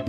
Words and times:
What's 0.00 0.08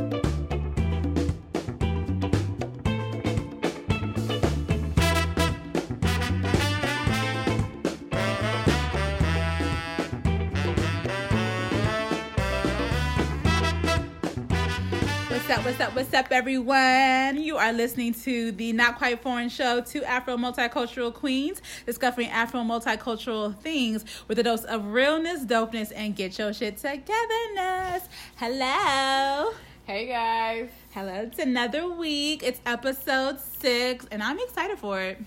up, 15.50 15.66
what's 15.66 15.80
up, 15.82 15.96
what's 15.96 16.14
up, 16.14 16.28
everyone? 16.32 17.42
You 17.42 17.58
are 17.58 17.74
listening 17.74 18.14
to 18.14 18.54
the 18.54 18.72
Not 18.72 18.98
Quite 18.98 19.22
Foreign 19.22 19.50
Show, 19.50 19.82
two 19.82 20.02
Afro 20.06 20.38
multicultural 20.38 21.14
queens 21.14 21.62
discovering 21.86 22.30
Afro 22.30 22.62
multicultural 22.62 23.60
things 23.60 24.06
with 24.30 24.40
a 24.40 24.44
dose 24.44 24.64
of 24.64 24.86
realness, 24.86 25.44
dopeness, 25.44 25.92
and 25.94 26.16
get 26.16 26.40
your 26.40 26.54
shit 26.54 26.78
togetherness. 26.78 28.08
Hello. 28.38 29.52
Hey 29.92 30.06
guys. 30.06 30.70
Hello, 30.94 31.14
it's 31.24 31.38
another 31.38 31.86
week. 31.86 32.44
It's 32.44 32.62
episode 32.66 33.42
six, 33.42 34.06
and 34.10 34.24
I'm 34.24 34.40
excited 34.40 34.80
for 34.80 35.02
it. 35.02 35.20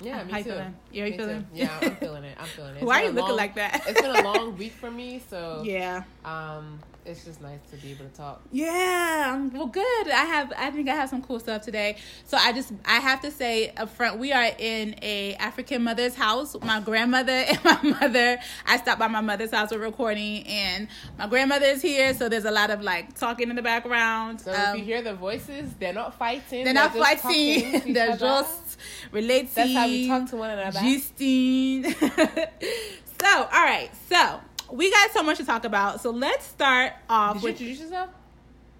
Yeah, 0.00 0.22
me 0.22 0.30
How 0.30 0.38
too. 0.38 0.44
feeling? 0.44 0.74
You 0.92 1.00
how 1.02 1.06
you 1.06 1.10
Me 1.10 1.16
feeling? 1.18 1.40
too. 1.40 1.46
Yeah, 1.54 1.78
I'm 1.82 1.96
feeling 1.96 2.22
it. 2.22 2.36
I'm 2.38 2.46
feeling 2.46 2.76
it. 2.76 2.82
Why 2.84 3.00
are 3.00 3.04
you 3.06 3.10
looking 3.10 3.30
long- 3.30 3.36
like 3.36 3.56
that? 3.56 3.82
it's 3.84 4.00
been 4.00 4.14
a 4.14 4.22
long 4.22 4.56
week 4.56 4.74
for 4.74 4.92
me, 4.92 5.20
so 5.28 5.60
Yeah. 5.66 6.04
um, 6.24 6.78
it's 7.06 7.24
just 7.24 7.40
nice 7.40 7.60
to 7.70 7.76
be 7.76 7.92
able 7.92 8.04
to 8.04 8.10
talk. 8.10 8.42
Yeah, 8.52 9.32
um, 9.34 9.50
well, 9.52 9.66
good. 9.66 10.08
I 10.10 10.24
have. 10.24 10.52
I 10.56 10.70
think 10.70 10.88
I 10.88 10.94
have 10.94 11.08
some 11.08 11.22
cool 11.22 11.38
stuff 11.40 11.62
today. 11.62 11.96
So 12.26 12.36
I 12.36 12.52
just, 12.52 12.72
I 12.84 12.96
have 13.00 13.20
to 13.22 13.30
say 13.30 13.70
up 13.76 13.90
front, 13.90 14.18
we 14.18 14.32
are 14.32 14.50
in 14.58 14.96
a 15.02 15.34
African 15.36 15.84
mother's 15.84 16.14
house. 16.14 16.56
My 16.62 16.80
grandmother 16.80 17.32
and 17.48 17.64
my 17.64 17.80
mother. 17.82 18.38
I 18.66 18.76
stopped 18.78 18.98
by 18.98 19.08
my 19.08 19.20
mother's 19.20 19.52
house. 19.52 19.70
We're 19.70 19.78
recording, 19.78 20.46
and 20.46 20.88
my 21.18 21.26
grandmother 21.28 21.66
is 21.66 21.82
here. 21.82 22.12
So 22.14 22.28
there's 22.28 22.44
a 22.44 22.50
lot 22.50 22.70
of 22.70 22.82
like 22.82 23.16
talking 23.18 23.48
in 23.50 23.56
the 23.56 23.62
background. 23.62 24.40
So 24.40 24.52
Um, 24.52 24.74
if 24.74 24.78
you 24.78 24.84
hear 24.84 25.02
the 25.02 25.14
voices, 25.14 25.70
they're 25.78 25.92
not 25.92 26.18
fighting. 26.18 26.64
they're 26.64 26.74
not 26.74 26.94
just 26.94 27.22
talking 27.22 27.72
fighting. 27.72 27.92
They're 27.94 28.10
other. 28.10 28.18
just 28.18 28.78
relating. 29.12 29.50
That's 29.54 29.72
how 29.72 29.86
we 29.86 30.08
talk 30.08 30.28
to 30.30 30.36
one 30.36 30.50
another. 30.50 30.80
Justine. 30.80 31.84
so, 31.94 33.26
all 33.28 33.48
right. 33.64 33.90
So 34.08 34.40
we 34.70 34.90
got 34.90 35.10
so 35.12 35.22
much 35.22 35.38
to 35.38 35.44
talk 35.44 35.64
about. 35.64 36.00
So 36.00 36.10
let's 36.10 36.46
start 36.46 36.92
off 37.08 37.34
Did 37.34 37.42
you 37.42 37.46
with. 37.48 37.60
introduce 37.60 37.80
yourself? 37.80 38.10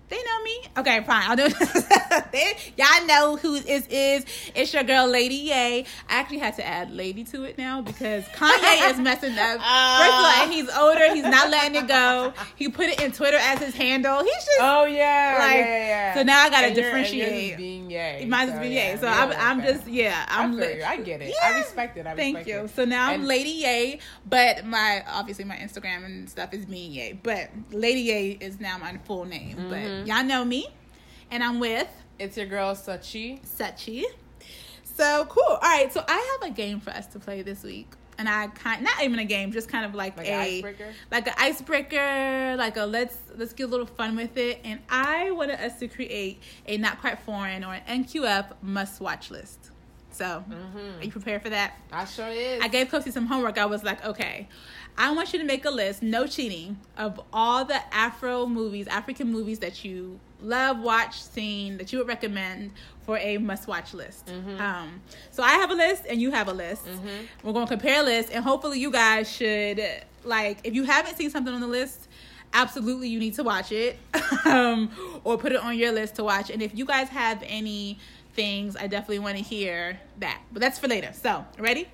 They 0.08 0.16
know 0.22 0.42
me. 0.44 0.58
Okay, 0.78 1.02
fine. 1.04 1.24
I'll 1.28 1.36
do 1.36 1.46
it. 1.46 2.72
Y'all 2.76 3.06
know 3.06 3.36
who 3.36 3.58
this 3.58 3.86
is. 3.88 4.24
It's 4.54 4.72
your 4.72 4.84
girl, 4.84 5.08
Lady 5.08 5.34
Ye. 5.34 5.52
I 5.52 5.84
actually 6.08 6.38
had 6.38 6.54
to 6.56 6.66
add 6.66 6.92
Lady 6.92 7.24
to 7.24 7.42
it 7.42 7.58
now 7.58 7.82
because 7.82 8.24
Kanye 8.26 8.90
is 8.92 8.98
messing 9.00 9.36
up. 9.36 9.58
First 9.98 10.12
of 10.12 10.24
all, 10.40 10.48
he's 10.48 10.70
older. 10.76 11.12
He's 11.12 11.24
not 11.24 11.50
letting 11.50 11.74
it 11.82 11.88
go. 11.88 12.32
He 12.54 12.68
put 12.68 12.86
it 12.86 13.00
in 13.02 13.10
Twitter 13.10 13.36
as 13.38 13.58
his 13.58 13.74
handle. 13.74 14.22
He's 14.22 14.32
just. 14.32 14.58
Oh 14.60 14.84
yeah, 14.84 15.38
Like, 15.40 15.56
yeah, 15.56 15.86
yeah, 15.86 16.14
so 16.14 16.22
now 16.22 16.44
I 16.46 16.60
yours 16.60 16.70
is 16.70 16.76
differentiate. 16.76 17.56
Being 17.56 17.91
yay. 17.91 18.24
Mine's 18.28 18.52
so, 18.52 18.60
being 18.60 18.72
yeah, 18.72 18.92
Ye. 18.92 18.98
So 18.98 19.08
I'm. 19.08 19.32
I'm 19.32 19.62
just, 19.66 19.88
yeah. 19.88 20.24
I'm 20.28 20.52
I, 20.52 20.54
li- 20.54 20.82
I 20.82 20.96
get 20.98 21.20
it. 21.22 21.28
Yeah. 21.30 21.50
I 21.54 21.58
respect 21.58 21.96
it. 21.96 22.06
I 22.06 22.14
Thank 22.14 22.46
you. 22.46 22.60
it. 22.60 22.70
So 22.76 22.84
now 22.84 23.08
I'm 23.08 23.20
And- 23.20 23.26
Lady 23.26 23.50
Ye, 23.50 23.98
but 24.24 24.64
my 24.64 25.02
obviously 25.08 25.44
my 25.44 25.56
Instagram 25.56 26.04
and 26.04 26.30
stuff 26.30 26.54
is 26.54 26.68
me 26.68 26.86
Ye. 26.86 27.18
But 27.20 27.50
Lady 27.72 28.02
Ye 28.02 28.38
is 28.41 28.60
now 28.60 28.78
my 28.78 28.96
full 29.04 29.24
name. 29.24 29.56
Mhm. 29.56 29.70
But 29.70 29.95
Mm-hmm. 29.98 30.06
y'all 30.08 30.25
know 30.25 30.44
me, 30.44 30.66
and 31.30 31.42
I'm 31.42 31.58
with 31.61 31.89
It's 32.19 32.36
your 32.36 32.47
girl 32.47 32.75
Sochi. 32.75 33.41
Sochi. 33.47 34.05
So 34.84 35.27
cool. 35.28 35.42
All 35.44 35.58
right. 35.61 35.92
So 35.92 36.03
I 36.08 36.38
have 36.41 36.50
a 36.50 36.55
game 36.55 36.80
for 36.80 36.91
us 36.91 37.06
to 37.08 37.19
play 37.19 37.42
this 37.42 37.62
week, 37.62 37.88
and 38.19 38.28
I 38.28 38.47
kind 38.48 38.83
not 38.83 39.03
even 39.03 39.19
a 39.19 39.25
game, 39.25 39.53
just 39.53 39.69
kind 39.69 39.84
of 39.84 39.94
like, 39.94 40.16
Like 40.16 40.27
a 40.27 40.30
an 40.33 40.41
icebreaker? 40.41 40.92
like 41.11 41.27
an 41.27 41.34
icebreaker, 41.36 42.56
like 42.56 42.77
a 42.77 42.84
let's 42.84 43.16
let's 43.36 43.53
get 43.53 43.64
a 43.64 43.66
little 43.66 43.86
fun 43.86 44.16
with 44.16 44.36
it. 44.36 44.61
And 44.64 44.80
I 44.88 45.30
wanted 45.33 45.61
us 45.61 45.78
to 45.80 45.88
create 45.88 46.42
a 46.66 46.78
not 46.78 47.00
quite 47.00 47.19
foreign 47.20 47.62
or 47.64 47.75
an 47.75 48.05
NQF 48.05 48.53
must 48.62 49.00
watch 49.00 49.31
list. 49.31 49.70
So 50.17 50.42
Mhm. 50.48 51.00
are 51.00 51.05
you 51.05 51.11
prepared 51.11 51.42
for 51.42 51.50
that? 51.50 51.75
I 51.92 52.06
sure 52.06 52.28
is. 52.28 52.62
I 52.62 52.69
gave 52.69 52.88
Kofi 52.88 53.12
some 53.12 53.27
homework. 53.27 53.59
I 53.59 53.66
was 53.66 53.84
like, 53.84 54.03
okay, 54.04 54.49
I 54.97 55.10
want 55.12 55.32
you 55.34 55.38
to 55.38 55.44
make 55.44 55.66
a 55.66 55.71
list, 55.71 56.03
no 56.03 56.27
cheating, 56.27 56.78
of 56.97 57.21
all 57.34 57.66
the 57.66 57.78
Afro 57.94 58.47
movies, 58.47 58.87
African 58.88 59.31
movies 59.31 59.59
that 59.59 59.84
you 59.84 60.19
love, 60.41 60.81
watch, 60.81 61.21
seen, 61.22 61.76
that 61.76 61.93
you 61.93 61.99
would 61.99 62.09
recommend 62.09 62.71
for 63.05 63.19
a 63.19 63.37
must 63.37 63.69
watch 63.69 63.93
list. 63.93 64.26
Mhm. 64.26 64.59
Um, 64.59 65.03
so 65.31 65.43
I 65.43 65.50
have 65.53 65.71
a 65.71 65.75
list 65.75 66.05
and 66.09 66.19
you 66.21 66.31
have 66.31 66.49
a 66.49 66.53
list. 66.55 66.87
Mhm. 66.87 67.26
We're 67.43 67.53
going 67.53 67.66
to 67.66 67.71
compare 67.76 68.03
lists, 68.03 68.31
and 68.32 68.43
hopefully, 68.43 68.81
you 68.81 68.91
guys 68.91 69.31
should, 69.31 69.82
like, 70.25 70.60
if 70.65 70.75
you 70.75 70.84
haven't 70.84 71.16
seen 71.16 71.28
something 71.31 71.53
on 71.53 71.60
the 71.60 71.66
list, 71.66 72.09
absolutely 72.55 73.09
you 73.09 73.19
need 73.19 73.34
to 73.34 73.43
watch 73.44 73.71
it 73.72 73.99
um, 74.47 74.91
or 75.25 75.37
put 75.37 75.53
it 75.53 75.60
on 75.60 75.76
your 75.76 75.93
list 75.93 76.15
to 76.15 76.25
watch. 76.25 76.49
And 76.49 76.62
if 76.62 76.75
you 76.75 76.87
guys 76.87 77.09
have 77.10 77.43
any 77.47 77.99
things, 78.36 78.76
I 78.76 78.86
definitely 78.86 79.19
want 79.19 79.36
to 79.38 79.42
hear 79.42 79.98
that. 80.20 80.41
But 80.52 80.60
that's 80.62 80.78
for 80.78 80.86
later. 80.86 81.10
So, 81.12 81.44
ready? 81.58 81.88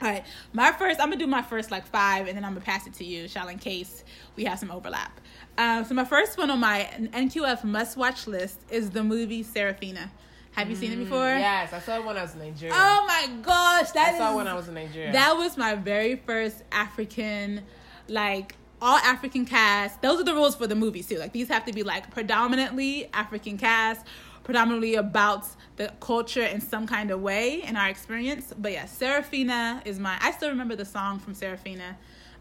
All 0.00 0.08
right, 0.08 0.24
my 0.52 0.72
first, 0.72 1.00
I'm 1.00 1.08
gonna 1.10 1.18
do 1.18 1.28
my 1.28 1.42
first 1.42 1.70
like 1.70 1.86
five, 1.86 2.26
and 2.26 2.36
then 2.36 2.44
I'm 2.44 2.54
gonna 2.54 2.64
pass 2.64 2.86
it 2.88 2.94
to 2.94 3.04
you, 3.04 3.28
Shall, 3.28 3.48
in 3.48 3.58
case 3.58 4.02
we 4.36 4.44
have 4.44 4.58
some 4.58 4.70
overlap. 4.70 5.20
Um, 5.56 5.84
so 5.84 5.94
my 5.94 6.04
first 6.04 6.36
one 6.38 6.50
on 6.50 6.58
my 6.58 6.88
NQF 7.12 7.62
must-watch 7.62 8.26
list 8.26 8.60
is 8.70 8.90
the 8.90 9.04
movie 9.04 9.44
Sarafina. 9.44 10.10
Have 10.52 10.68
you 10.68 10.76
seen 10.76 10.92
it 10.92 10.96
before? 10.96 11.28
Yes, 11.28 11.72
I 11.72 11.78
saw 11.78 11.96
it 11.96 12.04
when 12.04 12.16
I 12.16 12.22
was 12.22 12.34
in 12.34 12.40
Nigeria. 12.40 12.74
Oh 12.76 13.04
my 13.06 13.28
gosh, 13.42 13.92
that 13.92 14.14
I 14.14 14.18
saw 14.18 14.32
it 14.32 14.36
when 14.36 14.48
I 14.48 14.54
was 14.54 14.68
in 14.68 14.74
Nigeria. 14.74 15.12
that 15.12 15.36
was 15.36 15.56
my 15.56 15.74
very 15.76 16.16
first 16.16 16.62
African, 16.72 17.62
like 18.08 18.56
all 18.82 18.98
African 18.98 19.46
cast. 19.46 20.02
Those 20.02 20.20
are 20.20 20.24
the 20.24 20.34
rules 20.34 20.56
for 20.56 20.66
the 20.66 20.74
movies 20.74 21.06
too. 21.06 21.18
Like 21.18 21.32
these 21.32 21.48
have 21.48 21.64
to 21.66 21.72
be 21.72 21.84
like 21.84 22.10
predominantly 22.10 23.08
African 23.14 23.56
cast, 23.56 24.04
predominantly 24.44 24.94
about 24.96 25.46
the 25.76 25.90
culture 26.00 26.42
in 26.44 26.60
some 26.60 26.86
kind 26.86 27.10
of 27.10 27.20
way 27.20 27.62
in 27.62 27.76
our 27.76 27.88
experience. 27.88 28.52
But 28.56 28.72
yeah, 28.72 28.84
Sarafina 28.84 29.86
is 29.86 29.98
my. 29.98 30.16
I 30.20 30.32
still 30.32 30.48
remember 30.50 30.76
the 30.76 30.84
song 30.84 31.18
from 31.18 31.34
Sarafina. 31.34 31.96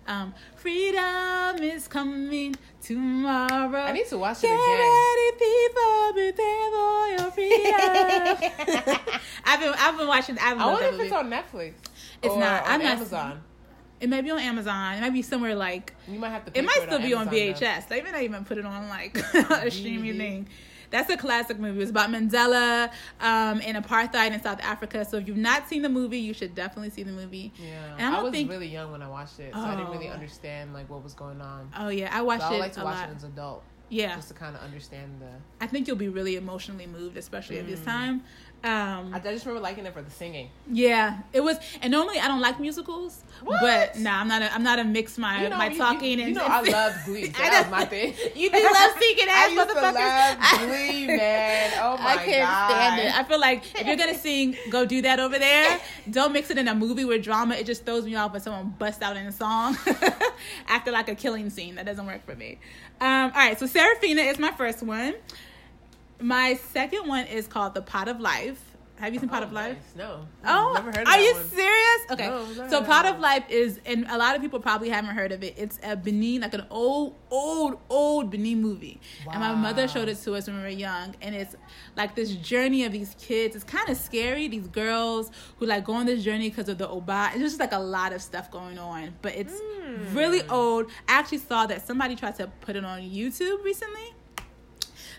Um, 0.08 0.34
freedom 0.56 1.62
is 1.62 1.88
coming 1.88 2.56
tomorrow. 2.82 3.80
I 3.82 3.92
need 3.92 4.08
to 4.08 4.18
watch 4.18 4.44
it 4.44 4.48
again. 4.48 4.58
ready, 4.58 5.32
people, 5.38 6.14
prepare 6.14 6.72
for 6.72 7.08
your 7.08 7.32
freedom. 7.32 9.02
I've 9.46 9.60
been, 9.60 9.74
I've 9.78 9.98
been 9.98 10.08
watching. 10.08 10.38
I've 10.40 10.58
I 10.58 10.66
wonder 10.66 10.86
if 10.86 10.92
movie. 10.94 11.04
it's 11.06 11.14
on 11.14 11.30
Netflix. 11.30 11.74
It's 12.24 12.36
not. 12.36 12.64
On 12.64 12.72
I'm 12.72 12.82
not- 12.82 12.92
Amazon. 12.98 13.42
It 14.00 14.10
might 14.10 14.22
be 14.24 14.32
on 14.32 14.40
Amazon. 14.40 14.96
It 14.98 15.02
might 15.02 15.14
be 15.14 15.22
somewhere 15.22 15.54
like 15.54 15.94
You 16.08 16.18
might 16.18 16.30
have 16.30 16.46
to. 16.46 16.58
It 16.58 16.64
might 16.66 16.82
still 16.82 16.98
be 17.00 17.14
on 17.14 17.28
Amazon, 17.28 17.54
though. 17.60 17.66
VHS. 17.66 17.88
They 17.88 18.02
may 18.02 18.12
not 18.12 18.24
even 18.24 18.44
put 18.46 18.58
it 18.58 18.66
on 18.66 18.90
like 18.90 19.16
a 19.36 19.70
streaming 19.70 20.16
DVD. 20.16 20.18
thing. 20.18 20.48
That's 20.92 21.10
a 21.10 21.18
classic 21.18 21.58
movie. 21.58 21.82
It's 21.82 21.90
about 21.90 22.10
Mandela 22.10 22.90
um, 23.22 23.62
and 23.66 23.84
apartheid 23.84 24.32
in 24.34 24.44
South 24.44 24.60
Africa. 24.62 25.04
So 25.06 25.18
if 25.18 25.28
you've 25.28 25.38
not 25.38 25.68
seen 25.68 25.82
the 25.82 25.90
movie, 25.90 26.20
you 26.20 26.34
should 26.34 26.54
definitely 26.54 26.90
see 26.92 27.04
the 27.04 27.14
movie. 27.14 27.52
Yeah, 27.58 27.96
And 27.98 28.14
I 28.16 28.20
I, 28.20 28.22
was 28.22 28.32
think- 28.34 28.50
really 28.50 28.68
young 28.68 28.92
when 28.92 29.02
I 29.02 29.08
watched 29.10 29.40
it, 29.40 29.54
so 29.54 29.60
I 29.62 29.76
didn't 29.76 29.92
really 29.92 30.10
Oh. 30.10 30.14
understand 30.14 30.74
like 30.74 30.90
what 30.90 31.02
was 31.04 31.14
going 31.14 31.42
on. 31.42 31.72
Oh 31.78 31.88
yeah, 31.90 32.10
I 32.14 32.18
So 32.20 32.24
watched 32.26 32.44
I 32.44 32.56
it 32.56 32.60
like 32.60 32.74
to 32.74 32.84
watch 32.84 32.96
lot. 32.98 33.10
it 33.10 33.16
as 33.16 33.24
an 33.24 33.32
adult, 33.32 33.64
Yeah, 33.90 34.16
just 34.16 34.28
to 34.28 34.34
kind 34.34 34.56
of 34.56 34.62
understand 34.62 35.22
the. 35.22 35.30
I 35.64 35.68
think 35.68 35.88
you'll 35.88 35.96
be 35.98 36.10
really 36.10 36.36
emotionally 36.36 36.88
moved, 36.88 37.16
especially 37.18 37.60
at 37.60 37.68
this 37.68 37.80
Mm. 37.80 37.86
time. 37.86 38.24
Um, 38.64 39.12
I, 39.12 39.18
I 39.18 39.20
just 39.20 39.46
remember 39.46 39.62
liking 39.64 39.88
it 39.88 39.94
for 39.94 40.04
the 40.04 40.12
singing. 40.12 40.50
yeah, 40.72 41.20
it 41.34 41.42
was. 41.42 41.58
And 41.82 41.92
normally 41.92 42.20
I 42.20 42.28
don't 42.28 42.42
like 42.42 42.60
musicals, 42.60 43.24
What? 43.44 43.60
but 43.60 43.98
nah, 44.00 44.20
I'm 44.20 44.28
not. 44.28 44.44
A, 44.44 44.54
I'm 44.54 44.62
not 44.62 44.78
a 44.78 44.84
mix 44.84 45.18
my 45.18 45.42
You 45.44 45.50
know, 45.50 45.58
my 45.58 45.70
you- 45.70 45.78
talking 45.80 46.20
you, 46.20 46.26
and. 46.26 46.30
you 46.30 46.36
know, 46.36 46.44
and 46.46 46.54
I 46.54 46.62
love 46.72 46.94
Glee. 47.06 47.26
So 47.26 47.32
that 47.42 47.64
was 47.64 47.72
my 47.72 47.86
thing. 47.86 48.14
You 48.36 48.52
do 48.52 48.58
love 48.64 48.92
singing 49.00 49.28
I 49.30 49.32
ass 49.32 49.52
used 49.52 49.70
to 49.70 49.76
love 49.82 50.70
Glee, 50.70 51.08
man. 51.08 51.72
Oh 51.82 51.98
my 51.98 52.12
I 52.12 52.18
can't 52.18 52.50
god, 52.50 52.70
stand 52.70 53.02
it. 53.08 53.18
I 53.18 53.24
feel 53.24 53.40
like 53.40 53.64
if 53.82 53.88
you're 53.88 53.96
gonna 53.98 54.18
sing, 54.18 54.56
go 54.70 54.86
do 54.86 55.02
that 55.02 55.20
over 55.20 55.40
there. 55.40 55.80
Don't 56.12 56.32
mix 56.32 56.52
it 56.52 56.58
in 56.60 56.68
a 56.68 56.76
movie 56.76 57.04
with 57.06 57.24
drama. 57.24 57.56
It 57.56 57.66
just 57.66 57.84
throws 57.84 58.06
me 58.06 58.16
off 58.16 58.32
when 58.32 58.42
someone 58.42 58.76
busts 58.78 59.02
out 59.02 59.18
in 59.18 59.26
a 59.26 59.32
song 59.32 59.76
after 60.68 60.92
like 60.92 61.10
a 61.10 61.16
killing 61.16 61.50
scene. 61.50 61.76
That 61.76 61.86
doesn't 61.88 62.06
work 62.06 62.26
for 62.26 62.36
me. 62.36 62.60
Um, 63.00 63.10
all 63.10 63.30
right, 63.32 63.58
so 63.58 63.66
Sarafina 63.66 64.30
is 64.30 64.38
my 64.38 64.52
first 64.52 64.84
one. 64.84 65.16
My 66.22 66.54
second 66.72 67.08
one 67.08 67.26
is 67.26 67.48
called 67.48 67.74
The 67.74 67.82
Pot 67.82 68.08
of 68.08 68.20
Life. 68.20 68.62
Have 68.98 69.16
you 69.16 69.20
seen 69.20 69.30
Pot 69.30 69.42
Oh, 69.42 69.48
of 69.48 69.52
Life? 69.52 69.78
nice. 69.78 69.96
No, 69.96 70.28
Oh, 70.46 70.74
never 70.76 70.92
heard. 70.92 71.08
Of 71.08 71.08
are 71.08 71.20
you 71.20 71.34
one. 71.34 71.44
serious? 71.50 72.02
Okay, 72.12 72.28
No, 72.28 72.68
so 72.70 72.84
Pot 72.84 73.08
of. 73.08 73.20
Life 73.20 73.46
is, 73.50 73.80
and 73.84 74.06
a 74.08 74.16
lot 74.16 74.36
of 74.36 74.44
people 74.44 74.60
probably 74.60 74.90
haven't 74.90 75.16
heard 75.16 75.32
of 75.32 75.42
it. 75.44 75.56
It's 75.58 75.80
a 75.82 75.96
Benin, 75.96 76.42
like 76.42 76.54
an 76.54 76.66
old, 76.70 77.16
old, 77.32 77.80
old 77.90 78.30
Benin 78.30 78.62
movie, 78.62 79.02
Wow. 79.26 79.32
and 79.34 79.42
my 79.42 79.56
mother 79.56 79.88
showed 79.88 80.08
it 80.08 80.18
to 80.22 80.36
us 80.36 80.46
when 80.46 80.58
we 80.58 80.62
were 80.62 80.68
young. 80.70 81.16
And 81.20 81.34
it's 81.34 81.56
like 81.98 82.14
this 82.14 82.30
journey 82.34 82.86
of 82.86 82.92
these 82.92 83.16
kids. 83.20 83.56
It's 83.56 83.64
kind 83.66 83.90
of 83.90 83.98
scary. 83.98 84.48
These 84.48 84.68
girls 84.68 85.32
who 85.58 85.66
like 85.66 85.84
go 85.84 85.94
on 85.94 86.06
this 86.06 86.24
journey 86.24 86.50
because 86.52 86.70
of 86.70 86.78
the 86.78 86.88
Oba. 86.88 87.32
It's 87.34 87.40
just 87.42 87.60
like 87.60 87.72
a 87.74 87.80
lot 87.80 88.14
of 88.14 88.22
stuff 88.22 88.52
going 88.52 88.78
on, 88.78 89.16
but 89.24 89.34
it's 89.36 89.60
Hmm. 89.60 90.16
really 90.16 90.48
old. 90.48 90.92
I 91.10 91.14
actually 91.14 91.40
saw 91.40 91.66
that 91.66 91.88
somebody 91.88 92.16
tried 92.16 92.36
to 92.36 92.46
put 92.62 92.76
it 92.76 92.86
on 92.86 93.02
YouTube 93.02 93.64
recently. 93.64 94.14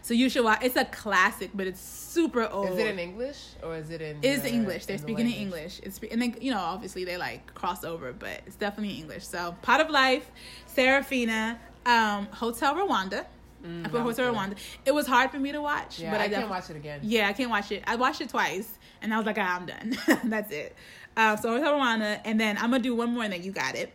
So 0.03 0.15
you 0.15 0.29
should 0.29 0.45
watch. 0.45 0.59
It's 0.63 0.77
a 0.77 0.85
classic, 0.85 1.51
but 1.55 1.67
it's 1.67 1.81
super 1.81 2.49
old. 2.49 2.71
Is 2.71 2.79
it 2.79 2.87
in 2.89 2.99
English 2.99 3.39
or 3.63 3.77
is 3.77 3.91
it 3.91 4.03
in? 4.03 4.19
It's 4.23 4.43
the- 4.43 4.51
English. 4.53 4.87
They're 4.87 4.97
in 4.97 5.03
the 5.03 5.07
speaking 5.13 5.27
in? 5.27 5.33
English. 5.39 5.81
It's 5.83 6.01
and 6.11 6.21
then 6.21 6.37
you 6.41 6.51
know 6.51 6.59
obviously 6.59 7.05
they 7.05 7.17
like 7.17 7.55
cross 7.55 7.85
over, 7.85 8.13
but 8.13 8.43
it's 8.47 8.57
definitely 8.57 8.97
English. 8.97 9.25
So 9.27 9.55
Pot 9.63 9.81
of 9.81 9.91
Life, 9.91 10.29
Sarafina, 10.77 11.59
um, 11.87 12.27
Hotel 12.27 12.75
Rwanda. 12.75 13.27
Mm, 13.65 13.87
I 13.87 13.89
put 13.91 14.01
Hotel. 14.01 14.35
Rwanda. 14.35 14.57
It 14.85 14.93
was 14.93 15.07
hard 15.07 15.31
for 15.31 15.39
me 15.39 15.53
to 15.53 15.61
watch, 15.63 16.01
Yeah, 16.01 16.11
but 16.11 16.21
I, 16.21 16.25
I, 16.25 16.29
can't 16.29 16.51
watch 16.51 16.69
it 16.71 16.77
again. 16.77 16.99
yeah, 17.05 17.29
I 17.29 17.33
can't 17.33 17.51
watch 17.51 17.71
it. 17.71 17.85
I 17.87 17.95
watched 17.95 18.21
it 18.21 18.29
twice, 18.29 18.77
and 19.01 19.15
I 19.15 19.19
was 19.19 19.27
like, 19.27 19.39
ah, 19.39 19.57
I'm 19.57 19.67
done. 19.67 19.97
That's 20.25 20.51
it. 20.51 20.75
Uh, 21.17 21.37
so 21.37 21.51
Hotel 21.51 21.75
Rwanda, 21.75 22.21
and 22.25 22.41
then 22.41 22.57
I'm 22.59 22.71
gonna 22.73 22.81
do 22.83 22.97
one 22.97 23.11
more, 23.15 23.23
and 23.23 23.33
then 23.33 23.45
you 23.45 23.53
got 23.53 23.77
it. 23.77 23.95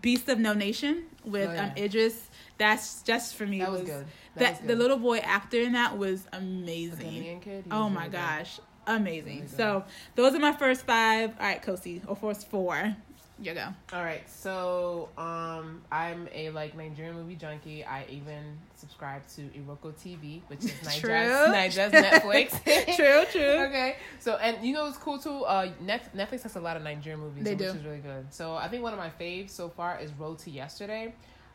Beast 0.00 0.28
of 0.30 0.38
No 0.38 0.54
Nation 0.54 1.04
with 1.24 1.50
Oh, 1.50 1.52
yeah. 1.52 1.64
um, 1.66 1.72
Idris. 1.76 2.30
That's 2.56 3.02
just 3.02 3.34
for 3.34 3.46
me. 3.46 3.58
That 3.58 3.70
was 3.72 3.80
was 3.82 3.90
good. 3.90 4.06
That 4.36 4.58
That 4.58 4.66
the 4.66 4.74
little 4.76 4.98
boy 4.98 5.18
actor 5.18 5.60
in 5.60 5.72
that 5.72 5.96
was 5.98 6.26
amazing. 6.32 7.64
Oh 7.70 7.88
my 7.88 8.08
gosh, 8.08 8.58
amazing. 8.86 9.36
Really 9.36 9.48
so 9.48 9.84
those 10.14 10.34
are 10.34 10.40
my 10.40 10.52
first 10.52 10.86
five. 10.86 11.30
All 11.38 11.46
right, 11.46 11.62
Kosi, 11.62 12.00
or 12.06 12.16
first 12.16 12.48
four. 12.50 12.96
You 13.40 13.52
go. 13.52 13.66
All 13.92 14.02
right, 14.04 14.22
so 14.30 15.08
um, 15.18 15.82
I'm 15.90 16.28
a 16.32 16.50
like 16.50 16.76
Nigerian 16.76 17.16
movie 17.16 17.34
junkie. 17.34 17.84
I 17.84 18.04
even 18.08 18.56
subscribe 18.76 19.26
to 19.34 19.40
Iroko 19.42 19.92
TV, 19.92 20.40
which 20.46 20.64
is 20.64 20.70
True. 21.00 21.10
Nigeria's, 21.10 21.50
Nigeria's 21.50 21.92
Netflix. 21.92 22.94
True, 22.96 23.24
true. 23.32 23.64
okay, 23.64 23.96
so 24.20 24.36
and 24.36 24.64
you 24.64 24.72
know 24.72 24.86
it's 24.86 24.98
cool 24.98 25.18
too. 25.18 25.44
Uh, 25.44 25.68
Netflix 25.84 26.42
has 26.44 26.54
a 26.54 26.60
lot 26.60 26.76
of 26.76 26.84
Nigerian 26.84 27.20
movies, 27.20 27.42
They 27.42 27.50
which 27.56 27.58
do. 27.58 27.64
is 27.76 27.84
really 27.84 27.98
good. 27.98 28.32
So 28.32 28.54
I 28.54 28.68
think 28.68 28.84
one 28.84 28.92
of 28.92 29.00
my 29.00 29.10
faves 29.10 29.50
so 29.50 29.68
far 29.68 29.98
is 29.98 30.12
Road 30.12 30.38
to 30.40 30.50
Yesterday. 30.50 31.12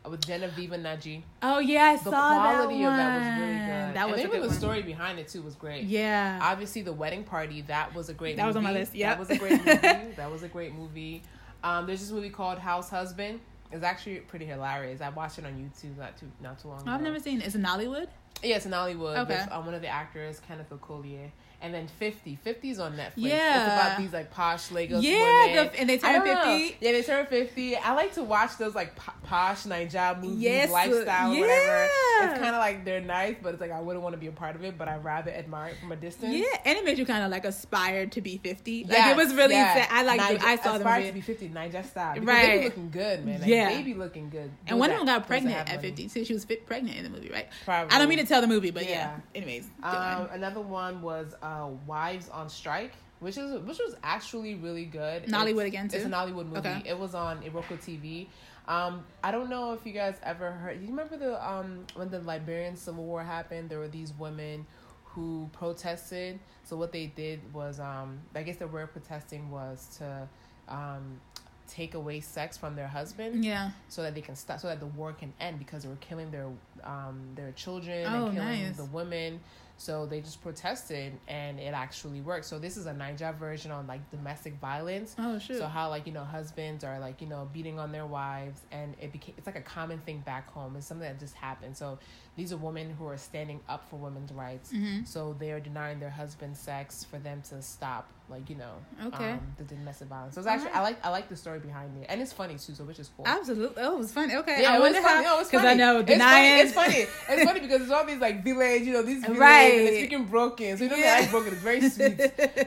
With 0.08 0.26
Genevieve 0.26 0.70
Nnaji, 0.70 1.24
Oh 1.44 1.60
yeah, 1.60 1.84
I 1.84 1.98
the 1.98 2.04
saw 2.06 2.12
that 2.12 2.56
quality 2.56 2.84
one. 2.84 2.94
of 2.94 2.98
that 2.98 3.18
was 3.20 3.42
really 3.42 3.60
good. 3.60 3.96
That 3.96 4.10
was 4.10 4.20
and 4.22 4.32
good 4.32 4.44
the 4.44 4.48
one. 4.48 4.56
story 4.58 4.82
behind 4.82 5.20
it 5.20 5.28
too 5.28 5.42
was 5.42 5.56
great. 5.56 5.84
Yeah. 5.84 6.40
Obviously, 6.42 6.82
the 6.82 6.94
wedding 6.94 7.24
party 7.24 7.62
that 7.64 7.94
was 7.94 8.08
a 8.10 8.14
great. 8.14 8.38
That 8.38 8.48
was 8.48 8.56
on 8.56 8.64
movie. 8.64 8.74
my 8.74 8.80
list, 8.80 8.96
yep. 8.96 9.18
that 9.18 9.20
was 9.20 9.30
a 9.30 9.38
great 9.38 9.52
movie. 9.66 10.14
that 10.16 10.32
was 10.32 10.44
a 10.44 10.48
great 10.48 10.74
movie. 10.74 11.22
Um, 11.64 11.86
there's 11.86 12.00
this 12.00 12.12
movie 12.12 12.30
called 12.30 12.60
House 12.60 12.90
Husband. 12.90 13.40
It's 13.72 13.84
actually 13.84 14.20
pretty 14.22 14.46
hilarious. 14.46 15.02
I 15.02 15.10
watched 15.10 15.38
it 15.38 15.46
on 15.46 15.52
YouTube 15.54 15.98
not 15.98 16.18
too 16.18 16.32
not 16.42 16.60
too 16.60 16.70
long 16.70 16.80
I've 16.88 17.02
ago. 17.02 17.04
never 17.04 17.20
seen. 17.20 17.42
it. 17.42 17.48
Is 17.48 17.56
it 17.56 17.62
Nollywood? 17.62 18.08
Yeah, 18.42 18.56
it's 18.56 18.66
in 18.66 18.72
Nollywood. 18.72 19.18
Okay. 19.20 19.36
With, 19.44 19.52
um, 19.52 19.66
one 19.66 19.76
of 19.76 19.82
the 19.82 19.90
actors, 19.90 20.40
Kenneth 20.48 20.70
Okolie. 20.70 21.30
And 21.62 21.74
then 21.74 21.88
50. 22.00 22.40
50's 22.46 22.80
on 22.80 22.94
Netflix. 22.96 23.12
Yeah. 23.18 23.66
It's 23.66 23.74
about 23.86 23.98
these 23.98 24.14
like 24.14 24.32
posh 24.32 24.72
Lagos 24.72 25.04
Yeah, 25.04 25.20
women. 25.50 25.70
the- 25.74 25.80
and 25.82 25.90
they 25.90 25.98
turn 25.98 26.14
don't 26.14 26.26
know. 26.26 26.58
50. 26.58 26.78
Yeah, 26.80 26.92
they 26.94 27.04
turn 27.04 27.26
50. 27.26 27.76
I 27.76 27.94
like 27.96 28.14
to 28.14 28.24
watch 28.24 28.58
those 28.58 28.76
like 28.76 28.96
po- 28.96 29.12
posh 29.24 29.64
Naija 29.64 30.22
movies, 30.22 30.40
Yes, 30.40 30.72
lifestyle, 30.72 31.30
whatever. 31.32 31.46
yeah. 31.50 32.30
It's 32.32 32.40
kind 32.40 32.56
of 32.56 32.60
like 32.60 32.86
they're 32.86 33.02
nice, 33.02 33.36
but 33.44 33.54
it's 33.54 33.62
like 33.62 33.72
I 33.72 33.82
wouldn't 33.82 34.04
want 34.04 34.14
to 34.14 34.18
be 34.20 34.28
a 34.28 34.32
part 34.32 34.56
of 34.56 34.64
it, 34.64 34.78
but 34.78 34.88
I'd 34.88 35.04
rather 35.04 35.32
admire 35.32 35.72
it 35.72 35.78
from 35.82 35.92
a 35.92 35.96
distance. 35.98 36.34
Yeah, 36.34 36.46
and 36.66 36.78
it 36.78 36.86
made 36.86 36.98
you 36.98 37.06
kind 37.06 37.26
of 37.26 37.30
like 37.32 37.44
aspired 37.44 38.14
to 38.14 38.22
be 38.22 38.38
fifty. 38.38 38.84
Like 38.86 38.94
Yes, 38.94 39.12
it 39.12 39.18
was 39.18 39.34
really. 39.36 39.56
yeah. 39.56 39.86
I 39.92 40.04
like. 40.04 40.22
Naija- 40.22 40.42
I 40.44 40.56
saw 40.56 40.74
the 40.78 40.80
aspire 40.80 41.08
to 41.08 41.14
be 41.14 41.22
50 41.22 41.50
Naija 41.50 41.86
style. 41.86 42.14
Because 42.14 42.28
Right. 42.28 42.48
They 42.48 42.58
be 42.60 42.64
looking 42.66 42.90
good, 42.92 43.26
man. 43.26 43.40
Like, 43.42 43.50
Yeah. 43.50 43.70
They 43.70 43.84
be 43.84 43.94
looking 43.94 44.30
good. 44.30 44.50
And 44.68 44.80
one 44.80 44.92
of 44.92 44.98
them 44.98 45.06
got 45.06 45.28
pregnant 45.28 45.58
at 45.58 45.68
money. 45.76 45.90
50. 45.90 46.08
So 46.08 46.24
she 46.24 46.34
was 46.34 46.46
fit 46.46 46.66
pregnant 46.66 46.98
in 46.98 47.04
the 47.04 47.10
movie, 47.10 47.30
right? 47.30 47.48
Probably. 47.66 47.94
I 47.94 48.00
don't 48.00 48.08
mean 48.08 48.20
to 48.20 48.26
tell 48.26 48.40
the 48.42 48.48
movie, 48.48 48.72
but 48.72 48.84
yeah. 48.84 48.90
Yeah. 48.90 49.20
Anyways. 49.36 49.68
Um, 49.84 50.30
another 50.32 50.62
one 50.62 51.02
was 51.02 51.34
uh, 51.50 51.68
Wives 51.88 52.28
on 52.30 52.48
Strike, 52.50 52.94
which 53.20 53.38
is 53.38 53.50
which 53.68 53.80
was 53.80 53.96
actually 54.04 54.56
really 54.56 54.86
good. 54.86 55.20
Nollywood 55.26 55.66
It's- 55.68 55.74
again, 55.74 55.88
too? 55.90 55.98
It's 55.98 56.06
a 56.06 56.10
Nollywood 56.10 56.48
movie. 56.48 56.60
Okay. 56.60 56.82
It 56.92 56.98
was 56.98 57.14
on 57.16 57.42
Iroko 57.44 57.78
TV. 57.88 58.28
Um, 58.68 59.04
I 59.24 59.32
don't 59.32 59.50
know 59.50 59.74
if 59.74 59.82
you 59.86 59.94
guys 59.94 60.16
ever 60.24 60.52
heard. 60.52 60.80
You 60.82 60.88
remember 60.90 61.18
the 61.18 61.34
um 61.52 61.86
when 61.96 62.10
the 62.10 62.20
Liberian 62.20 62.76
Civil 62.76 63.04
War 63.04 63.24
happened? 63.24 63.70
There 63.70 63.80
were 63.80 63.88
these 64.00 64.14
women 64.26 64.66
who 65.12 65.50
protested. 65.54 66.40
So 66.64 66.78
what 66.78 66.92
they 66.92 67.08
did 67.08 67.40
was 67.54 67.80
um 67.80 68.20
I 68.36 68.44
guess 68.44 68.58
the 68.58 68.68
word 68.68 68.92
protesting 68.92 69.50
was 69.50 69.88
to 70.00 70.28
um 70.68 71.20
take 71.68 71.94
away 71.94 72.20
sex 72.20 72.58
from 72.58 72.76
their 72.76 72.88
husband 72.88 73.46
yeah. 73.46 73.70
so 73.90 74.02
that 74.02 74.16
they 74.16 74.22
can 74.22 74.36
stop 74.36 74.60
so 74.60 74.68
that 74.68 74.80
the 74.80 74.88
war 74.88 75.14
can 75.14 75.32
end 75.40 75.60
because 75.60 75.84
they 75.84 75.90
were 75.90 76.02
killing 76.10 76.32
their 76.32 76.48
um 76.84 77.18
their 77.36 77.52
children 77.52 78.06
Oh, 78.08 78.26
and 78.26 78.36
killing 78.36 78.64
nice. 78.64 78.78
the 78.78 78.86
women 78.86 79.40
so 79.80 80.06
they 80.06 80.20
just 80.20 80.42
protested 80.42 81.14
and 81.30 81.58
it 81.58 81.74
actually 81.74 82.20
worked. 82.20 82.44
So 82.44 82.60
this 82.60 82.76
is 82.76 82.86
a 82.86 82.92
Naija 82.92 83.34
version 83.36 83.72
on 83.72 83.88
like 83.88 84.12
domestic 84.12 84.60
violence. 84.60 85.16
Oh 85.18 85.40
shoot. 85.40 85.58
so 85.58 85.68
how 85.68 85.88
like 85.88 86.06
you 86.06 86.12
know 86.12 86.26
husbands 86.26 86.84
are 86.84 87.00
like 87.00 87.22
you 87.22 87.28
know 87.28 87.48
beating 87.54 87.80
on 87.80 87.94
their 87.94 88.06
wives 88.06 88.60
and 88.74 88.94
it 89.00 89.14
became 89.14 89.36
it's 89.38 89.48
like 89.48 89.56
a 89.56 89.62
common 89.62 90.00
thing 90.00 90.20
back 90.20 90.52
home. 90.52 90.76
It's 90.76 90.86
something 90.86 91.08
that 91.08 91.18
just 91.18 91.34
happened. 91.34 91.78
So 91.78 91.98
these 92.40 92.52
are 92.54 92.58
women 92.70 92.88
who 92.98 93.06
are 93.14 93.18
standing 93.30 93.60
up 93.74 93.82
for 93.90 93.98
women's 94.08 94.32
rights 94.46 94.68
Mhm. 94.72 95.08
so 95.14 95.20
they 95.42 95.52
are 95.56 95.60
denying 95.70 95.98
their 96.04 96.10
husband 96.22 96.54
sex 96.68 97.04
for 97.10 97.20
them 97.28 97.38
to 97.50 97.56
stop 97.62 98.06
like 98.34 98.48
you 98.52 98.56
know 98.64 98.76
Okay. 99.08 99.32
um, 99.32 99.42
the 99.58 99.64
domestic 99.76 100.08
violence 100.08 100.36
so 100.36 100.42
it's 100.42 100.48
actually 100.48 100.70
i 100.72 100.82
like 100.82 100.98
i 101.04 101.10
like 101.18 101.28
the 101.34 101.36
story 101.36 101.60
behind 101.70 101.90
it 102.02 102.06
and 102.10 102.22
it's 102.22 102.32
funny 102.42 102.54
too 102.66 102.74
so 102.78 102.84
which 102.90 103.00
is 103.00 103.10
cool 103.18 103.26
Absolutely. 103.28 103.82
Oh, 103.84 103.96
it 103.96 104.00
was 104.06 104.12
funny. 104.20 104.36
Okay. 104.42 104.58
yeah, 104.62 104.74
I 104.74 104.76
it 104.78 104.80
was 104.80 104.94
wonder 104.94 105.02
funny. 105.08 105.26
how. 105.26 105.36
No, 105.36 105.40
it's 105.42 105.50
Because 105.50 105.66
funny. 105.66 105.84
I 105.84 105.86
know 105.86 106.00
it's 106.00 106.08
denying. 106.10 106.68
funny. 106.70 106.94
It's 107.00 107.10
funny. 107.28 107.36
It's 107.40 107.44
funny 107.50 107.60
because 107.66 107.82
it's 107.84 107.92
all 107.92 108.06
these 108.06 108.20
like 108.28 108.44
village, 108.44 108.84
you 108.84 108.94
know, 108.94 109.02
these 109.12 109.22
village 109.24 109.40
Right. 109.40 109.74
and 109.74 109.88
they're 109.88 109.98
speaking 110.04 110.26
broken. 110.26 110.78
So 110.78 110.84
you 110.86 110.90
know 110.92 110.96
Yeah. 110.96 111.16
they 111.16 111.22
like 111.24 111.32
broken. 111.32 111.54
It's 111.54 111.62
very 111.70 111.82
sweet. 111.90 112.18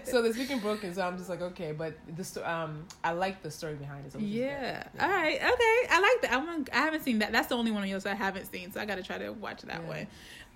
so 0.11 0.23
they're 0.23 0.33
speaking 0.33 0.59
broken. 0.61 0.95
So 0.95 1.03
I'm 1.07 1.17
just 1.17 1.31
like, 1.31 1.43
okay, 1.51 1.71
but 1.73 1.93
the 2.17 2.25
um, 2.51 2.85
I 3.05 3.13
like 3.13 3.43
the 3.43 3.51
story 3.51 3.75
behind 3.75 4.07
it. 4.07 4.13
So 4.13 4.19
good. 4.19 4.29
Yeah. 4.29 4.83
All 5.01 5.09
right. 5.09 5.37
Okay. 5.37 5.77
I 5.91 6.01
like 6.09 6.23
that. 6.23 6.31
I 6.33 6.37
want. 6.39 6.69
I 6.73 6.79
haven't 6.79 7.03
seen 7.05 7.19
that. 7.21 7.31
That's 7.33 7.49
the 7.49 7.57
only 7.57 7.71
one 7.71 7.83
of 7.85 7.89
yours 7.89 8.05
I 8.07 8.15
haven't 8.15 8.51
seen, 8.53 8.73
so 8.73 8.81
I 8.81 8.85
got 8.85 8.97
to 8.97 9.03
try 9.03 9.19
to 9.19 9.31
watch 9.31 9.62
that 9.67 9.83
Yeah. 9.83 9.89
one. 9.89 10.07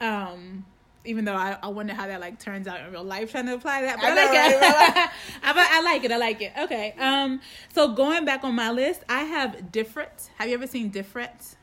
Um. 0.01 0.65
Even 1.05 1.25
though 1.25 1.35
I, 1.37 1.57
I 1.63 1.69
wonder 1.69 1.95
how 1.95 2.09
that 2.09 2.21
like 2.21 2.41
turns 2.41 2.67
out 2.67 2.81
in 2.81 2.91
real 2.91 3.05
life, 3.05 3.31
trying 3.31 3.47
to 3.47 3.55
apply 3.55 3.83
that, 3.83 3.97
but 4.01 4.07
I 4.07 4.11
I, 4.11 4.15
like 4.15 4.29
it. 4.35 4.61
Right? 4.61 5.09
I, 5.45 5.69
I 5.79 5.83
like 5.83 6.03
it. 6.03 6.11
I 6.11 6.17
like 6.17 6.43
it. 6.43 6.53
Okay. 6.63 6.95
Um. 6.99 7.41
So 7.73 7.93
going 7.95 8.25
back 8.25 8.43
on 8.43 8.55
my 8.57 8.73
list, 8.73 9.03
I 9.09 9.23
have 9.23 9.71
different. 9.71 10.31
Have 10.39 10.49
you 10.49 10.55
ever 10.55 10.67
seen 10.67 10.89
different? 10.89 11.57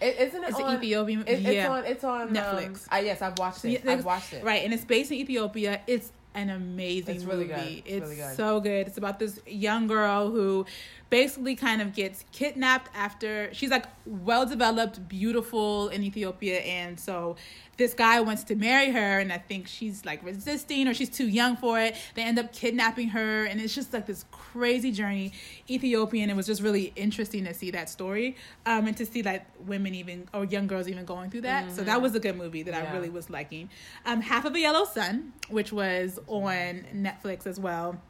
It, 0.00 0.16
isn't 0.28 0.42
it 0.42 0.50
It's 0.50 0.58
on, 0.60 0.76
Ethiopian. 0.76 1.24
It, 1.28 1.40
yeah. 1.40 1.50
It's 1.50 1.68
on. 1.68 1.84
It's 1.84 2.04
on 2.04 2.28
Netflix. 2.34 2.88
Um, 2.92 2.98
uh, 2.98 3.02
yes, 3.02 3.22
I've 3.22 3.38
watched 3.38 3.64
it. 3.64 3.86
I've 3.86 4.04
watched 4.04 4.32
it. 4.32 4.42
Right, 4.44 4.64
and 4.64 4.74
it's 4.74 4.84
based 4.84 5.12
in 5.12 5.18
Ethiopia. 5.18 5.80
It's 5.86 6.10
an 6.34 6.50
amazing 6.50 7.16
It's 7.16 7.24
really 7.24 7.46
movie. 7.46 7.54
good. 7.54 7.66
It's 7.68 7.86
It's, 7.86 8.02
really 8.02 8.16
good. 8.16 8.36
so 8.36 8.60
good. 8.60 8.86
It's 8.88 8.98
about 8.98 9.18
this 9.20 9.40
young 9.46 9.86
girl 9.86 10.30
who 10.30 10.66
basically 11.10 11.56
kind 11.56 11.80
of 11.80 11.94
gets 11.94 12.24
kidnapped 12.32 12.90
after 12.94 13.52
she's 13.54 13.70
like 13.70 13.86
well 14.04 14.46
developed, 14.46 15.08
beautiful 15.08 15.88
in 15.88 16.02
Ethiopia, 16.02 16.60
and 16.60 16.98
so 16.98 17.36
this 17.76 17.94
guy 17.94 18.20
wants 18.20 18.42
to 18.44 18.56
marry 18.56 18.90
her, 18.90 19.18
and 19.20 19.32
I 19.32 19.38
think 19.38 19.68
she's 19.68 20.04
like 20.04 20.22
resisting 20.24 20.88
or 20.88 20.94
she's 20.94 21.08
too 21.08 21.28
young 21.28 21.56
for 21.56 21.80
it. 21.80 21.96
They 22.14 22.22
end 22.22 22.38
up 22.38 22.52
kidnapping 22.52 23.08
her, 23.10 23.44
and 23.44 23.60
it's 23.60 23.74
just 23.74 23.92
like 23.92 24.06
this 24.06 24.24
crazy 24.32 24.90
journey. 24.90 25.32
Ethiopian. 25.70 26.28
It 26.28 26.36
was 26.36 26.46
just 26.46 26.60
really 26.60 26.92
interesting 26.96 27.44
to 27.44 27.54
see 27.54 27.70
that 27.70 27.88
story, 27.88 28.36
um, 28.66 28.86
and 28.86 28.96
to 28.96 29.06
see 29.06 29.22
like 29.22 29.46
women 29.66 29.94
even 29.94 30.28
or 30.34 30.44
young 30.44 30.66
girls 30.66 30.88
even 30.88 31.04
going 31.04 31.30
through 31.30 31.42
that. 31.42 31.70
So 31.72 31.82
that 31.84 32.02
was 32.02 32.14
a 32.14 32.20
good 32.20 32.36
movie 32.36 32.62
that 32.64 32.74
I 32.74 32.92
really 32.92 33.10
was 33.10 33.30
liking. 33.30 33.70
Um, 34.04 34.20
Half 34.20 34.44
of 34.44 34.54
a 34.54 34.60
Yellow 34.60 34.84
Sun, 34.84 35.32
which 35.48 35.72
was 35.72 36.18
on 36.26 36.84
Netflix 36.94 37.46
as 37.46 37.58
well. 37.60 38.00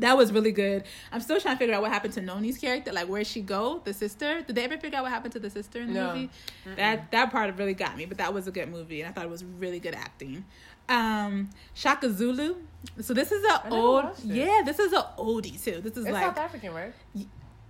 That 0.00 0.16
was 0.16 0.32
really 0.32 0.52
good. 0.52 0.84
I'm 1.12 1.20
still 1.20 1.40
trying 1.40 1.56
to 1.56 1.58
figure 1.58 1.74
out 1.74 1.82
what 1.82 1.90
happened 1.90 2.14
to 2.14 2.20
Noni's 2.20 2.58
character. 2.58 2.92
Like, 2.92 3.06
where'd 3.08 3.26
she 3.26 3.40
go? 3.40 3.80
The 3.84 3.92
sister? 3.92 4.42
Did 4.42 4.54
they 4.56 4.64
ever 4.64 4.78
figure 4.78 4.96
out 4.98 5.02
what 5.02 5.10
happened 5.12 5.32
to 5.32 5.40
the 5.40 5.50
sister 5.50 5.80
in 5.80 5.88
the 5.92 6.00
No. 6.00 6.14
movie? 6.14 6.30
That 6.76 7.10
that 7.10 7.30
part 7.32 7.56
really 7.56 7.74
got 7.74 7.96
me. 7.96 8.06
But 8.06 8.18
that 8.18 8.32
was 8.32 8.46
a 8.46 8.50
good 8.52 8.68
movie, 8.70 9.00
and 9.00 9.08
I 9.08 9.12
thought 9.12 9.24
it 9.24 9.30
was 9.30 9.44
really 9.44 9.80
good 9.80 9.94
acting. 9.94 10.44
Um, 10.88 11.50
Shaka 11.74 12.10
Zulu. 12.12 12.56
So 13.00 13.12
this 13.12 13.32
is 13.32 13.44
a 13.44 13.64
never 13.64 13.76
old. 13.76 14.18
Yeah, 14.24 14.62
this 14.64 14.78
is 14.78 14.92
a 14.92 15.02
oldie 15.18 15.62
too. 15.62 15.80
This 15.80 15.96
is 15.96 16.04
It's 16.06 16.12
like 16.12 16.24
South 16.24 16.38
African, 16.38 16.72
right? 16.72 16.94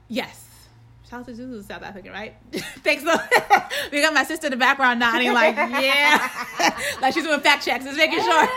Yes. 0.08 0.47
Shout 1.08 1.20
out 1.20 1.26
to 1.26 1.34
Zulu, 1.34 1.62
South 1.62 1.82
African, 1.82 2.12
right? 2.12 2.34
Thanks. 2.52 3.02
We 3.92 4.02
got 4.02 4.12
my 4.12 4.24
sister 4.24 4.48
in 4.48 4.50
the 4.50 4.56
background 4.58 5.00
nodding, 5.00 5.32
like, 5.32 5.56
yeah. 5.56 6.28
like 7.00 7.14
she's 7.14 7.22
doing 7.24 7.40
fact 7.40 7.64
checks, 7.64 7.84
just 7.84 7.96
making 7.96 8.18
sure. 8.18 8.48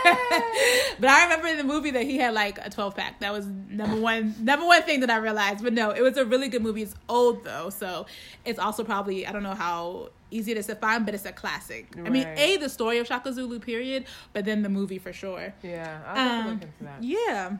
but 1.00 1.08
I 1.08 1.22
remember 1.22 1.46
in 1.46 1.56
the 1.56 1.64
movie 1.64 1.90
that 1.92 2.02
he 2.02 2.18
had 2.18 2.34
like 2.34 2.58
a 2.64 2.68
12 2.68 2.94
pack. 2.94 3.20
That 3.20 3.32
was 3.32 3.46
number 3.46 3.96
one, 3.98 4.34
number 4.40 4.66
one 4.66 4.82
thing 4.82 5.00
that 5.00 5.10
I 5.10 5.16
realized. 5.16 5.62
But 5.62 5.72
no, 5.72 5.90
it 5.90 6.02
was 6.02 6.18
a 6.18 6.26
really 6.26 6.48
good 6.48 6.62
movie. 6.62 6.82
It's 6.82 6.94
old 7.08 7.44
though, 7.44 7.70
so 7.70 8.04
it's 8.44 8.58
also 8.58 8.84
probably 8.84 9.26
I 9.26 9.32
don't 9.32 9.42
know 9.42 9.54
how 9.54 10.10
easy 10.30 10.50
it 10.52 10.58
is 10.58 10.66
to 10.66 10.74
find, 10.74 11.06
but 11.06 11.14
it's 11.14 11.24
a 11.24 11.32
classic. 11.32 11.86
I 12.04 12.10
mean, 12.10 12.26
a 12.36 12.56
the 12.58 12.68
story 12.68 12.98
of 12.98 13.06
Shaka 13.06 13.32
Zulu, 13.32 13.58
period, 13.60 14.04
but 14.34 14.44
then 14.44 14.62
the 14.62 14.68
movie 14.68 14.98
for 14.98 15.12
sure. 15.14 15.54
Yeah, 15.62 16.00
I'll 16.06 16.40
Um, 16.40 16.44
look 16.46 16.62
into 16.62 16.84
that. 16.84 17.02
Yeah. 17.02 17.56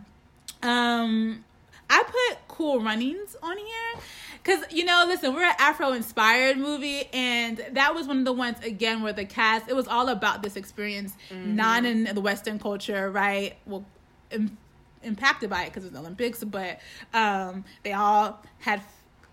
Um, 0.63 1.45
I 1.89 2.03
put 2.05 2.49
Cool 2.63 2.81
Runnings 2.81 3.35
on 3.43 3.59
here 3.59 4.01
because 4.41 4.65
you 4.73 4.85
know, 4.85 5.05
listen, 5.09 5.35
we're 5.35 5.43
an 5.43 5.55
Afro-inspired 5.59 6.57
movie, 6.59 7.09
and 7.13 7.61
that 7.73 7.93
was 7.93 8.07
one 8.07 8.19
of 8.21 8.25
the 8.25 8.33
ones 8.33 8.57
again 8.65 9.03
where 9.03 9.13
the 9.13 9.25
cast 9.25 9.69
it 9.69 9.75
was 9.75 9.89
all 9.89 10.09
about 10.09 10.45
this 10.45 10.55
experience, 10.55 11.17
Mm-hmm. 11.31 11.57
not 11.57 11.85
in 11.85 12.05
the 12.05 12.21
Western 12.21 12.61
culture, 12.61 13.11
right? 13.11 13.57
Well, 13.67 13.85
im- 14.31 14.57
impacted 15.03 15.51
by 15.51 15.65
it 15.65 15.71
because 15.71 15.83
it's 15.85 15.93
the 15.93 15.99
Olympics, 15.99 16.45
but 16.45 16.79
um, 17.13 17.65
they 17.83 17.95
all 17.95 18.41
had. 18.61 18.81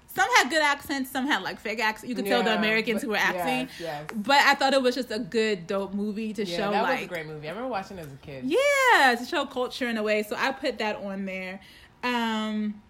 Some 0.07 0.27
had 0.38 0.50
good 0.50 0.63
accents, 0.63 1.12
some 1.12 1.27
had 1.27 1.43
like 1.43 1.59
fake 1.59 1.79
accents. 1.79 2.09
You 2.09 2.15
could 2.15 2.25
tell 2.25 2.41
the 2.41 2.57
Americans 2.57 3.01
but- 3.01 3.05
who 3.05 3.09
were 3.12 3.15
acting. 3.17 3.69
Yes, 3.79 3.79
yes. 3.79 4.09
But 4.15 4.38
I 4.41 4.55
thought 4.55 4.74
it 4.74 4.81
was 4.81 4.95
just 4.95 5.12
a 5.12 5.19
good, 5.19 5.67
dope 5.67 5.93
movie 5.93 6.33
to 6.33 6.43
Yeah, 6.43 6.57
show 6.57 6.71
that 6.71 6.81
like 6.81 6.95
was 7.01 7.05
a 7.05 7.09
great 7.09 7.27
movie. 7.27 7.48
I 7.48 7.51
remember 7.51 7.69
watching 7.69 8.00
it 8.00 8.07
as 8.07 8.12
a 8.12 8.15
kid. 8.17 8.43
yeah, 8.45 9.13
to 9.15 9.24
show 9.24 9.45
culture 9.45 9.88
in 9.88 9.98
a 9.98 10.03
way. 10.03 10.24
So 10.24 10.36
I 10.36 10.51
put 10.51 10.79
that 10.79 10.95
on 10.95 11.25
there. 11.25 11.59
Um, 12.03 12.81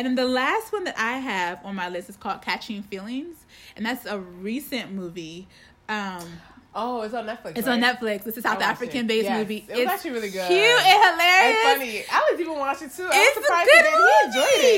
and 0.00 0.06
then 0.06 0.14
the 0.14 0.26
last 0.26 0.72
one 0.72 0.84
that 0.84 0.98
I 0.98 1.18
have 1.18 1.60
on 1.64 1.74
my 1.74 1.88
list 1.90 2.08
is 2.08 2.16
called 2.16 2.40
Catching 2.42 2.82
Feelings, 2.82 3.36
and 3.76 3.84
that's 3.84 4.06
a 4.06 4.18
recent 4.18 4.92
movie. 4.92 5.46
Um, 5.88 6.26
Oh, 6.72 7.02
it's 7.02 7.14
on 7.14 7.26
Netflix. 7.26 7.58
It's 7.58 7.66
right? 7.66 7.82
on 7.82 7.96
Netflix. 7.96 8.28
It's 8.28 8.36
a 8.36 8.42
South 8.42 8.62
I 8.62 8.66
African 8.70 9.08
based 9.08 9.24
Yes, 9.24 9.36
movie. 9.40 9.64
it 9.68 9.72
was 9.72 9.78
it's 9.80 9.90
actually 9.90 10.10
really 10.12 10.30
good. 10.30 10.46
Cute 10.46 10.60
and 10.60 11.18
hilarious. 11.18 11.56
It's 11.58 11.72
funny. 11.72 12.04
Alex 12.22 12.40
even 12.40 12.58
watched 12.60 12.82
it 12.82 12.92
too. 12.94 13.02
I 13.02 13.06
was 13.08 13.16
It's 13.16 13.36
a 13.38 13.42
surprised 13.42 13.70
good 13.74 13.84
he 13.84 13.90
did. 13.90 13.98
He 13.98 14.26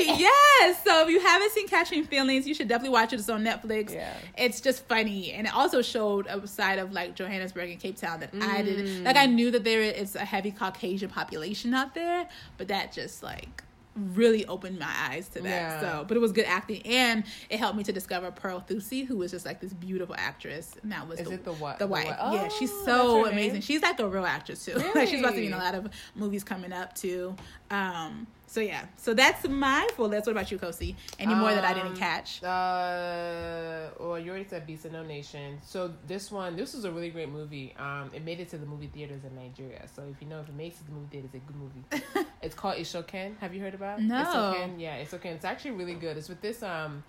enjoyed 0.09 0.15
it. 0.17 0.19
Yes. 0.63 0.83
So 0.83 1.03
if 1.03 1.09
you 1.11 1.19
haven't 1.19 1.51
seen 1.51 1.67
Catching 1.67 2.03
Feelings, 2.05 2.47
you 2.47 2.55
should 2.55 2.67
definitely 2.67 2.93
watch 2.93 3.13
it. 3.13 3.19
It's 3.19 3.29
on 3.29 3.43
Netflix. 3.43 3.93
Yeah. 3.93 4.11
It's 4.35 4.59
just 4.59 4.87
funny, 4.87 5.33
and 5.33 5.45
it 5.45 5.53
also 5.53 5.83
showed 5.83 6.25
a 6.25 6.47
side 6.47 6.79
of 6.79 6.93
like 6.93 7.13
Johannesburg 7.13 7.69
and 7.69 7.79
Cape 7.79 7.97
Town 7.97 8.21
that 8.21 8.31
I 8.33 8.63
Mm. 8.63 8.65
didn't 8.65 9.03
like. 9.03 9.15
I 9.15 9.27
knew 9.27 9.51
that 9.51 9.63
there 9.63 9.83
is 9.83 10.15
a 10.15 10.25
heavy 10.25 10.49
Caucasian 10.49 11.11
population 11.11 11.75
out 11.75 11.93
there, 11.93 12.27
but 12.57 12.69
that 12.69 12.91
just 12.91 13.21
like 13.21 13.61
really 13.95 14.45
opened 14.47 14.79
my 14.79 14.91
eyes 15.09 15.27
to 15.29 15.41
that. 15.41 15.49
Yeah. 15.49 15.79
So, 15.81 16.05
but 16.07 16.17
it 16.17 16.19
was 16.19 16.31
good 16.31 16.45
acting, 16.45 16.81
and 16.85 17.23
it 17.49 17.59
helped 17.59 17.77
me 17.77 17.83
to 17.83 17.91
discover 17.91 18.31
Pearl 18.31 18.63
Thusi, 18.67 19.05
who 19.05 19.17
was 19.17 19.31
just 19.31 19.45
like 19.45 19.59
this 19.61 19.73
beautiful 19.73 20.15
actress, 20.17 20.75
and 20.81 20.91
that 20.91 21.07
was 21.07 21.19
Is 21.19 21.27
the, 21.27 21.33
it 21.35 21.43
the 21.45 21.53
what- 21.53 21.77
The 21.79 21.85
the 21.85 21.91
wife. 21.91 22.07
what? 22.07 22.33
yeah, 22.33 22.47
she's 22.47 22.71
Oh, 22.71 22.85
so 22.85 23.25
amazing. 23.27 23.53
name? 23.53 23.61
She's 23.61 23.81
like 23.81 23.99
a 23.99 24.07
real 24.07 24.25
actress 24.25 24.65
too. 24.65 24.73
like 24.95 25.07
she's 25.09 25.19
about 25.19 25.31
to 25.35 25.41
be 25.41 25.47
in 25.47 25.53
a 25.53 25.57
lot 25.57 25.75
of 25.75 25.89
movies 26.15 26.43
coming 26.43 26.73
up 26.73 26.93
too. 26.95 27.35
Um, 27.73 28.27
so 28.45 28.59
yeah, 28.59 28.85
so 28.97 29.15
that's 29.15 29.47
my 29.47 29.87
full 29.95 30.07
list. 30.09 30.27
What 30.27 30.33
about 30.33 30.51
you, 30.51 30.59
Kosi? 30.59 30.95
Any 31.17 31.33
more 31.33 31.51
that 31.55 31.63
I 31.63 31.73
didn't 31.73 31.93
Um, 31.93 31.95
catch? 31.97 32.43
Uh, 32.43 33.89
well, 33.99 34.19
you 34.19 34.29
already 34.29 34.47
said 34.47 34.67
Beast 34.67 34.85
of 34.85 34.91
No 34.91 35.03
Nation. 35.03 35.59
So 35.65 35.91
this 36.05 36.31
one, 36.31 36.55
this 36.55 36.75
was 36.75 36.85
a 36.85 36.91
really 36.91 37.09
great 37.09 37.29
movie. 37.29 37.73
Um, 37.79 38.11
it 38.13 38.23
made 38.23 38.39
it 38.39 38.49
to 38.49 38.57
the 38.59 38.65
movie 38.67 38.87
theaters 38.93 39.23
in 39.23 39.33
Nigeria. 39.35 39.87
So 39.95 40.03
if 40.11 40.21
you 40.21 40.27
know 40.27 40.39
if 40.41 40.49
it 40.49 40.55
makes 40.55 40.75
it 40.75 40.85
to 40.85 40.85
the 40.85 40.91
movie 40.91 41.07
theaters, 41.11 41.31
it's 41.33 41.43
a 41.43 41.47
good 41.47 41.55
movie. 41.55 42.27
it's 42.43 42.53
called 42.55 42.75
Isoken. 42.75 43.37
Have 43.39 43.55
you 43.55 43.61
heard 43.61 43.73
about? 43.73 43.99
it? 43.99 44.03
No. 44.03 44.23
Isoken. 44.23 44.79
Yeah, 44.79 45.01
Isoken. 45.03 45.33
It's 45.33 45.45
actually 45.45 45.71
really 45.71 45.95
good. 45.95 46.15
It's 46.17 46.29
with 46.29 46.41
this 46.41 46.61
um 46.61 47.03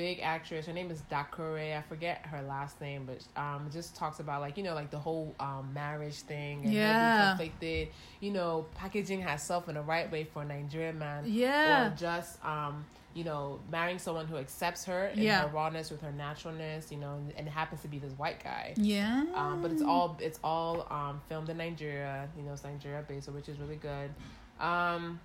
big 0.00 0.20
actress. 0.22 0.64
Her 0.64 0.72
name 0.72 0.90
is 0.90 1.02
Dakore. 1.10 1.76
I 1.76 1.82
forget 1.86 2.24
her 2.24 2.40
last 2.40 2.80
name, 2.80 3.06
but 3.06 3.18
um, 3.38 3.68
just 3.70 3.94
talks 3.94 4.18
about 4.18 4.40
like 4.40 4.56
you 4.56 4.62
know 4.62 4.74
like 4.74 4.90
the 4.90 4.98
whole 4.98 5.34
um 5.38 5.74
marriage 5.74 6.20
thing 6.22 6.64
and 6.64 6.72
Yeah. 6.72 7.34
conflicted. 7.36 7.88
You 8.20 8.30
know, 8.32 8.64
packaging 8.74 9.20
herself 9.20 9.68
in 9.68 9.74
the 9.74 9.82
right 9.82 10.10
way 10.10 10.24
for 10.24 10.40
a 10.40 10.46
Nigerian 10.46 10.98
man 10.98 11.24
Yeah. 11.26 11.88
or 11.88 11.96
just 11.96 12.42
um 12.44 12.86
you 13.12 13.24
know 13.24 13.60
marrying 13.70 13.98
someone 13.98 14.26
who 14.26 14.36
accepts 14.38 14.84
her 14.86 15.08
in 15.08 15.18
Yeah. 15.24 15.42
her 15.42 15.48
rawness 15.48 15.90
with 15.90 16.00
her 16.00 16.12
naturalness 16.12 16.92
you 16.92 16.96
know 16.98 17.14
and, 17.14 17.32
and 17.36 17.46
it 17.48 17.50
happens 17.50 17.82
to 17.82 17.88
be 17.88 17.98
this 17.98 18.12
white 18.12 18.40
guy 18.42 18.72
Yeah. 18.76 19.24
um 19.34 19.60
but 19.62 19.72
it's 19.72 19.82
all 19.82 20.16
it's 20.20 20.38
all 20.44 20.86
um 20.90 21.20
filmed 21.28 21.48
in 21.50 21.56
nigeria 21.56 22.28
you 22.36 22.44
know 22.44 22.52
it's 22.52 22.62
nigeria 22.62 23.02
based 23.08 23.28
which 23.28 23.48
is 23.48 23.58
really 23.58 23.74
good 23.92 24.10
um 24.60 25.18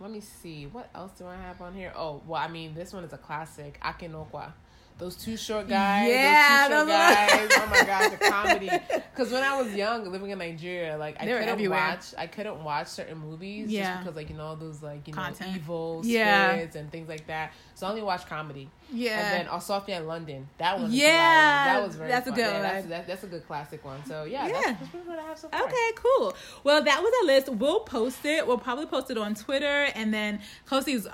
let 0.00 0.10
me 0.10 0.20
see. 0.20 0.66
What 0.66 0.88
else 0.94 1.12
do 1.12 1.26
i 1.26 1.36
have 1.36 1.60
on 1.60 1.74
here? 1.74 1.92
Oh 1.96 2.22
well 2.26 2.40
i 2.40 2.48
mean 2.48 2.74
this 2.74 2.92
one 2.92 3.04
is 3.04 3.12
a 3.12 3.18
classic. 3.18 3.78
Aki 3.82 4.08
na 4.08 4.24
Ukwa 4.24 4.52
those 4.98 5.16
two 5.16 5.36
short 5.36 5.68
guys 5.68 6.08
Yeah, 6.08 6.68
those 6.68 6.86
two 6.86 6.92
short 6.92 7.48
those 7.48 7.48
guys 7.48 7.50
oh 7.60 7.68
my 7.70 7.84
god, 7.86 8.12
the 8.12 8.30
comedy 8.30 8.70
because 9.12 9.32
when 9.32 9.42
i 9.42 9.60
was 9.60 9.74
young 9.74 10.10
living 10.10 10.30
in 10.30 10.38
nigeria 10.38 10.96
like 10.96 11.16
i 11.20 11.24
couldn't 11.24 11.48
everywhere. 11.48 11.78
watch 11.78 12.14
i 12.18 12.26
couldn't 12.26 12.62
watch 12.62 12.86
certain 12.88 13.18
movies 13.18 13.68
Yeah. 13.70 13.94
just 13.94 14.00
because 14.04 14.16
like 14.16 14.30
you 14.30 14.36
know 14.36 14.44
all 14.46 14.56
those 14.56 14.82
like 14.82 15.06
you 15.08 15.14
know 15.14 15.22
Content. 15.22 15.56
evil 15.56 16.02
Yeah. 16.04 16.52
spirits 16.52 16.76
and 16.76 16.90
things 16.90 17.08
like 17.08 17.26
that 17.26 17.52
so 17.74 17.86
i 17.86 17.90
only 17.90 18.02
watch 18.02 18.26
comedy 18.26 18.68
yeah. 18.92 19.18
and 19.38 19.48
then 19.48 19.54
Osuofia 19.54 19.96
in 20.00 20.06
London. 20.06 20.48
That 20.58 20.78
one. 20.78 20.92
Yeah, 20.92 21.06
that 21.08 21.82
was 21.86 21.96
very. 21.96 22.10
that's 22.10 22.26
a 22.26 22.30
good 22.30 22.40
yeah, 22.40 22.52
one. 22.52 22.62
That's, 22.62 22.86
that, 22.88 23.06
that's 23.06 23.24
a 23.24 23.26
good 23.26 23.46
classic 23.46 23.82
one. 23.84 24.04
So 24.04 24.24
yeah, 24.24 24.46
Yeah. 24.46 24.52
That's, 24.78 24.92
that's 24.92 25.06
what 25.06 25.18
I 25.18 25.22
have 25.22 25.38
so 25.38 25.48
far. 25.48 25.62
Okay, 25.64 25.90
cool. 25.96 26.34
Well, 26.62 26.82
that 26.84 27.02
was 27.02 27.12
our 27.22 27.26
list. 27.26 27.48
We'll 27.48 27.80
post 27.80 28.24
it. 28.26 28.46
We'll 28.46 28.58
probably 28.58 28.84
post 28.86 29.10
it 29.10 29.16
on 29.16 29.34
Twitter, 29.34 29.88
and 29.94 30.12
then 30.12 30.40
Kosi's 30.68 31.06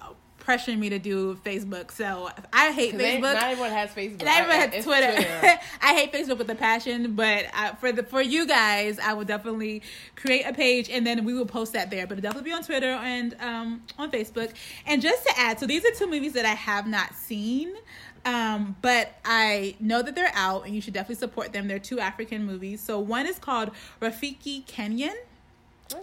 pressuring 0.49 0.78
me 0.78 0.88
to 0.88 0.99
do 0.99 1.35
Facebook. 1.45 1.90
So 1.93 2.31
I 2.52 2.73
hate 2.73 2.93
'Cause 2.93 3.00
they- 3.00 3.17
Facebook. 3.19 3.35
Not 3.35 3.43
everyone 3.43 3.71
has 3.73 3.90
Facebook. 3.90 4.21
And 4.21 4.28
I 4.31 4.38
I- 4.49 4.55
had 4.57 4.75
it's 4.75 4.85
Twitter. 4.87 5.12
I 5.83 5.95
hate 5.95 6.12
Facebook 6.12 6.38
with 6.38 6.49
a 6.50 6.55
passion, 6.55 7.14
but 7.14 7.45
I, 7.55 7.75
for 7.75 7.93
the 7.93 8.02
for 8.02 8.23
you 8.23 8.47
guys, 8.47 8.99
I 8.99 9.12
will 9.12 9.25
definitely 9.26 9.83
create 10.17 10.45
a 10.47 10.52
page 10.55 10.88
and 10.88 11.07
then 11.07 11.25
we 11.25 11.35
will 11.35 11.47
post 11.47 11.75
that 11.75 11.90
there. 11.90 12.07
But 12.07 12.19
it'll 12.19 12.23
definitely 12.31 12.50
be 12.50 12.55
on 12.57 12.62
Twitter 12.64 12.93
and 12.93 13.37
um, 13.40 13.83
on 13.99 14.11
Facebook. 14.11 14.52
And 14.87 15.02
just 15.02 15.25
to 15.26 15.33
add, 15.38 15.61
so 15.61 15.67
these 15.67 15.85
are 15.85 15.90
two 15.90 16.07
movies 16.09 16.33
that 16.33 16.47
I 16.47 16.55
have 16.55 16.87
not 16.87 17.14
seen. 17.14 17.75
Um, 18.25 18.76
but 18.83 19.12
I 19.25 19.76
know 19.81 20.02
that 20.02 20.14
they're 20.14 20.33
out 20.35 20.67
and 20.67 20.75
you 20.75 20.81
should 20.81 20.93
definitely 20.93 21.14
support 21.17 21.52
them. 21.52 21.69
They're 21.69 21.78
two 21.78 22.00
African 22.00 22.45
movies. 22.45 22.81
So 22.81 22.99
one 22.99 23.26
is 23.26 23.38
called 23.38 23.71
Rafiki 24.02 24.67
Kenyan. 24.67 25.14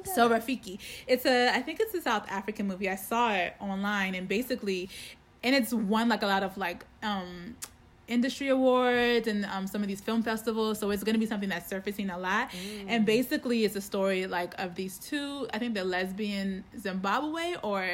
So? 0.03 0.29
Rafiki, 0.29 0.79
it's 1.07 1.25
a 1.25 1.49
I 1.53 1.61
think 1.61 1.79
it's 1.79 1.93
a 1.93 2.01
South 2.01 2.25
African 2.29 2.67
movie. 2.67 2.89
I 2.89 2.95
saw 2.95 3.33
it 3.33 3.53
online 3.59 4.15
and 4.15 4.27
basically, 4.27 4.89
and 5.43 5.55
it's 5.55 5.73
won 5.73 6.09
like 6.09 6.23
a 6.23 6.27
lot 6.27 6.43
of 6.43 6.57
like 6.57 6.85
um 7.03 7.55
industry 8.07 8.49
awards 8.49 9.27
and 9.27 9.45
um 9.45 9.67
some 9.67 9.81
of 9.81 9.87
these 9.87 10.01
film 10.01 10.23
festivals. 10.23 10.79
So 10.79 10.91
it's 10.91 11.03
going 11.03 11.13
to 11.13 11.19
be 11.19 11.25
something 11.25 11.49
that's 11.49 11.69
surfacing 11.69 12.09
a 12.09 12.17
lot. 12.17 12.49
And 12.87 13.05
basically, 13.05 13.63
it's 13.63 13.75
a 13.75 13.81
story 13.81 14.27
like 14.27 14.53
of 14.59 14.75
these 14.75 14.97
two. 14.97 15.47
I 15.53 15.59
think 15.59 15.73
they're 15.73 15.83
lesbian 15.83 16.63
Zimbabwe 16.79 17.55
or 17.61 17.87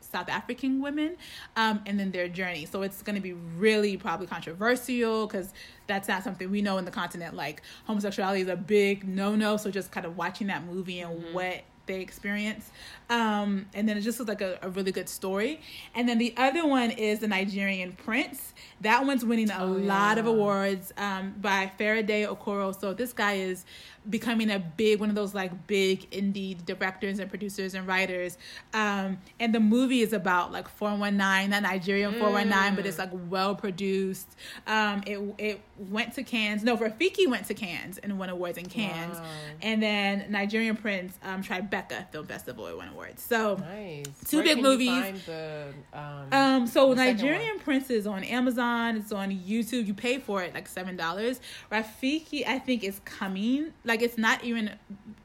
South 0.00 0.28
African 0.28 0.80
women, 0.80 1.16
um, 1.56 1.82
and 1.84 1.98
then 1.98 2.10
their 2.10 2.28
journey. 2.28 2.64
So 2.64 2.82
it's 2.82 3.02
going 3.02 3.16
to 3.16 3.22
be 3.22 3.34
really 3.58 3.96
probably 3.96 4.26
controversial 4.26 5.26
because 5.26 5.52
that's 5.86 6.08
not 6.08 6.24
something 6.24 6.50
we 6.50 6.62
know 6.62 6.78
in 6.78 6.84
the 6.84 6.90
continent. 6.90 7.34
Like 7.34 7.62
homosexuality 7.86 8.42
is 8.42 8.48
a 8.48 8.56
big 8.56 9.06
no 9.06 9.34
no. 9.36 9.56
So 9.56 9.70
just 9.70 9.90
kind 9.92 10.06
of 10.06 10.16
watching 10.16 10.46
that 10.48 10.64
movie 10.64 11.00
and 11.00 11.32
what 11.32 11.62
they 11.86 12.00
experience, 12.00 12.68
um, 13.10 13.66
and 13.72 13.88
then 13.88 13.96
it 13.96 14.00
just 14.00 14.18
was 14.18 14.26
like 14.26 14.40
a, 14.40 14.58
a 14.60 14.68
really 14.70 14.90
good 14.90 15.08
story. 15.08 15.60
And 15.94 16.08
then 16.08 16.18
the 16.18 16.34
other 16.36 16.66
one 16.66 16.90
is 16.90 17.20
the 17.20 17.28
Nigerian 17.28 17.92
Prince. 17.92 18.54
That 18.80 19.06
one's 19.06 19.24
winning 19.24 19.52
a 19.52 19.62
Oh, 19.62 19.66
lot 19.66 20.18
of 20.18 20.26
awards 20.26 20.92
um, 20.96 21.34
by 21.40 21.70
Faraday 21.78 22.24
Okoro. 22.26 22.76
So 22.76 22.92
this 22.92 23.12
guy 23.12 23.34
is 23.34 23.64
becoming 24.08 24.50
a 24.50 24.58
big 24.58 25.00
one 25.00 25.08
of 25.08 25.14
those 25.14 25.34
like 25.34 25.66
big 25.66 26.10
indie 26.10 26.62
directors 26.64 27.18
and 27.18 27.28
producers 27.28 27.74
and 27.74 27.86
writers. 27.86 28.38
Um, 28.74 29.18
and 29.40 29.54
the 29.54 29.60
movie 29.60 30.00
is 30.00 30.12
about 30.12 30.52
like 30.52 30.68
419, 30.68 31.50
not 31.50 31.62
Nigerian 31.62 32.12
419, 32.12 32.76
but 32.76 32.86
it's 32.86 32.98
like 32.98 33.10
well 33.28 33.54
produced. 33.54 34.28
Um, 34.66 35.02
it 35.06 35.18
it 35.38 35.60
went 35.78 36.14
to 36.14 36.22
Cannes. 36.22 36.62
No, 36.64 36.76
Rafiki 36.76 37.28
went 37.28 37.46
to 37.46 37.54
Cannes 37.54 37.98
and 38.02 38.18
won 38.18 38.28
awards 38.30 38.58
in 38.58 38.66
Cannes. 38.66 39.14
Wow. 39.14 39.24
And 39.62 39.82
then 39.82 40.26
Nigerian 40.30 40.76
Prince, 40.76 41.18
um, 41.22 41.42
Tribeca 41.42 42.10
Film 42.10 42.26
Festival 42.26 42.64
won 42.76 42.88
awards. 42.88 43.22
So 43.22 43.56
Nice. 43.56 44.04
Two 44.26 44.38
Where 44.38 44.44
big 44.54 44.62
movies. 44.62 45.24
the, 45.26 45.72
um, 45.92 46.32
um, 46.32 46.66
so 46.66 46.92
Nigerian 46.94 47.58
Prince 47.58 47.90
is 47.90 48.06
on 48.06 48.24
Amazon. 48.24 48.96
It's 48.96 49.12
on 49.12 49.30
YouTube. 49.30 49.86
You 49.86 49.94
pay 49.94 50.18
for 50.18 50.42
it 50.42 50.54
like 50.54 50.68
seven 50.68 50.96
dollars. 50.96 51.40
Rafiki, 51.70 52.46
I 52.46 52.58
think, 52.58 52.84
is 52.84 53.00
coming. 53.04 53.72
Like 53.84 53.95
it's 54.02 54.18
not 54.18 54.44
even 54.44 54.70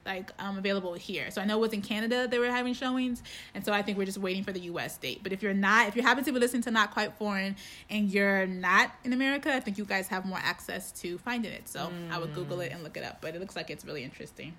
like 0.06 0.32
um 0.40 0.58
available 0.58 0.94
here. 0.94 1.30
So 1.32 1.42
I 1.42 1.46
know 1.46 1.58
it 1.58 1.62
was 1.62 1.74
in 1.74 1.82
Canada 1.82 2.28
they 2.28 2.40
were 2.40 2.48
having 2.48 2.74
showings, 2.74 3.22
and 3.54 3.64
so 3.64 3.72
I 3.72 3.82
think 3.82 3.98
we're 3.98 4.06
just 4.06 4.18
waiting 4.18 4.44
for 4.44 4.52
the 4.52 4.62
U.S. 4.62 4.98
date. 4.98 5.22
But 5.24 5.32
if 5.32 5.44
you're 5.44 5.54
not, 5.54 5.88
if 5.88 5.96
you 5.96 6.02
happen 6.02 6.24
to 6.24 6.32
be 6.32 6.40
listening 6.40 6.64
to 6.64 6.72
Not 6.72 6.92
Quite 6.92 7.14
Foreign 7.18 7.56
and 7.90 8.10
you're 8.10 8.48
not 8.48 8.92
in 9.04 9.14
America, 9.14 9.54
I 9.54 9.60
think 9.60 9.78
you 9.78 9.86
guys 9.86 10.08
have 10.08 10.26
more 10.26 10.40
access 10.42 10.92
to 11.02 11.18
finding 11.20 11.52
it. 11.52 11.68
So 11.68 11.92
I 12.10 12.18
would 12.18 12.34
Google 12.34 12.62
it 12.62 12.72
and 12.72 12.84
look 12.84 12.98
it 12.98 13.04
up. 13.04 13.22
But 13.22 13.36
it 13.36 13.40
looks 13.40 13.56
like 13.56 13.70
it's 13.70 13.86
really 13.86 14.04
interesting. 14.04 14.54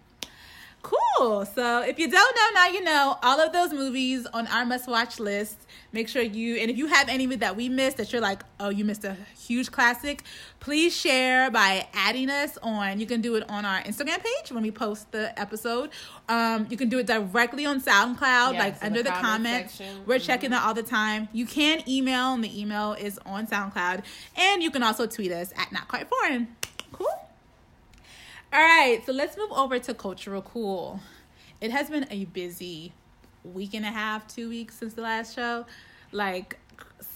Cool. 0.83 1.47
So 1.47 1.83
if 1.83 1.99
you 2.01 2.09
don't 2.11 2.37
know, 2.37 2.49
now 2.61 2.67
you 2.67 2.83
know 2.83 3.17
all 3.23 3.41
of 3.41 3.53
those 3.53 3.73
movies 3.73 4.27
on 4.35 4.49
our 4.49 4.65
must 4.67 4.89
watch 4.89 5.21
list. 5.21 5.59
Make 5.93 6.09
sure 6.09 6.23
you, 6.23 6.57
and 6.57 6.71
if 6.71 6.77
you 6.77 6.87
have 6.87 7.09
any 7.09 7.27
that 7.37 7.55
we 7.55 7.69
missed 7.69 7.99
that 7.99 8.13
you're 8.13 8.21
like, 8.23 8.43
oh, 8.59 8.71
you 8.71 8.85
missed 8.85 9.05
a 9.05 9.17
huge 9.39 9.71
classic, 9.71 10.23
please 10.59 10.97
share 10.97 11.51
by 11.53 11.87
adding 11.95 12.31
us 12.31 12.59
on. 12.63 12.99
You 12.99 13.07
can 13.07 13.21
do 13.21 13.37
it 13.37 13.49
on 13.49 13.65
our 13.65 13.81
Instagram 13.83 14.19
page 14.25 14.51
when 14.51 14.63
we 14.63 14.71
post 14.73 15.13
the 15.13 15.39
episode. 15.39 15.91
Um, 16.29 16.67
you 16.71 16.77
can 16.77 16.89
do 16.89 16.99
it 16.99 17.07
directly 17.07 17.65
on 17.67 17.81
SoundCloud, 17.81 18.55
Yes, 18.55 18.59
like 18.59 18.85
under 18.85 18.99
the 19.03 19.11
the, 19.11 19.11
comment 19.11 19.23
comments. 19.45 19.75
section. 19.75 20.03
We're 20.07 20.19
Mhm. 20.19 20.25
checking 20.27 20.51
that 20.51 20.65
all 20.65 20.75
the 20.75 20.83
time. 20.83 21.29
You 21.33 21.47
can 21.47 21.89
email, 21.89 22.33
and 22.35 22.43
the 22.43 22.61
email 22.61 22.95
is 22.95 23.21
on 23.25 23.47
SoundCloud. 23.47 24.03
And 24.37 24.63
you 24.63 24.71
can 24.71 24.83
also 24.83 25.07
tweet 25.07 25.31
us 25.31 25.53
at 25.57 25.71
Not 25.71 25.87
Quite 25.89 26.09
Foreign. 26.09 26.57
Cool. 26.93 27.07
All 28.53 28.61
right, 28.61 29.01
so 29.07 29.13
let's 29.13 29.37
move 29.39 29.51
over 29.51 29.79
to 29.79 29.95
cultural 29.95 30.43
cool. 30.43 31.01
It 31.61 31.71
has 31.71 31.89
been 31.89 32.07
a 32.11 32.27
busy 32.27 32.93
week 33.45 33.73
and 33.73 33.85
a 33.85 33.91
half, 33.91 34.29
two 34.29 34.49
weeks 34.51 34.75
since 34.77 34.93
the 34.93 35.01
last 35.01 35.35
show. 35.35 35.65
Like, 36.11 36.59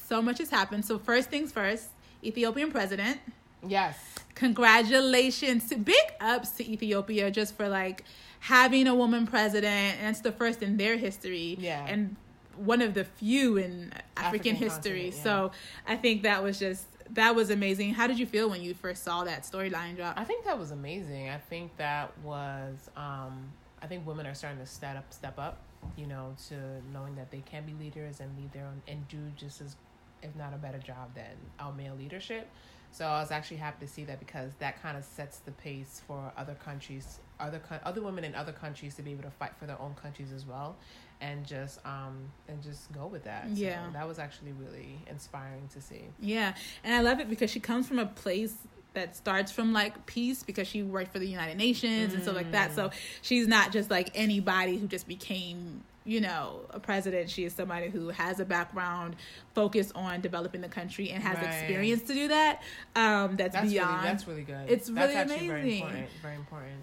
so 0.08 0.22
much 0.22 0.38
has 0.38 0.48
happened. 0.48 0.86
So, 0.86 0.98
first 0.98 1.28
things 1.28 1.52
first 1.52 1.88
Ethiopian 2.24 2.70
president. 2.70 3.20
yes. 3.66 3.98
Congratulations 4.34 5.72
big 5.72 5.96
ups 6.20 6.50
to 6.52 6.70
Ethiopia 6.70 7.30
just 7.30 7.54
for 7.56 7.68
like 7.68 8.04
having 8.40 8.86
a 8.86 8.94
woman 8.94 9.26
president. 9.26 9.96
And 9.98 10.10
it's 10.10 10.20
the 10.20 10.32
first 10.32 10.62
in 10.62 10.76
their 10.76 10.96
history. 10.98 11.56
Yeah. 11.58 11.86
And 11.86 12.16
one 12.56 12.82
of 12.82 12.92
the 12.94 13.04
few 13.04 13.56
in 13.56 13.92
African, 14.16 14.16
African 14.16 14.56
history. 14.56 15.06
yeah. 15.14 15.22
So, 15.22 15.50
I 15.86 15.96
think 15.96 16.22
that 16.22 16.42
was 16.42 16.58
just. 16.58 16.86
That 17.10 17.34
was 17.34 17.50
amazing. 17.50 17.94
How 17.94 18.06
did 18.06 18.18
you 18.18 18.26
feel 18.26 18.50
when 18.50 18.62
you 18.62 18.74
first 18.74 19.04
saw 19.04 19.24
that 19.24 19.42
storyline 19.42 19.96
drop? 19.96 20.18
I 20.18 20.24
think 20.24 20.44
that 20.44 20.58
was 20.58 20.70
amazing. 20.70 21.28
I 21.30 21.38
think 21.38 21.76
that 21.76 22.12
was 22.22 22.90
um 22.96 23.52
I 23.82 23.86
think 23.86 24.06
women 24.06 24.26
are 24.26 24.34
starting 24.34 24.58
to 24.60 24.66
step 24.66 24.96
up 24.96 25.12
step 25.12 25.38
up, 25.38 25.62
you 25.96 26.06
know, 26.06 26.34
to 26.48 26.54
knowing 26.92 27.14
that 27.16 27.30
they 27.30 27.42
can 27.46 27.64
be 27.64 27.74
leaders 27.74 28.20
and 28.20 28.36
lead 28.36 28.52
their 28.52 28.64
own 28.64 28.82
and 28.88 29.06
do 29.08 29.18
just 29.36 29.60
as 29.60 29.76
if 30.22 30.34
not 30.36 30.52
a 30.54 30.56
better 30.56 30.78
job 30.78 31.14
than 31.14 31.36
our 31.58 31.72
male 31.72 31.94
leadership. 31.94 32.48
So 32.92 33.04
I 33.04 33.20
was 33.20 33.30
actually 33.30 33.58
happy 33.58 33.84
to 33.84 33.92
see 33.92 34.04
that 34.04 34.18
because 34.18 34.54
that 34.58 34.80
kind 34.80 34.96
of 34.96 35.04
sets 35.04 35.38
the 35.38 35.50
pace 35.52 36.00
for 36.06 36.32
other 36.36 36.54
countries, 36.54 37.18
other 37.38 37.60
other 37.84 38.00
women 38.02 38.24
in 38.24 38.34
other 38.34 38.52
countries 38.52 38.94
to 38.94 39.02
be 39.02 39.12
able 39.12 39.24
to 39.24 39.30
fight 39.30 39.52
for 39.58 39.66
their 39.66 39.80
own 39.80 39.94
countries 39.94 40.32
as 40.32 40.46
well, 40.46 40.76
and 41.20 41.44
just 41.46 41.84
um 41.84 42.30
and 42.48 42.62
just 42.62 42.90
go 42.92 43.06
with 43.06 43.24
that. 43.24 43.48
So 43.48 43.62
Yeah. 43.62 43.90
that 43.92 44.08
was 44.08 44.18
actually 44.18 44.52
really 44.52 44.98
inspiring 45.10 45.68
to 45.74 45.80
see. 45.82 46.04
Yeah, 46.20 46.54
and 46.84 46.94
I 46.94 47.00
love 47.00 47.20
it 47.20 47.28
because 47.28 47.50
she 47.50 47.60
comes 47.60 47.86
from 47.86 47.98
a 47.98 48.06
place 48.06 48.54
that 48.94 49.14
starts 49.14 49.52
from 49.52 49.74
like 49.74 50.06
peace 50.06 50.42
because 50.42 50.66
she 50.66 50.82
worked 50.82 51.12
for 51.12 51.18
the 51.18 51.28
United 51.28 51.58
Nations 51.58 52.14
and 52.14 52.22
stuff 52.22 52.34
like 52.34 52.52
that. 52.52 52.74
So 52.74 52.90
she's 53.20 53.46
not 53.46 53.70
just 53.72 53.90
like 53.90 54.10
anybody 54.14 54.78
who 54.78 54.86
just 54.86 55.06
became, 55.06 55.84
you 56.06 56.20
know, 56.20 56.60
a 56.70 56.78
president. 56.80 57.28
She 57.28 57.44
is 57.44 57.52
somebody 57.52 57.88
who 57.90 58.08
has 58.10 58.38
a 58.40 58.44
background 58.44 59.16
focused 59.54 59.92
on 59.96 60.20
developing 60.20 60.60
the 60.60 60.68
country 60.68 61.10
and 61.10 61.22
has 61.22 61.36
Right. 61.36 61.46
experience 61.46 62.02
to 62.04 62.14
do 62.14 62.28
that. 62.28 62.62
Um, 62.94 63.36
that's, 63.36 63.54
That's 63.54 63.70
beyond. 63.70 63.90
really 63.96 64.04
that's 64.06 64.28
really 64.28 64.42
good. 64.44 64.70
It's 64.70 64.88
that's 64.88 64.90
really 65.08 65.14
actually 65.14 65.48
Very 65.48 65.60
amazing. 65.62 65.78
important. 65.82 66.08
Very 66.22 66.36
important. 66.36 66.74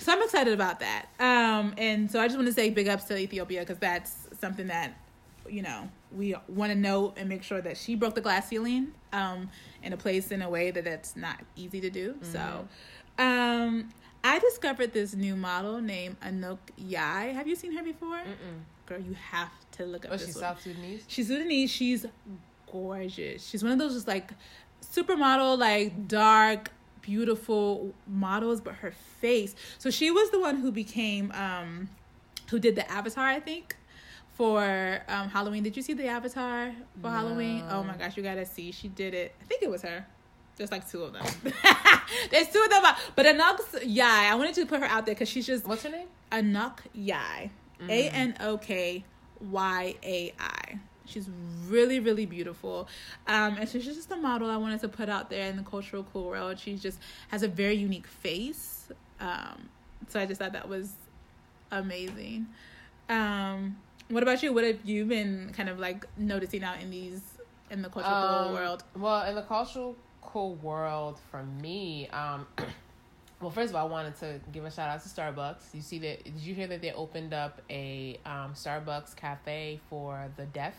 So 0.00 0.12
I'm 0.12 0.22
excited 0.22 0.52
about 0.52 0.80
that. 0.80 1.06
Um, 1.20 1.74
and 1.78 2.10
so 2.10 2.20
I 2.20 2.26
just 2.26 2.36
want 2.36 2.48
to 2.48 2.54
say 2.54 2.70
big 2.70 2.88
ups 2.88 3.04
to 3.04 3.16
Ethiopia 3.16 3.60
because 3.60 3.78
that's 3.78 4.28
something 4.40 4.66
that, 4.68 4.92
you 5.48 5.62
know, 5.62 5.88
we 6.12 6.34
want 6.48 6.70
to 6.72 6.78
know 6.78 7.14
and 7.16 7.28
make 7.28 7.42
sure 7.42 7.60
that 7.60 7.76
she 7.76 7.94
broke 7.94 8.14
the 8.14 8.20
glass 8.20 8.48
ceiling 8.48 8.92
um, 9.12 9.48
in 9.82 9.92
a 9.92 9.96
place 9.96 10.30
in 10.30 10.42
a 10.42 10.48
way 10.50 10.70
that 10.72 10.84
that's 10.84 11.16
not 11.16 11.40
easy 11.56 11.80
to 11.80 11.90
do. 11.90 12.14
So 12.22 12.68
um, 13.18 13.88
I 14.24 14.38
discovered 14.38 14.92
this 14.92 15.14
new 15.14 15.34
model 15.34 15.80
named 15.80 16.20
Anok 16.20 16.58
Yai. 16.76 17.32
Have 17.32 17.48
you 17.48 17.56
seen 17.56 17.76
her 17.76 17.82
before? 17.82 18.18
Mm-mm. 18.18 18.60
Girl, 18.86 19.00
you 19.00 19.14
have 19.30 19.50
to 19.72 19.86
look 19.86 20.04
up 20.04 20.10
Was 20.10 20.26
this 20.26 20.34
she 20.34 20.40
one. 20.40 20.54
South 20.54 20.62
Sudanese? 20.62 21.04
She's 21.06 21.28
Sudanese. 21.28 21.70
She's 21.70 22.06
gorgeous. 22.70 23.46
She's 23.46 23.62
one 23.62 23.72
of 23.72 23.78
those 23.78 23.94
just 23.94 24.08
like 24.08 24.32
supermodel, 24.82 25.58
like 25.58 26.08
dark, 26.08 26.70
beautiful 27.00 27.94
models, 28.06 28.60
but 28.60 28.74
her 28.76 28.92
face. 29.20 29.54
So 29.78 29.90
she 29.90 30.10
was 30.10 30.30
the 30.30 30.40
one 30.40 30.56
who 30.56 30.72
became, 30.72 31.30
um, 31.32 31.88
who 32.50 32.58
did 32.58 32.74
the 32.76 32.90
avatar, 32.90 33.26
I 33.26 33.40
think, 33.40 33.76
for 34.34 35.02
um, 35.08 35.28
Halloween. 35.28 35.62
Did 35.62 35.76
you 35.76 35.82
see 35.82 35.94
the 35.94 36.06
avatar 36.08 36.72
for 37.00 37.10
Halloween? 37.10 37.64
Oh 37.70 37.82
my 37.84 37.96
gosh, 37.96 38.16
you 38.16 38.22
gotta 38.22 38.46
see. 38.46 38.72
She 38.72 38.88
did 38.88 39.14
it. 39.14 39.34
I 39.40 39.44
think 39.44 39.62
it 39.62 39.70
was 39.70 39.82
her. 39.82 40.06
There's 40.56 40.70
like 40.70 40.88
two 40.88 41.02
of 41.02 41.12
them. 41.12 41.24
There's 42.30 42.48
two 42.48 42.62
of 42.62 42.70
them. 42.70 42.82
But 43.16 43.26
Anok's 43.26 43.84
Yai, 43.84 44.30
I 44.30 44.34
wanted 44.34 44.54
to 44.56 44.66
put 44.66 44.80
her 44.80 44.86
out 44.86 45.06
there 45.06 45.14
because 45.14 45.28
she's 45.28 45.46
just 45.46 45.66
What's 45.66 45.82
her 45.82 45.90
name? 45.90 46.08
Anok 46.30 46.78
Yai. 46.92 47.50
A 47.90 48.08
N 48.10 48.36
O 48.40 48.58
K 48.58 49.04
Y 49.40 49.94
A 50.02 50.32
I. 50.38 50.78
She's 51.04 51.28
really, 51.66 52.00
really 52.00 52.26
beautiful. 52.26 52.88
Um, 53.26 53.56
and 53.58 53.68
she's 53.68 53.84
just 53.84 54.10
a 54.12 54.16
model 54.16 54.48
I 54.50 54.56
wanted 54.56 54.80
to 54.80 54.88
put 54.88 55.08
out 55.08 55.28
there 55.30 55.48
in 55.50 55.56
the 55.56 55.62
cultural 55.62 56.06
cool 56.12 56.26
world. 56.26 56.58
She 56.58 56.76
just 56.76 56.98
has 57.28 57.42
a 57.42 57.48
very 57.48 57.74
unique 57.74 58.06
face. 58.06 58.88
Um, 59.20 59.68
so 60.08 60.20
I 60.20 60.26
just 60.26 60.40
thought 60.40 60.52
that 60.52 60.68
was 60.68 60.92
amazing. 61.70 62.46
Um, 63.08 63.76
what 64.08 64.22
about 64.22 64.42
you? 64.42 64.52
What 64.52 64.64
have 64.64 64.84
you 64.84 65.04
been 65.04 65.52
kind 65.56 65.68
of 65.68 65.78
like 65.78 66.06
noticing 66.16 66.62
out 66.62 66.80
in 66.80 66.90
these 66.90 67.20
in 67.70 67.82
the 67.82 67.88
cultural 67.88 68.14
cool 68.14 68.48
Um, 68.48 68.52
world? 68.52 68.84
Well, 68.96 69.22
in 69.28 69.34
the 69.34 69.42
cultural 69.42 69.96
cool 70.22 70.54
world, 70.56 71.18
for 71.30 71.42
me, 71.42 72.08
um, 72.08 72.46
well, 73.42 73.50
first 73.50 73.70
of 73.70 73.76
all, 73.76 73.88
I 73.88 73.90
wanted 73.90 74.16
to 74.20 74.40
give 74.52 74.64
a 74.64 74.70
shout 74.70 74.88
out 74.88 75.02
to 75.02 75.08
Starbucks. 75.08 75.74
You 75.74 75.82
see 75.82 75.98
that? 75.98 76.22
Did 76.22 76.38
you 76.38 76.54
hear 76.54 76.68
that 76.68 76.80
they 76.80 76.92
opened 76.92 77.34
up 77.34 77.60
a 77.68 78.20
um, 78.24 78.54
Starbucks 78.54 79.16
cafe 79.16 79.80
for 79.90 80.30
the 80.36 80.46
deaf? 80.46 80.74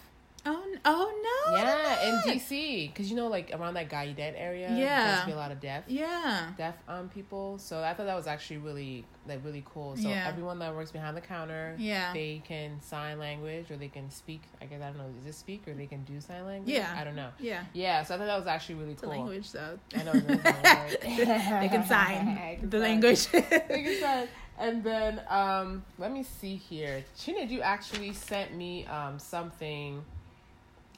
Oh, 0.45 0.75
oh 0.83 1.47
no! 1.47 1.55
Yeah, 1.57 2.09
in. 2.09 2.13
DC, 2.37 2.87
because 2.91 3.09
you 3.09 3.15
know, 3.15 3.27
like 3.27 3.51
around 3.53 3.75
that 3.75 3.89
Gallaudet 3.89 4.33
area, 4.35 4.69
Yeah. 4.75 5.15
there's 5.15 5.25
be 5.25 5.31
a 5.31 5.35
lot 5.37 5.51
of 5.51 5.61
deaf. 5.61 5.83
Yeah. 5.87 6.49
deaf 6.57 6.75
um 6.87 7.07
people. 7.09 7.57
So 7.59 7.81
I 7.81 7.93
thought 7.93 8.07
that 8.07 8.15
was 8.15 8.27
actually 8.27 8.57
really 8.57 9.05
like 9.25 9.39
really 9.45 9.63
cool. 9.73 9.95
So 9.95 10.09
Yeah. 10.09 10.25
everyone 10.27 10.59
that 10.59 10.75
works 10.75 10.91
behind 10.91 11.15
the 11.15 11.21
counter, 11.21 11.75
Yeah. 11.79 12.11
they 12.13 12.41
can 12.45 12.81
sign 12.81 13.19
language 13.19 13.71
or 13.71 13.77
they 13.77 13.87
can 13.87 14.09
speak. 14.11 14.41
I 14.61 14.65
guess 14.65 14.81
I 14.81 14.87
don't 14.87 14.97
know, 14.97 15.09
is 15.21 15.25
it 15.25 15.33
speak 15.35 15.65
or 15.67 15.73
they 15.75 15.85
can 15.87 16.03
do 16.03 16.19
sign 16.19 16.45
language? 16.45 16.73
Yeah. 16.75 16.93
I 16.97 17.03
don't 17.05 17.15
know. 17.15 17.29
Yeah. 17.39 17.63
Yeah, 17.73 18.03
so 18.03 18.15
I 18.15 18.17
thought 18.17 18.25
that 18.27 18.37
was 18.37 18.47
actually 18.47 18.75
really 18.75 18.91
It's 18.93 19.01
cool. 19.01 19.11
language, 19.11 19.49
though. 19.53 19.79
I 19.95 20.03
know 20.03 20.11
they 21.61 21.69
can 21.69 21.85
sign 21.87 22.29
can 22.59 22.69
the 22.69 22.77
sign. 22.77 22.81
language. 22.81 23.27
They 23.31 23.83
can 23.83 23.99
sign. 24.01 24.27
And 24.59 24.83
then 24.83 25.21
um 25.29 25.83
let 25.97 26.11
me 26.11 26.23
see 26.23 26.55
here. 26.57 27.03
Chinid, 27.17 27.49
you 27.49 27.61
actually 27.61 28.13
sent 28.13 28.53
me 28.55 28.85
um 28.87 29.17
something 29.19 30.03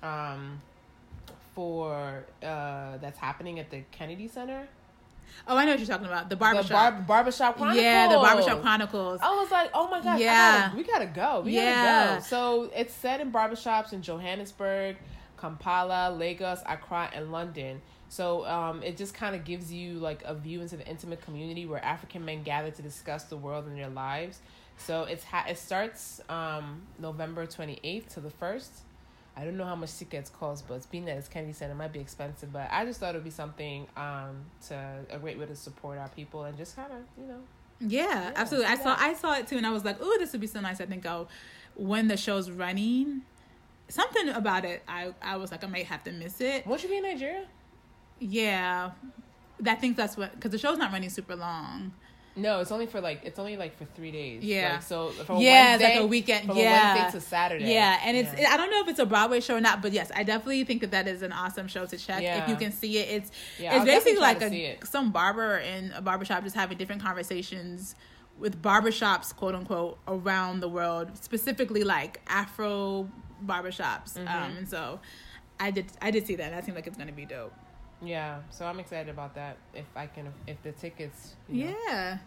um 0.03 0.61
for 1.53 2.23
uh 2.43 2.97
that's 2.97 3.17
happening 3.19 3.59
at 3.59 3.69
the 3.69 3.81
Kennedy 3.91 4.27
Center. 4.27 4.67
oh, 5.47 5.57
I 5.57 5.65
know 5.65 5.71
what 5.71 5.79
you're 5.79 5.87
talking 5.87 6.05
about. 6.07 6.29
The 6.29 6.35
The 6.35 6.39
barbershop. 6.39 6.69
bar- 6.71 7.01
barbershop 7.07 7.57
Chronicles. 7.57 7.83
yeah, 7.83 8.07
the 8.09 8.15
barbershop 8.17 8.61
chronicles. 8.61 9.19
I 9.23 9.29
was 9.35 9.51
like, 9.51 9.69
oh 9.73 9.87
my 9.89 10.01
god, 10.01 10.19
Yeah. 10.19 10.67
Gotta, 10.67 10.77
we 10.77 10.83
gotta 10.83 11.05
go. 11.07 11.41
We 11.45 11.51
Yeah. 11.53 11.83
gotta 12.09 12.19
go. 12.21 12.25
So 12.25 12.71
it's 12.75 12.93
set 12.93 13.21
in 13.21 13.31
barbershops 13.31 13.93
in 13.93 14.01
Johannesburg, 14.01 14.97
Kampala, 15.37 16.11
Lagos, 16.17 16.59
Accra, 16.65 17.09
and 17.13 17.31
London. 17.31 17.81
So 18.07 18.45
um, 18.45 18.83
it 18.83 18.97
just 18.97 19.13
kind 19.13 19.35
of 19.35 19.43
gives 19.43 19.73
you 19.73 19.93
like 19.99 20.23
a 20.25 20.35
view 20.35 20.61
into 20.61 20.77
the 20.77 20.87
intimate 20.87 21.21
community 21.21 21.65
where 21.65 21.83
African 21.83 22.23
men 22.23 22.43
gather 22.43 22.69
to 22.71 22.81
discuss 22.81 23.23
the 23.23 23.35
world 23.37 23.65
and 23.65 23.77
their 23.77 23.89
lives. 23.89 24.39
So 24.77 25.03
it's 25.03 25.23
ha- 25.23 25.45
it 25.49 25.57
starts 25.57 26.21
um, 26.29 26.81
November 26.99 27.45
28th 27.47 28.13
to 28.13 28.19
the 28.19 28.29
1st. 28.29 28.67
I 29.37 29.43
don't 29.43 29.57
know 29.57 29.65
how 29.65 29.75
much 29.75 29.97
tickets 29.97 30.29
cost, 30.29 30.65
but 30.67 30.89
being 30.91 31.05
that 31.05 31.17
it's 31.17 31.27
Kennedy 31.27 31.51
Center, 31.53 31.73
it 31.73 31.75
might 31.75 31.91
be 31.91 31.99
expensive. 31.99 32.53
But 32.53 32.69
I 32.71 32.85
just 32.85 32.99
thought 32.99 33.15
it 33.15 33.17
would 33.17 33.23
be 33.25 33.29
something 33.29 33.85
um, 33.97 34.45
to 34.67 34.99
a 35.09 35.17
great 35.19 35.37
way 35.37 35.45
to 35.45 35.55
support 35.55 35.97
our 35.97 36.07
people 36.09 36.43
and 36.45 36.57
just 36.57 36.75
kind 36.75 36.91
of, 36.91 36.99
you 37.21 37.27
know, 37.27 37.41
Yeah, 37.81 38.31
absolutely. 38.35 38.67
I 38.71 38.75
saw. 38.77 38.95
I 38.97 39.13
saw 39.13 39.33
it 39.35 39.47
too, 39.47 39.57
and 39.57 39.67
I 39.67 39.71
was 39.71 39.83
like, 39.83 39.97
"Oh, 39.99 40.15
this 40.19 40.31
would 40.31 40.39
be 40.41 40.47
so 40.47 40.61
nice." 40.61 40.79
I 40.79 40.85
think 40.85 41.05
I'll 41.05 41.27
when 41.75 42.07
the 42.07 42.17
show's 42.17 42.49
running. 42.49 43.23
Something 43.87 44.29
about 44.29 44.65
it, 44.65 44.81
I 44.87 45.13
I 45.21 45.35
was 45.37 45.51
like, 45.51 45.63
I 45.63 45.67
might 45.67 45.85
have 45.87 46.03
to 46.05 46.11
miss 46.11 46.39
it. 46.41 46.65
won't 46.65 46.81
you 46.81 46.89
be 46.89 46.97
in 46.97 47.03
Nigeria? 47.03 47.45
Yeah, 48.19 48.91
I 49.67 49.75
think 49.75 49.97
that's 49.97 50.15
what 50.17 50.33
because 50.33 50.51
the 50.51 50.57
show's 50.57 50.77
not 50.77 50.91
running 50.91 51.09
super 51.09 51.35
long. 51.35 51.91
No, 52.37 52.59
it's 52.59 52.71
only 52.71 52.85
for 52.85 52.99
like 52.99 53.21
it's 53.23 53.39
only 53.39 53.55
like 53.55 53.77
for 53.77 53.85
three 53.95 54.11
days. 54.11 54.43
Yeah. 54.43 54.73
Like, 54.73 54.83
so 54.83 55.09
from 55.09 55.37
Yeah, 55.39 55.75
it's 55.75 55.81
Wednesday, 55.81 55.95
like 55.99 56.03
a 56.03 56.07
weekend- 56.07 56.47
From 56.47 56.57
yeah. 56.57 56.93
a 56.93 56.97
Wednesday 56.97 57.19
to 57.19 57.25
Saturday. 57.25 57.73
Yeah, 57.73 57.99
and 58.03 58.17
it's 58.17 58.37
Yeah. 58.37 58.49
I 58.53 58.57
don't 58.57 58.69
know 58.69 58.81
if 58.81 58.87
it's 58.89 58.99
a 58.99 59.05
Broadway 59.05 59.39
show 59.39 59.55
or 59.55 59.61
not, 59.61 59.81
but 59.81 59.93
yes, 59.93 60.11
I 60.13 60.23
definitely 60.23 60.63
think 60.65 60.81
that 60.81 60.91
that 60.91 61.07
is 61.07 61.21
an 61.21 61.31
awesome 61.31 61.67
show 61.67 61.85
to 61.85 61.97
check 61.97 62.21
if 62.23 62.49
you 62.49 62.55
can 62.57 62.71
see 62.71 62.97
it. 62.97 63.09
It's 63.09 63.31
Yeah, 63.57 63.75
it's 63.77 63.85
basically 63.85 64.19
like 64.19 64.41
a 64.41 64.85
some 64.85 65.11
barber 65.11 65.57
in 65.59 65.91
a 65.93 66.01
barbershop 66.01 66.43
just 66.43 66.55
having 66.55 66.77
different 66.77 67.01
conversations 67.01 67.95
with 68.37 68.61
barbershops, 68.61 69.33
quote 69.33 69.55
unquote, 69.55 69.97
around 70.07 70.59
the 70.59 70.67
world, 70.67 71.11
specifically 71.21 71.85
like 71.85 72.19
Afro 72.27 73.09
barbershops. 73.45 74.15
Mm-hmm. 74.15 74.27
Um, 74.27 74.57
and 74.57 74.67
so 74.67 74.99
I 75.59 75.71
did 75.71 75.85
I 76.01 76.11
did 76.11 76.27
see 76.27 76.35
that. 76.35 76.51
That 76.51 76.65
seemed 76.65 76.75
like 76.75 76.87
it's 76.87 76.97
gonna 76.97 77.11
be 77.13 77.25
dope. 77.25 77.53
Yeah. 78.05 78.39
So 78.49 78.65
I'm 78.65 78.79
excited 78.79 79.09
about 79.09 79.35
that. 79.35 79.57
If 79.73 79.85
I 79.95 80.07
can, 80.07 80.33
if 80.47 80.61
the 80.63 80.71
tickets. 80.71 81.35
You 81.49 81.65
know, 81.65 81.75
Yeah. 81.87 82.17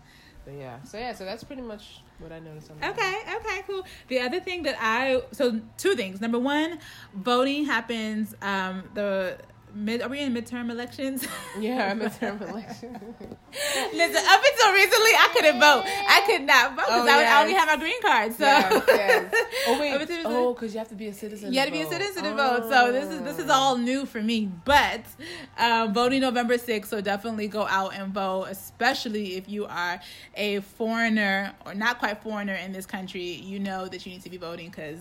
But 0.45 0.55
yeah. 0.55 0.83
So 0.83 0.99
yeah. 0.99 1.13
So 1.15 1.25
that's 1.25 1.45
pretty 1.45 1.63
much 1.63 2.03
what 2.19 2.33
I 2.33 2.39
noticed. 2.39 2.71
On 2.71 2.79
that. 2.81 2.93
Okay, 2.93 3.17
okay, 3.37 3.63
cool. 3.67 3.85
The 4.09 4.21
other 4.21 4.41
thing 4.41 4.63
that 4.65 4.77
I 4.81 5.23
so 5.33 5.61
two 5.77 5.95
things. 5.95 6.21
Number 6.21 6.39
one, 6.39 6.79
voting 7.15 7.65
happens 7.65 8.35
um 8.43 8.85
the 8.95 9.39
mid 9.75 10.03
are 10.03 10.09
we 10.09 10.21
in 10.21 10.35
midterm 10.35 10.71
elections? 10.71 11.27
Yeah, 11.61 11.95
midterm 11.95 12.41
elections. 12.49 12.99
Listen, 13.95 14.23
up 14.27 14.43
until 14.45 14.73
recently 14.73 15.11
I 15.11 15.29
couldn't 15.33 15.61
vote. 15.61 15.83
I 15.87 16.23
could 16.27 16.43
not 16.43 16.71
vote 16.77 16.85
because 16.87 17.09
Oh, 17.09 17.19
I, 17.19 17.21
yes. 17.21 17.43
only 17.43 17.55
have 17.55 17.69
my 17.69 17.77
green 17.77 18.03
card. 18.03 18.33
So 18.35 18.45
yes, 18.45 18.85
yes. 18.89 19.35
Oh 19.67 19.81
wait. 19.81 20.01
Until 20.01 20.27
Oh, 20.27 20.55
because 20.55 20.73
you 20.75 20.79
have 20.79 20.89
to 20.89 20.95
be 20.95 21.09
a 21.09 21.15
citizen. 21.15 21.53
You 21.53 21.59
had 21.59 21.67
to 21.67 21.73
be 21.73 21.81
a 21.83 21.89
citizen 21.89 22.25
to 22.25 22.35
vote, 22.35 22.71
so 22.71 22.93
this 22.93 23.09
is 23.11 23.23
this 23.23 23.39
is 23.39 23.51
all 23.51 23.77
new 23.79 24.07
for 24.07 24.23
me. 24.23 24.49
But 24.65 25.03
um, 25.59 25.93
voting 25.95 26.21
November 26.21 26.59
sixth, 26.59 26.91
so 26.91 27.01
definitely 27.01 27.49
go 27.49 27.67
out 27.67 27.95
and 27.95 28.13
vote, 28.13 28.47
especially 28.51 29.37
if 29.37 29.49
you 29.49 29.67
are 29.67 30.01
a 30.35 30.61
foreigner 30.61 31.53
or 31.67 31.75
not 31.75 31.99
quite 31.99 32.23
foreigner 32.23 32.55
in 32.55 32.73
this 32.73 32.87
country. 32.87 33.23
You 33.25 33.59
know 33.59 33.87
that 33.89 34.05
you 34.07 34.13
need 34.13 34.23
to 34.23 34.31
be 34.31 34.37
voting 34.37 34.69
because 34.71 34.99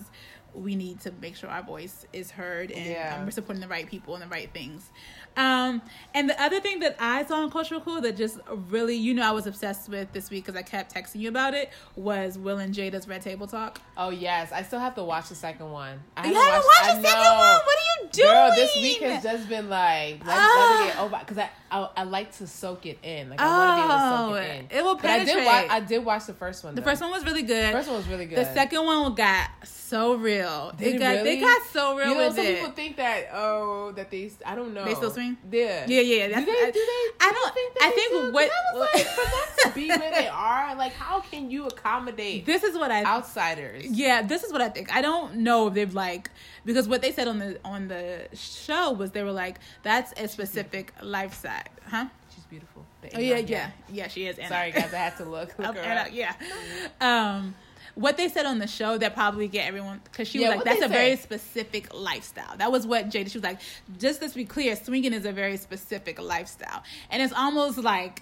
we 0.58 0.76
need 0.76 1.00
to 1.02 1.12
make 1.22 1.36
sure 1.36 1.50
our 1.50 1.62
voice 1.62 2.06
is 2.14 2.32
heard 2.32 2.72
and 2.72 2.86
Yeah. 2.86 3.16
um, 3.20 3.26
we're 3.26 3.32
supporting 3.32 3.62
the 3.62 3.68
right 3.68 3.88
people 3.88 4.16
and 4.16 4.24
the 4.24 4.28
right 4.28 4.52
things. 4.52 4.90
Um, 5.36 5.84
and 6.16 6.28
the 6.28 6.42
other 6.42 6.60
thing 6.60 6.80
that 6.80 6.96
I 7.00 7.24
saw 7.26 7.44
in 7.44 7.52
Cultural 7.52 7.80
Cool 7.80 8.02
that 8.02 8.18
just 8.18 8.40
really, 8.70 8.96
you 8.96 9.14
know, 9.14 9.22
I 9.28 9.32
was 9.32 9.46
obsessed 9.46 9.88
with 9.88 10.12
this 10.12 10.32
week 10.32 10.46
because 10.46 10.58
I 10.60 10.64
kept 10.64 10.92
texting 10.96 11.20
you 11.22 11.30
about 11.30 11.54
it 11.54 11.70
was 11.96 12.40
Will 12.40 12.58
and 12.58 12.74
Jada's 12.74 13.08
Red 13.08 13.22
Table 13.22 13.46
Talk. 13.46 13.80
Oh 13.96 14.10
yes, 14.10 14.52
I 14.52 14.64
still 14.64 14.80
have 14.80 14.96
to 14.96 15.04
watch 15.04 15.30
the 15.30 15.36
second 15.36 15.72
one. 15.72 16.00
I 16.16 16.28
You 16.28 16.34
haven't 16.34 16.54
watched 16.66 16.80
the 16.86 16.92
I 16.92 17.02
second 17.04 17.38
one? 17.38 17.54
What 17.54 17.68
are 17.78 18.04
you 18.04 18.10
doing? 18.12 18.28
Girl, 18.30 18.56
this 18.56 18.76
week 18.78 19.02
has 19.04 19.22
just 19.24 19.48
been 19.48 19.70
like 19.70 20.26
let's 20.26 20.40
Ah. 20.42 20.80
let 20.80 20.88
it 20.90 20.94
get 20.94 21.04
over 21.04 21.18
because 21.20 21.38
I, 21.38 21.50
I 21.70 21.90
I 21.98 22.04
like 22.04 22.36
to 22.38 22.48
soak 22.48 22.88
it 22.88 22.98
in. 23.04 23.30
Like 23.30 23.40
I 23.40 23.46
want 23.46 23.70
to 23.70 23.76
be 23.76 23.94
able 23.94 23.94
to 23.94 24.18
soak 24.18 24.44
it 24.44 24.50
Oh, 24.50 24.76
in. 24.76 24.80
it 24.80 24.84
will 24.84 24.96
But 24.96 25.06
I 25.12 25.20
did 25.24 25.28
penetrate. 25.38 25.72
I 25.72 25.80
did 25.82 26.04
watch 26.04 26.26
the 26.26 26.34
first 26.34 26.64
one. 26.64 26.74
The 26.74 26.82
though. 26.82 26.86
first 26.90 27.02
one 27.02 27.12
was 27.12 27.24
really 27.26 27.44
good. 27.44 27.72
First 27.74 27.90
one 27.90 27.98
was 27.98 28.08
really 28.08 28.26
good. 28.26 28.40
The 28.40 28.54
second 28.56 28.84
one 28.86 29.14
got 29.14 29.50
so 29.88 30.16
real. 30.16 30.74
Did 30.78 30.96
it 30.96 31.00
got, 31.00 31.24
They 31.24 31.40
got 31.40 31.62
so 31.72 31.96
real 31.98 32.10
You 32.10 32.16
know, 32.16 32.30
some 32.32 32.46
it. 32.46 32.56
people 32.58 32.72
think 32.72 32.98
that 32.98 33.30
oh 33.34 33.92
that 33.94 34.12
they 34.12 34.32
I 34.46 34.56
don't 34.56 34.74
know 34.74 34.86
They 34.86 34.96
still 34.96 35.12
swing? 35.12 35.38
Yeah, 35.52 35.86
Yeah, 35.88 36.02
yeah, 36.02 36.28
Do 36.28 36.46
they? 36.46 36.52
I- 36.52 36.72
do 36.72 36.86
they? 36.94 37.26
I 37.26 37.32
don't- 37.34 37.54
Think 37.54 37.74
I 37.82 37.90
they 37.90 37.96
think? 37.96 38.12
'Cause 38.14 38.32
what- 38.34 38.52
I 38.52 38.74
was 38.78 38.90
like 38.94 39.06
for 39.08 39.26
them 39.36 39.48
to 39.64 39.70
be 39.80 39.88
where 39.90 40.12
they 40.22 40.28
are, 40.54 40.76
like 40.76 40.94
how 40.94 41.20
can 41.22 41.50
you 41.50 41.68
accommodate 41.68 42.46
this 42.46 42.64
is 42.64 42.78
what 42.78 42.92
I 42.92 43.04
outsiders? 43.04 43.86
Yeah, 43.88 44.22
this 44.22 44.44
is 44.44 44.52
what 44.52 44.62
I 44.62 44.70
think. 44.70 44.94
I 44.96 45.02
don't 45.02 45.38
know 45.38 45.68
if 45.68 45.74
they've 45.74 45.94
like 45.94 46.30
because 46.66 46.88
what 46.88 47.02
they 47.02 47.12
said 47.12 47.28
on 47.28 47.40
the 47.40 47.60
on 47.64 47.88
the 47.88 48.28
show 48.34 48.92
was 48.92 49.12
they 49.12 49.24
were 49.24 49.32
like 49.32 49.60
that's 49.84 50.12
a 50.20 50.28
specific 50.28 50.94
lifestyle, 51.02 51.64
huh? 51.90 52.06
She's 52.36 52.44
beautiful. 52.46 52.86
Oh 53.16 53.20
yeah, 53.20 53.36
Anna, 53.38 53.48
yeah, 53.48 53.70
yeah. 53.90 54.08
She 54.10 54.28
is. 54.28 54.38
Anna. 54.38 54.50
Sorry 54.50 54.72
guys, 54.72 54.94
I 54.94 54.98
had 54.98 55.16
to 55.18 55.24
look. 55.36 55.58
look 55.58 55.68
Um, 55.70 55.76
her 55.76 55.82
Anna, 55.82 56.10
yeah. 56.12 56.34
Um, 57.00 57.56
what 57.98 58.16
they 58.16 58.30
said 58.30 58.46
on 58.46 58.60
the 58.60 58.68
show 58.68 58.98
that 59.00 59.14
probably 59.16 59.48
get 59.48 59.68
everyone 59.68 60.00
because 60.04 60.28
she 60.28 60.40
Yeah, 60.40 60.50
was 60.50 60.58
like 60.58 60.66
that's 60.66 60.86
a 60.86 60.88
very 60.88 61.16
specific 61.16 61.94
lifestyle. 61.94 62.56
That 62.58 62.72
was 62.72 62.86
what 62.86 63.10
Jada. 63.10 63.30
She 63.30 63.38
was 63.40 63.44
like, 63.44 63.60
just 63.98 64.22
let's 64.22 64.36
be 64.36 64.46
clear, 64.46 64.76
swinging 64.76 65.14
is 65.14 65.26
a 65.26 65.32
very 65.32 65.58
specific 65.58 66.22
lifestyle, 66.22 66.84
and 67.10 67.22
it's 67.22 67.34
almost 67.34 67.80
like 67.80 68.22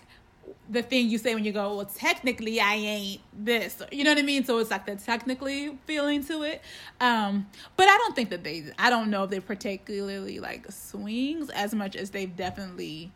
the 0.69 0.81
thing 0.81 1.09
you 1.09 1.17
say 1.17 1.35
when 1.35 1.43
you 1.43 1.51
go, 1.51 1.75
well, 1.75 1.85
technically 1.85 2.59
I 2.59 2.75
ain't 2.75 3.21
this. 3.33 3.81
You 3.91 4.03
know 4.03 4.11
what 4.11 4.19
I 4.19 4.23
mean? 4.23 4.45
So 4.45 4.57
it's 4.59 4.71
like 4.71 4.85
the 4.85 4.95
technically 4.95 5.77
feeling 5.85 6.23
to 6.25 6.43
it. 6.43 6.61
Um, 7.01 7.47
but 7.75 7.87
I 7.87 7.97
don't 7.97 8.15
think 8.15 8.29
that 8.29 8.43
they, 8.43 8.65
I 8.79 8.89
don't 8.89 9.09
know 9.09 9.23
if 9.23 9.29
they 9.29 9.39
particularly 9.39 10.39
like 10.39 10.71
swings 10.71 11.49
as 11.49 11.73
much 11.73 11.95
as 11.95 12.11
they've 12.11 12.35
definitely 12.35 13.11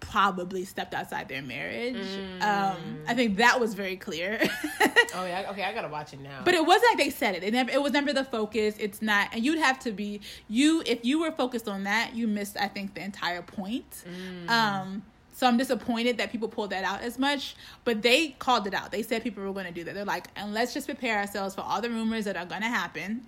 probably 0.00 0.64
stepped 0.64 0.94
outside 0.94 1.28
their 1.28 1.42
marriage. 1.42 1.96
Um, 2.40 3.00
I 3.06 3.14
think 3.14 3.36
that 3.38 3.60
was 3.60 3.74
very 3.74 3.96
clear. 3.96 4.40
Oh 5.14 5.24
yeah. 5.24 5.46
Okay, 5.50 5.62
I 5.64 5.72
gotta 5.72 5.88
watch 5.88 6.12
it 6.12 6.20
now. 6.20 6.42
But 6.44 6.52
it 6.54 6.64
wasn't 6.64 6.84
like 6.92 6.98
they 6.98 7.10
said 7.10 7.34
it. 7.34 7.42
It 7.42 7.52
never. 7.54 7.70
It 7.70 7.82
was 7.82 7.92
never 7.92 8.12
the 8.12 8.24
focus. 8.24 8.74
It's 8.78 9.00
not. 9.00 9.30
And 9.32 9.42
you'd 9.42 9.58
have 9.58 9.78
to 9.80 9.90
be 9.90 10.20
you 10.48 10.82
if 10.84 11.02
you 11.02 11.20
were 11.20 11.32
focused 11.32 11.66
on 11.66 11.84
that. 11.84 12.14
You 12.14 12.28
missed. 12.28 12.56
I 12.60 12.68
think 12.68 12.94
the 12.94 13.02
entire 13.02 13.40
point. 13.42 14.04
Um. 14.48 15.02
So 15.38 15.46
I'm 15.46 15.56
disappointed 15.56 16.18
that 16.18 16.32
people 16.32 16.48
pulled 16.48 16.70
that 16.70 16.82
out 16.82 17.00
as 17.00 17.16
much. 17.16 17.54
But 17.84 18.02
they 18.02 18.30
called 18.30 18.66
it 18.66 18.74
out. 18.74 18.90
They 18.90 19.04
said 19.04 19.22
people 19.22 19.44
were 19.44 19.52
going 19.52 19.66
to 19.66 19.72
do 19.72 19.84
that. 19.84 19.94
They're 19.94 20.04
like, 20.04 20.26
and 20.34 20.52
let's 20.52 20.74
just 20.74 20.88
prepare 20.88 21.16
ourselves 21.16 21.54
for 21.54 21.60
all 21.60 21.80
the 21.80 21.88
rumors 21.88 22.24
that 22.24 22.36
are 22.36 22.44
going 22.44 22.62
to 22.62 22.66
happen. 22.66 23.22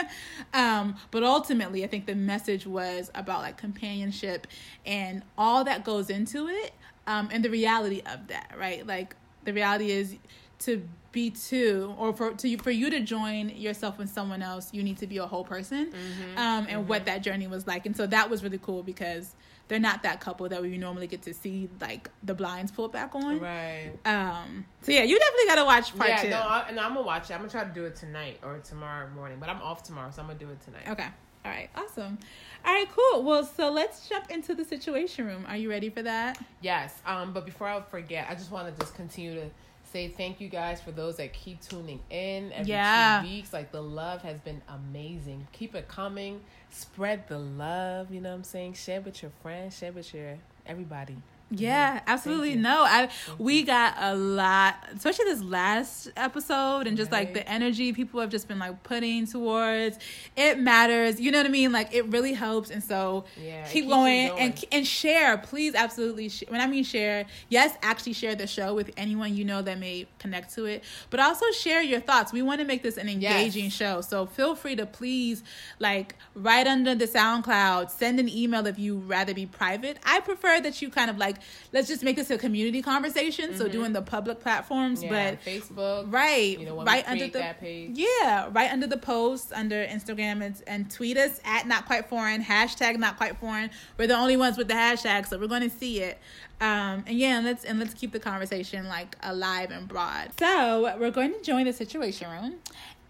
um. 0.54 0.96
But 1.10 1.22
ultimately, 1.22 1.84
I 1.84 1.86
think 1.86 2.06
the 2.06 2.14
message 2.14 2.66
was 2.66 3.10
about 3.14 3.42
like 3.42 3.58
companionship 3.58 4.46
and 4.86 5.22
all 5.36 5.62
that 5.64 5.84
goes 5.84 6.08
into 6.08 6.48
it. 6.48 6.72
Um. 7.06 7.28
And 7.30 7.44
the 7.44 7.50
reality 7.50 8.00
of 8.06 8.28
that, 8.28 8.54
right? 8.58 8.86
Like 8.86 9.14
the 9.44 9.52
reality 9.52 9.90
is 9.90 10.16
to 10.60 10.82
be 11.12 11.28
two 11.28 11.94
or 11.98 12.14
for 12.14 12.32
to 12.32 12.48
you 12.48 12.56
for 12.56 12.70
you 12.70 12.88
to 12.88 13.00
join 13.00 13.50
yourself 13.50 13.98
with 13.98 14.08
someone 14.08 14.42
else 14.42 14.72
you 14.72 14.80
need 14.80 14.96
to 14.96 15.08
be 15.08 15.18
a 15.18 15.26
whole 15.26 15.42
person 15.42 15.92
um 16.36 16.66
and 16.68 16.86
what 16.86 17.04
that 17.06 17.20
journey 17.20 17.48
was 17.48 17.66
like 17.66 17.84
and 17.84 17.96
so 17.96 18.06
that 18.06 18.30
was 18.30 18.44
really 18.44 18.58
cool 18.58 18.84
because 18.84 19.34
they're 19.70 19.78
not 19.78 20.02
that 20.02 20.20
couple 20.20 20.48
that 20.48 20.60
we 20.60 20.76
normally 20.76 21.06
get 21.06 21.22
to 21.22 21.32
see 21.32 21.70
like 21.80 22.10
the 22.24 22.34
blinds 22.34 22.72
pulled 22.72 22.92
back 22.92 23.14
on 23.14 23.38
right. 23.38 23.92
um 24.04 24.66
so 24.82 24.90
yeah 24.90 25.04
you 25.04 25.16
definitely 25.16 25.46
gotta 25.46 25.64
watch 25.64 25.96
part 25.96 26.10
yeah, 26.10 26.22
two 26.22 26.28
no, 26.28 26.40
I, 26.40 26.66
and 26.68 26.78
I'm 26.78 26.94
gonna 26.94 27.06
watch 27.06 27.30
it. 27.30 27.34
I'm 27.34 27.40
gonna 27.40 27.50
try 27.50 27.64
to 27.64 27.72
do 27.72 27.84
it 27.84 27.94
tonight 27.94 28.40
or 28.42 28.58
tomorrow 28.58 29.08
morning. 29.14 29.38
But 29.38 29.48
I'm 29.48 29.62
off 29.62 29.84
tomorrow, 29.84 30.10
so 30.10 30.22
I'm 30.22 30.26
gonna 30.26 30.40
do 30.40 30.50
it 30.50 30.60
tonight. 30.60 30.88
okay 30.88 31.06
all 31.44 31.50
right 31.50 31.70
awesome 31.74 32.18
all 32.66 32.74
right 32.74 32.88
cool 32.94 33.22
well 33.22 33.44
so 33.44 33.70
let's 33.70 34.08
jump 34.08 34.30
into 34.30 34.54
the 34.54 34.64
situation 34.64 35.24
room 35.24 35.46
are 35.48 35.56
you 35.56 35.70
ready 35.70 35.88
for 35.88 36.02
that 36.02 36.38
Yes. 36.60 36.94
Um, 37.06 37.32
but 37.32 37.46
before 37.46 37.66
I 37.68 37.80
forget, 37.80 38.26
I 38.28 38.34
just 38.34 38.50
want 38.50 38.66
to 38.68 38.84
just 38.84 38.94
continue 38.94 39.34
to 39.34 39.50
say 39.90 40.08
thank 40.08 40.40
you 40.40 40.48
guys 40.48 40.80
for 40.80 40.90
those 40.92 41.16
that 41.16 41.32
keep 41.32 41.60
tuning 41.60 42.00
in 42.10 42.52
every 42.52 42.70
Yeah. 42.72 43.22
two 43.22 43.28
weeks. 43.28 43.52
Like 43.52 43.72
the 43.72 43.82
love 43.82 44.22
has 44.22 44.38
been 44.40 44.62
amazing. 44.68 45.46
Keep 45.52 45.74
it 45.74 45.88
coming. 45.88 46.40
Spread 46.70 47.26
the 47.28 47.38
love. 47.38 48.12
You 48.12 48.20
know 48.20 48.30
what 48.30 48.36
I'm 48.36 48.44
saying? 48.44 48.74
Share 48.74 49.00
with 49.00 49.22
your 49.22 49.32
friends. 49.42 49.76
Share 49.78 49.92
with 49.92 50.12
your 50.14 50.38
everybody. 50.66 51.16
Yeah, 51.52 52.00
absolutely. 52.06 52.54
No, 52.54 52.84
I 52.84 53.08
we 53.38 53.64
got 53.64 53.94
a 53.98 54.14
lot, 54.14 54.76
especially 54.94 55.24
this 55.24 55.42
last 55.42 56.08
episode, 56.16 56.86
and 56.86 56.96
just 56.96 57.10
like 57.10 57.34
the 57.34 57.46
energy 57.48 57.92
people 57.92 58.20
have 58.20 58.30
just 58.30 58.46
been 58.46 58.60
like 58.60 58.82
putting 58.84 59.26
towards 59.26 59.98
it 60.36 60.60
matters. 60.60 61.20
You 61.20 61.32
know 61.32 61.38
what 61.38 61.46
I 61.46 61.50
mean? 61.50 61.72
Like 61.72 61.92
it 61.92 62.06
really 62.06 62.34
helps, 62.34 62.70
and 62.70 62.82
so 62.84 63.24
Yeah, 63.36 63.66
keep 63.68 63.88
going, 63.88 64.28
going. 64.28 64.40
and 64.40 64.64
and 64.70 64.86
share, 64.86 65.38
please, 65.38 65.74
absolutely. 65.74 66.28
Sh- 66.28 66.44
when 66.48 66.60
I 66.60 66.68
mean 66.68 66.84
share, 66.84 67.26
yes, 67.48 67.76
actually 67.82 68.12
share 68.12 68.36
the 68.36 68.46
show 68.46 68.72
with 68.74 68.90
anyone 68.96 69.36
you 69.36 69.44
know 69.44 69.60
that 69.60 69.78
may 69.78 70.06
connect 70.20 70.54
to 70.54 70.66
it, 70.66 70.84
but 71.10 71.18
also 71.18 71.46
share 71.50 71.82
your 71.82 72.00
thoughts. 72.00 72.32
We 72.32 72.42
want 72.42 72.60
to 72.60 72.66
make 72.66 72.84
this 72.84 72.96
an 72.96 73.08
engaging 73.08 73.64
Yes. 73.64 73.72
show, 73.72 74.00
so 74.02 74.24
feel 74.24 74.54
free 74.54 74.76
to 74.76 74.86
please 74.86 75.42
like 75.80 76.14
right 76.34 76.66
under 76.66 76.94
the 76.94 77.06
SoundCloud, 77.06 77.90
send 77.90 78.20
an 78.20 78.28
email 78.28 78.66
if 78.68 78.78
you 78.78 78.98
rather 78.98 79.34
be 79.34 79.46
private. 79.46 79.98
I 80.06 80.20
prefer 80.20 80.60
that 80.60 80.80
you 80.80 80.90
kind 80.90 81.10
of 81.10 81.18
like 81.18 81.38
let's 81.72 81.88
just 81.88 82.02
make 82.02 82.16
this 82.16 82.30
a 82.30 82.38
community 82.38 82.82
conversation. 82.82 83.56
So 83.56 83.68
doing 83.68 83.92
the 83.92 84.02
public 84.02 84.40
platforms, 84.40 85.02
Mm-hmm. 85.02 85.12
Yeah, 85.14 85.30
but 85.32 85.44
Facebook. 85.44 86.12
right, 86.12 86.58
You 86.58 86.66
know, 86.66 86.82
right 86.84 87.04
under 87.08 87.26
the 87.26 87.38
that 87.38 87.60
page. 87.60 87.90
yeah, 87.94 88.48
right 88.52 88.70
under 88.72 88.86
the 88.86 88.96
post 88.96 89.52
under 89.52 89.84
Instagram 89.86 90.42
and, 90.44 90.60
and 90.66 90.90
tweet 90.90 91.16
us 91.16 91.40
at 91.44 91.66
not 91.66 91.86
quite 91.86 92.08
foreign 92.08 92.42
hashtag 92.42 92.98
not 92.98 93.16
quite 93.16 93.36
foreign. 93.38 93.70
We're 93.98 94.06
the 94.06 94.16
only 94.16 94.36
ones 94.36 94.56
with 94.58 94.68
the 94.68 94.74
hashtag, 94.74 95.26
so 95.26 95.38
we're 95.38 95.46
going 95.48 95.68
to 95.68 95.70
see 95.76 96.00
it. 96.00 96.18
Um, 96.60 97.04
and 97.06 97.12
yeah, 97.18 97.36
and 97.38 97.46
let's 97.46 97.64
and 97.64 97.78
let's 97.78 97.94
keep 97.94 98.12
the 98.12 98.20
conversation 98.20 98.86
like 98.88 99.16
alive 99.22 99.70
and 99.70 99.88
broad. 99.88 100.32
So 100.38 100.94
we're 100.98 101.10
going 101.10 101.32
to 101.32 101.40
join 101.42 101.64
the 101.64 101.72
situation 101.72 102.30
room, 102.30 102.56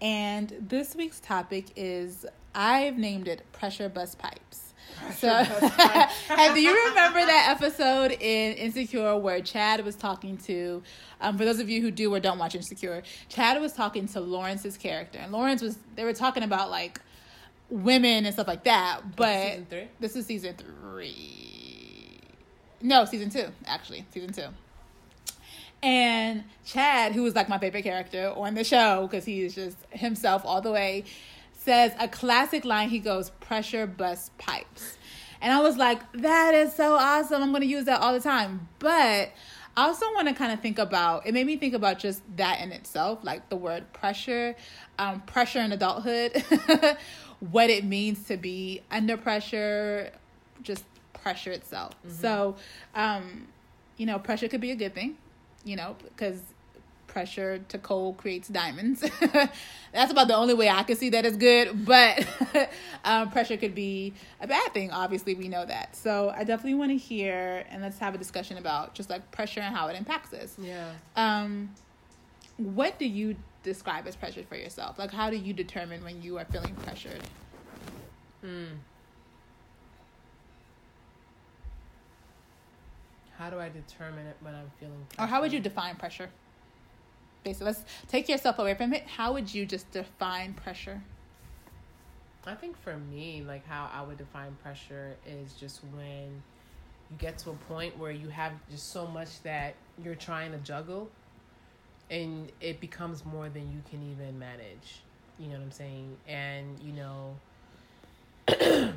and 0.01 0.55
this 0.61 0.95
week's 0.95 1.21
topic 1.21 1.66
is 1.77 2.25
I've 2.55 2.97
named 2.99 3.27
it 3.29 3.43
pressure 3.53 3.88
bus 3.88 4.14
pipes. 4.14 4.69
So, 5.17 5.29
and 5.29 6.55
do 6.55 6.61
you 6.61 6.89
remember 6.89 7.21
that 7.21 7.57
episode 7.57 8.13
in 8.13 8.55
Insecure 8.55 9.17
where 9.17 9.41
Chad 9.41 9.85
was 9.85 9.97
talking 9.97 10.37
to, 10.39 10.83
um, 11.21 11.37
for 11.37 11.45
those 11.45 11.61
of 11.61 11.69
you 11.69 11.83
who 11.83 11.91
do 11.91 12.13
or 12.15 12.21
don't 12.21 12.39
watch 12.39 12.55
Insecure, 12.55 13.03
Chad 13.29 13.61
was 13.61 13.73
talking 13.73 14.07
to 14.09 14.21
Lawrence's 14.21 14.77
character, 14.77 15.19
and 15.19 15.33
Lawrence 15.33 15.63
was 15.63 15.79
they 15.97 16.05
were 16.05 16.13
talking 16.13 16.43
about 16.43 16.71
like 16.71 17.01
women 17.69 18.27
and 18.27 18.35
stuff 18.35 18.49
like 18.49 18.65
that. 18.65 19.01
But 19.17 19.71
this 20.01 20.17
is 20.17 20.27
season 20.27 20.55
three. 20.57 22.21
No, 22.83 23.05
season 23.05 23.31
two 23.31 23.47
actually, 23.67 24.07
season 24.13 24.33
two. 24.33 24.49
And 25.83 26.45
Chad, 26.67 27.13
who 27.13 27.23
was 27.23 27.35
like 27.35 27.49
my 27.49 27.59
favorite 27.59 27.83
character 27.83 28.33
on 28.37 28.55
the 28.55 28.65
show 28.65 29.09
because 29.11 29.25
he 29.25 29.43
is 29.43 29.55
just 29.55 29.79
himself 29.91 30.43
all 30.45 30.61
the 30.61 30.71
way, 30.71 31.05
says 31.61 31.92
a 31.99 32.09
classic 32.09 32.64
line. 32.64 32.88
He 32.88 32.99
goes, 32.99 33.31
pressure 33.31 33.87
bust 33.87 34.37
pipes. 34.38 34.96
And 35.40 35.53
I 35.53 35.61
was 35.61 35.77
like, 35.77 36.01
that 36.12 36.55
is 36.55 36.75
so 36.75 36.94
awesome. 36.94 37.42
I'm 37.42 37.51
going 37.51 37.62
to 37.62 37.66
use 37.66 37.85
that 37.85 38.01
all 38.01 38.12
the 38.12 38.20
time. 38.20 38.68
But 38.79 39.33
I 39.77 39.87
also 39.87 40.07
want 40.14 40.29
to 40.29 40.35
kind 40.35 40.53
of 40.53 40.61
think 40.61 40.79
about 40.79 41.27
it, 41.27 41.33
made 41.33 41.46
me 41.46 41.57
think 41.57 41.75
about 41.75 41.99
just 41.99 42.23
that 42.37 42.61
in 42.61 42.73
itself, 42.73 43.20
like 43.23 43.49
the 43.49 43.57
word 43.57 43.92
pressure, 43.92 44.57
um, 44.99 45.20
pressure 45.23 45.61
in 45.61 45.73
adulthood, 45.73 46.44
what 47.40 47.70
it 47.70 47.85
means 47.85 48.25
to 48.25 48.37
be 48.37 48.83
under 48.90 49.16
pressure, 49.16 50.12
just 50.62 50.85
pressure 51.14 51.53
itself. 51.53 51.94
So, 52.09 52.57
um, 52.94 53.46
you 53.96 54.07
know, 54.07 54.18
pressure 54.18 54.49
could 54.49 54.61
be 54.61 54.73
a 54.73 54.77
good 54.77 54.94
thing, 54.94 55.16
you 55.64 55.77
know, 55.77 55.96
because 56.03 56.40
pressure 57.11 57.59
to 57.68 57.79
coal 57.79 58.14
creates 58.14 58.49
diamonds. 58.49 59.01
That's 59.92 60.12
about 60.12 60.29
the 60.29 60.37
only 60.37 60.55
way 60.55 60.70
I 60.70 60.85
can 60.85 60.96
see 60.96 61.11
that 61.11 61.27
is 61.27 61.37
good, 61.37 61.85
but 61.85 62.27
um, 63.05 63.31
pressure 63.31 63.57
could 63.57 63.75
be 63.75 64.14
a 64.40 64.46
bad 64.46 64.73
thing. 64.73 64.92
Obviously, 64.92 65.35
we 65.35 65.49
know 65.49 65.66
that. 65.66 65.96
So 65.96 66.33
I 66.35 66.44
definitely 66.44 66.75
want 66.75 66.92
to 66.92 66.96
hear 66.96 67.66
and 67.68 67.83
let's 67.83 67.99
have 67.99 68.14
a 68.14 68.18
discussion 68.18 68.57
about 68.57 68.94
just 68.94 69.11
like 69.11 69.29
pressure 69.33 69.61
and 69.61 69.75
how 69.75 69.88
it 69.88 69.96
impacts 69.96 70.33
us. 70.33 70.57
Yeah. 70.59 70.92
Um, 71.16 71.75
what 72.57 72.99
do 72.99 73.07
you 73.07 73.37
describe 73.64 74.07
as 74.07 74.14
pressure 74.14 74.44
for 74.49 74.57
yourself? 74.57 74.99
Like, 74.99 75.11
how 75.11 75.31
do 75.31 75.37
you 75.37 75.53
determine 75.53 76.05
when 76.05 76.23
you 76.23 76.38
are 76.38 76.44
feeling 76.44 76.75
pressured? 76.77 77.23
Mm. 78.44 78.68
How 83.37 83.51
do 83.51 83.59
I 83.59 83.68
determine 83.68 84.27
it 84.27 84.37
when 84.40 84.55
I'm 84.55 84.70
feeling? 84.79 85.07
Or 85.18 85.27
how 85.27 85.40
would 85.40 85.53
you 85.53 85.61
define 85.61 85.96
pressure? 85.96 86.29
Basically, 87.42 87.66
let's 87.66 87.85
take 88.09 88.29
yourself 88.29 88.59
away 88.59 88.74
from 88.74 88.92
it. 88.92 89.07
How 89.07 89.33
would 89.33 89.53
you 89.53 89.64
just 89.64 89.90
define 89.90 90.53
pressure? 90.55 91.03
I 92.46 92.55
think 92.55 92.76
for 92.83 92.96
me, 92.96 93.42
like 93.46 93.66
how 93.66 93.90
I 93.92 94.03
would 94.03 94.18
define 94.18 94.57
pressure 94.62 95.16
is 95.26 95.53
just 95.55 95.81
when 95.94 96.42
you 97.11 97.16
get 97.18 97.38
to 97.38 97.50
a 97.50 97.55
point 97.68 97.98
where 97.98 98.11
you 98.11 98.29
have 98.29 98.53
just 98.70 98.92
so 98.92 99.07
much 99.07 99.42
that 99.42 99.74
you're 100.03 100.14
trying 100.14 100.53
to 100.53 100.59
juggle 100.59 101.11
and 102.11 102.50
it 102.61 102.81
becomes 102.81 103.24
more 103.24 103.48
than 103.48 103.70
you 103.70 103.83
can 103.88 104.03
even 104.11 104.38
manage. 104.38 105.03
You 105.38 105.48
know 105.48 105.55
what 105.55 105.62
I'm 105.62 105.72
saying? 105.72 106.16
And, 106.26 106.79
you 106.81 106.92
know, 106.92 107.37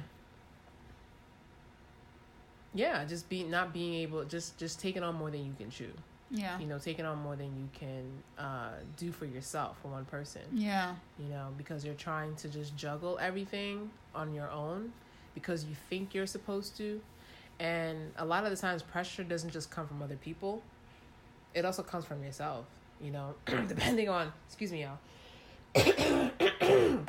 yeah, 2.74 3.06
just 3.06 3.30
be 3.30 3.44
not 3.44 3.74
being 3.74 3.94
able 3.96 4.26
just 4.26 4.58
just 4.58 4.80
taking 4.80 5.04
on 5.04 5.16
more 5.16 5.30
than 5.30 5.46
you 5.46 5.54
can 5.58 5.70
chew. 5.70 5.92
Yeah. 6.34 6.60
You 6.60 6.66
know, 6.66 6.80
taking 6.80 7.06
on 7.06 7.20
more 7.20 7.36
than 7.36 7.56
you 7.56 7.70
can 7.74 8.04
uh, 8.44 8.72
do 8.98 9.12
for 9.12 9.26
yourself 9.26 9.78
for 9.82 9.90
one 9.90 10.06
person. 10.06 10.42
Yeah. 10.52 10.96
You 11.20 11.30
know, 11.30 11.50
because 11.58 11.86
you're 11.86 11.94
trying 11.94 12.36
to 12.38 12.50
just 12.50 12.76
juggle 12.76 13.20
everything 13.22 13.92
on 14.16 14.34
your 14.34 14.50
own 14.50 14.92
because 15.36 15.64
you 15.64 15.76
think 15.90 16.14
you're 16.16 16.26
supposed 16.26 16.76
to. 16.78 17.00
And 17.60 18.12
a 18.18 18.26
lot 18.26 18.44
of 18.46 18.50
the 18.50 18.58
times, 18.58 18.82
pressure 18.82 19.24
doesn't 19.24 19.52
just 19.52 19.70
come 19.70 19.88
from 19.88 20.02
other 20.02 20.16
people, 20.16 20.64
it 21.54 21.66
also 21.66 21.84
comes 21.84 22.04
from 22.04 22.24
yourself. 22.24 22.66
You 23.00 23.12
know, 23.12 23.36
depending 23.68 24.10
on, 24.10 24.34
excuse 24.48 24.72
me, 24.72 24.84
y'all. 24.84 24.98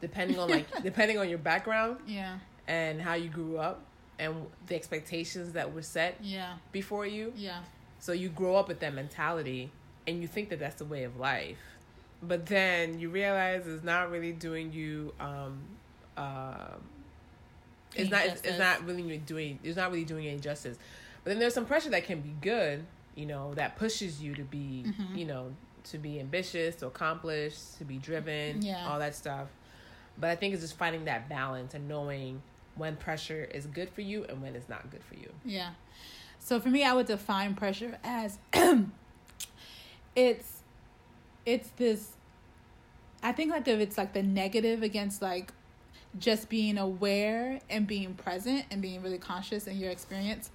depending 0.00 0.38
on 0.38 0.48
like 0.50 0.66
depending 0.82 1.18
on 1.18 1.28
your 1.28 1.38
background 1.38 1.98
Yeah. 2.06 2.38
and 2.66 3.00
how 3.00 3.14
you 3.14 3.28
grew 3.28 3.58
up 3.58 3.80
and 4.18 4.46
the 4.66 4.74
expectations 4.74 5.52
that 5.52 5.72
were 5.72 5.82
set 5.82 6.16
Yeah. 6.20 6.54
before 6.72 7.06
you 7.06 7.32
Yeah. 7.36 7.60
So 8.02 8.10
you 8.12 8.28
grow 8.28 8.56
up 8.56 8.66
with 8.66 8.80
that 8.80 8.92
mentality 8.94 9.70
and 10.08 10.20
you 10.20 10.26
think 10.26 10.48
that 10.48 10.58
that's 10.58 10.74
the 10.76 10.84
way 10.84 11.04
of 11.04 11.16
life 11.18 11.58
but 12.20 12.46
then 12.46 12.98
you 12.98 13.08
realize 13.08 13.66
it's 13.66 13.84
not 13.84 14.10
really 14.10 14.32
doing 14.32 14.72
you 14.72 15.14
um 15.20 15.60
uh, 16.16 16.74
it's 17.94 18.10
not 18.10 18.24
it's, 18.26 18.40
it's 18.42 18.58
not 18.58 18.84
really 18.86 19.18
doing 19.18 19.58
it's 19.62 19.76
not 19.76 19.90
really 19.90 20.04
doing 20.04 20.26
any 20.26 20.38
justice 20.40 20.78
but 21.24 21.30
then 21.30 21.38
there's 21.38 21.54
some 21.54 21.66
pressure 21.66 21.90
that 21.90 22.04
can 22.04 22.20
be 22.20 22.34
good 22.40 22.84
you 23.14 23.26
know 23.26 23.54
that 23.54 23.76
pushes 23.76 24.22
you 24.22 24.34
to 24.34 24.42
be 24.42 24.84
Mhm. 24.86 25.16
you 25.16 25.24
know 25.24 25.52
to 25.84 25.98
be 25.98 26.18
ambitious 26.20 26.76
to 26.76 26.86
accomplish 26.86 27.54
to 27.78 27.84
be 27.84 27.98
driven 27.98 28.62
Yeah. 28.62 28.86
all 28.88 28.98
that 28.98 29.14
stuff 29.14 29.48
but 30.18 30.30
i 30.30 30.36
think 30.36 30.54
it's 30.54 30.62
just 30.62 30.76
finding 30.76 31.04
that 31.06 31.28
balance 31.28 31.74
and 31.74 31.88
knowing 31.88 32.40
when 32.76 32.96
pressure 32.96 33.44
is 33.52 33.66
good 33.66 33.90
for 33.90 34.00
you 34.00 34.24
and 34.24 34.40
when 34.40 34.54
it's 34.56 34.68
not 34.68 34.90
good 34.90 35.02
for 35.04 35.14
you 35.14 35.30
Yeah. 35.44 35.70
So 36.44 36.58
for 36.58 36.68
me, 36.68 36.82
I 36.82 36.92
would 36.92 37.06
define 37.06 37.54
pressure 37.54 37.98
as 38.02 38.38
it's 40.16 40.62
it's 41.46 41.68
this. 41.76 42.12
I 43.22 43.30
think 43.32 43.52
like 43.52 43.68
if 43.68 43.78
it's 43.78 43.96
like 43.96 44.12
the 44.12 44.24
negative 44.24 44.82
against 44.82 45.22
like 45.22 45.52
just 46.18 46.48
being 46.48 46.78
aware 46.78 47.60
and 47.70 47.86
being 47.86 48.14
present 48.14 48.64
and 48.70 48.82
being 48.82 49.02
really 49.02 49.18
conscious 49.18 49.68
in 49.68 49.78
your 49.78 49.90
experience. 49.90 50.50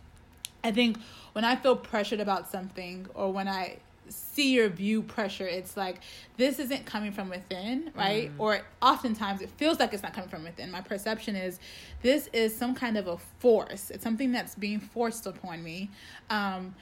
I 0.64 0.72
think 0.72 0.98
when 1.32 1.46
I 1.46 1.56
feel 1.56 1.78
pressured 1.78 2.20
about 2.20 2.52
something 2.52 3.08
or 3.14 3.32
when 3.32 3.48
I 3.48 3.78
see 4.10 4.54
your 4.54 4.70
view 4.70 5.02
pressure, 5.02 5.48
it's 5.48 5.78
like 5.78 6.00
this 6.38 6.60
isn't 6.60 6.86
coming 6.86 7.12
from 7.12 7.30
within, 7.30 7.92
right? 7.96 8.32
Or 8.38 8.62
oftentimes 8.82 9.42
it 9.42 9.50
feels 9.52 9.80
like 9.80 9.94
it's 9.94 10.04
not 10.04 10.14
coming 10.14 10.30
from 10.30 10.44
within. 10.44 10.72
My 10.72 10.82
perception 10.82 11.36
is 11.36 11.60
this 12.02 12.28
is 12.34 12.56
some 12.56 12.76
kind 12.76 12.98
of 12.98 13.08
a 13.08 13.18
force. 13.40 13.90
It's 13.90 14.04
something 14.04 14.32
that's 14.32 14.56
being 14.56 14.80
forced 14.80 15.26
upon 15.26 15.64
me 15.64 15.90
um, 16.30 16.76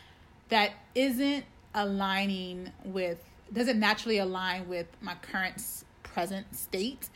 that 0.49 0.71
isn't 0.93 1.45
aligning 1.73 2.71
with, 2.83 3.23
doesn't 3.53 3.79
naturally 3.79 4.17
align 4.17 4.67
with 4.67 4.87
my 5.01 5.15
current 5.21 5.61
present 6.03 6.55
state 6.55 7.09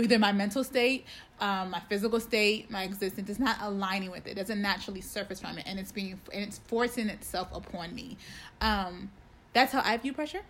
either 0.00 0.18
my 0.18 0.32
mental 0.32 0.64
state, 0.64 1.06
um, 1.40 1.70
my 1.70 1.80
physical 1.88 2.20
state, 2.20 2.70
my 2.70 2.84
existence 2.84 3.28
is 3.28 3.38
not 3.38 3.56
aligning 3.60 4.10
with 4.10 4.26
it. 4.26 4.32
It 4.32 4.34
doesn't 4.36 4.62
naturally 4.62 5.00
surface 5.00 5.40
from 5.40 5.58
it, 5.58 5.64
and 5.66 5.78
it's 5.78 5.92
being 5.92 6.20
and 6.32 6.42
it's 6.42 6.58
forcing 6.58 7.08
itself 7.08 7.48
upon 7.52 7.94
me. 7.94 8.16
Um, 8.60 9.10
that's 9.52 9.72
how 9.72 9.82
I 9.84 9.96
view 9.96 10.12
pressure, 10.12 10.42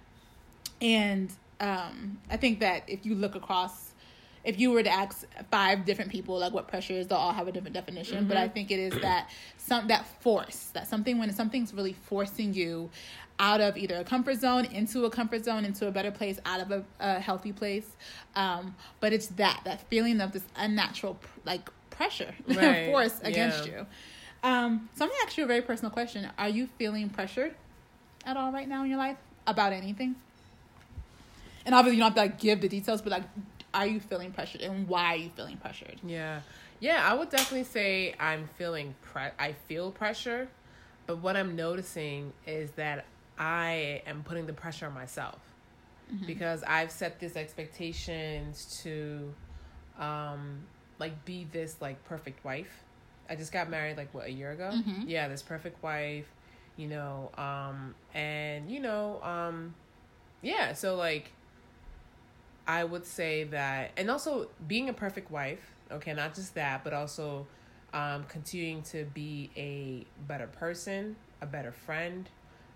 and 0.81 1.31
um, 1.61 2.19
I 2.31 2.37
think 2.37 2.61
that 2.61 2.85
if 2.89 3.07
you 3.07 3.15
look 3.15 3.35
across, 3.35 3.93
if 4.45 4.59
you 4.59 4.73
were 4.73 4.83
to 4.83 4.91
ask 4.91 5.27
five 5.51 5.85
different 5.85 6.11
people 6.11 6.39
like 6.39 6.53
what 6.53 6.67
pressure 6.69 6.95
is, 6.95 7.07
they'll 7.07 7.19
all 7.19 7.33
have 7.33 7.47
a 7.47 7.53
different 7.53 7.75
definition. 7.75 8.27
But 8.27 8.37
I 8.37 8.49
think 8.49 8.71
it 8.71 8.81
is 8.81 9.01
that 9.01 9.31
some 9.57 9.89
that 9.89 10.07
force, 10.21 10.71
that 10.75 10.89
something 10.89 11.19
when 11.19 11.33
something's 11.33 11.73
really 11.73 11.93
forcing 11.93 12.53
you 12.53 12.91
out 13.39 13.61
of 13.61 13.77
either 13.77 13.97
a 13.97 14.05
comfort 14.05 14.37
zone 14.39 14.65
into 14.67 15.05
a 15.05 15.11
comfort 15.11 15.45
zone 15.45 15.65
into 15.65 15.87
a 15.89 15.91
better 15.91 16.11
place 16.11 16.39
out 16.45 16.61
of 16.61 16.71
a, 16.71 16.85
a 17.01 17.19
healthy 17.19 17.53
place 17.53 17.97
um 18.37 18.75
but 19.01 19.13
it's 19.13 19.29
that 19.29 19.61
that 19.65 19.81
feeling 19.89 20.21
of 20.21 20.33
this 20.33 20.45
unnatural 20.57 21.19
like 21.45 21.69
pressure 21.91 22.35
Right, 22.47 22.87
force 22.87 23.21
against 23.23 23.67
yeah. 23.67 23.73
you. 23.73 23.87
Um 24.45 24.89
so 24.95 25.05
i'm 25.05 25.11
gonna 25.11 25.23
ask 25.27 25.37
you 25.37 25.45
a 25.45 25.47
very 25.47 25.63
personal 25.63 25.91
question. 25.91 26.29
Are 26.39 26.49
you 26.49 26.67
feeling 26.79 27.09
pressured 27.09 27.55
at 28.27 28.37
all 28.37 28.53
right 28.53 28.69
now 28.69 28.85
in 28.85 28.91
your 28.91 28.99
life 28.99 29.17
about 29.47 29.73
anything 29.73 30.15
and 31.67 31.75
obviously 31.75 31.97
you 31.97 32.03
don't 32.03 32.11
have 32.11 32.15
to 32.15 32.21
like 32.33 32.39
give 32.41 32.61
the 32.61 32.69
details 32.69 33.03
but 33.03 33.11
like 33.11 33.25
are 33.75 33.87
you 33.87 34.01
feeling 34.01 34.31
pressured 34.33 34.61
and 34.61 34.87
why 34.89 35.15
are 35.15 35.17
you 35.17 35.31
feeling 35.31 35.57
pressured 35.57 35.99
Yeah. 36.05 36.41
Yeah, 36.81 37.09
I 37.09 37.15
would 37.15 37.31
definitely 37.31 37.63
say 37.63 38.13
I'm 38.19 38.49
feeling 38.59 38.97
pre- 39.03 39.31
I 39.39 39.53
feel 39.69 39.93
pressure, 39.93 40.49
but 41.07 41.19
what 41.19 41.37
I'm 41.37 41.55
noticing 41.55 42.33
is 42.45 42.73
that 42.73 43.05
I 43.39 44.03
am 44.05 44.25
putting 44.25 44.47
the 44.47 44.53
pressure 44.53 44.87
on 44.87 44.93
myself. 44.95 45.39
Because 46.27 46.65
I've 46.65 46.91
set 46.91 47.21
these 47.21 47.37
expectations 47.37 48.81
to 48.83 49.33
um 49.97 50.59
like 50.99 51.25
be 51.25 51.47
this 51.53 51.77
like 51.81 52.05
perfect 52.05 52.45
wife. 52.45 52.83
I 53.31 53.37
just 53.37 53.53
got 53.53 53.71
married 53.71 53.97
like 53.97 54.13
what 54.13 54.27
a 54.27 54.33
year 54.33 54.51
ago. 54.51 54.73
Mhm. 54.75 55.05
Yeah, 55.07 55.29
this 55.29 55.41
perfect 55.41 55.81
wife, 55.85 56.27
you 56.77 56.89
know, 56.89 57.31
um 57.39 57.95
and 58.15 58.71
you 58.71 58.81
know, 58.81 59.21
um 59.23 59.75
yeah, 60.43 60.73
so 60.73 60.97
like 60.97 61.33
I 62.67 62.85
would 62.85 63.05
say 63.05 63.45
that, 63.45 63.91
and 63.97 64.11
also 64.11 64.49
being 64.69 64.89
a 64.89 64.93
perfect 64.93 65.31
wife, 65.31 65.73
okay, 65.91 66.15
not 66.15 66.35
just 66.35 66.55
that, 66.55 66.85
but 66.85 66.93
also 66.93 67.47
um, 67.93 68.25
continuing 68.29 68.83
to 68.85 69.05
be 69.05 69.51
a 69.57 70.07
better 70.27 70.47
person, 70.47 71.17
a 71.41 71.47
better 71.47 71.73
friend, 71.73 72.29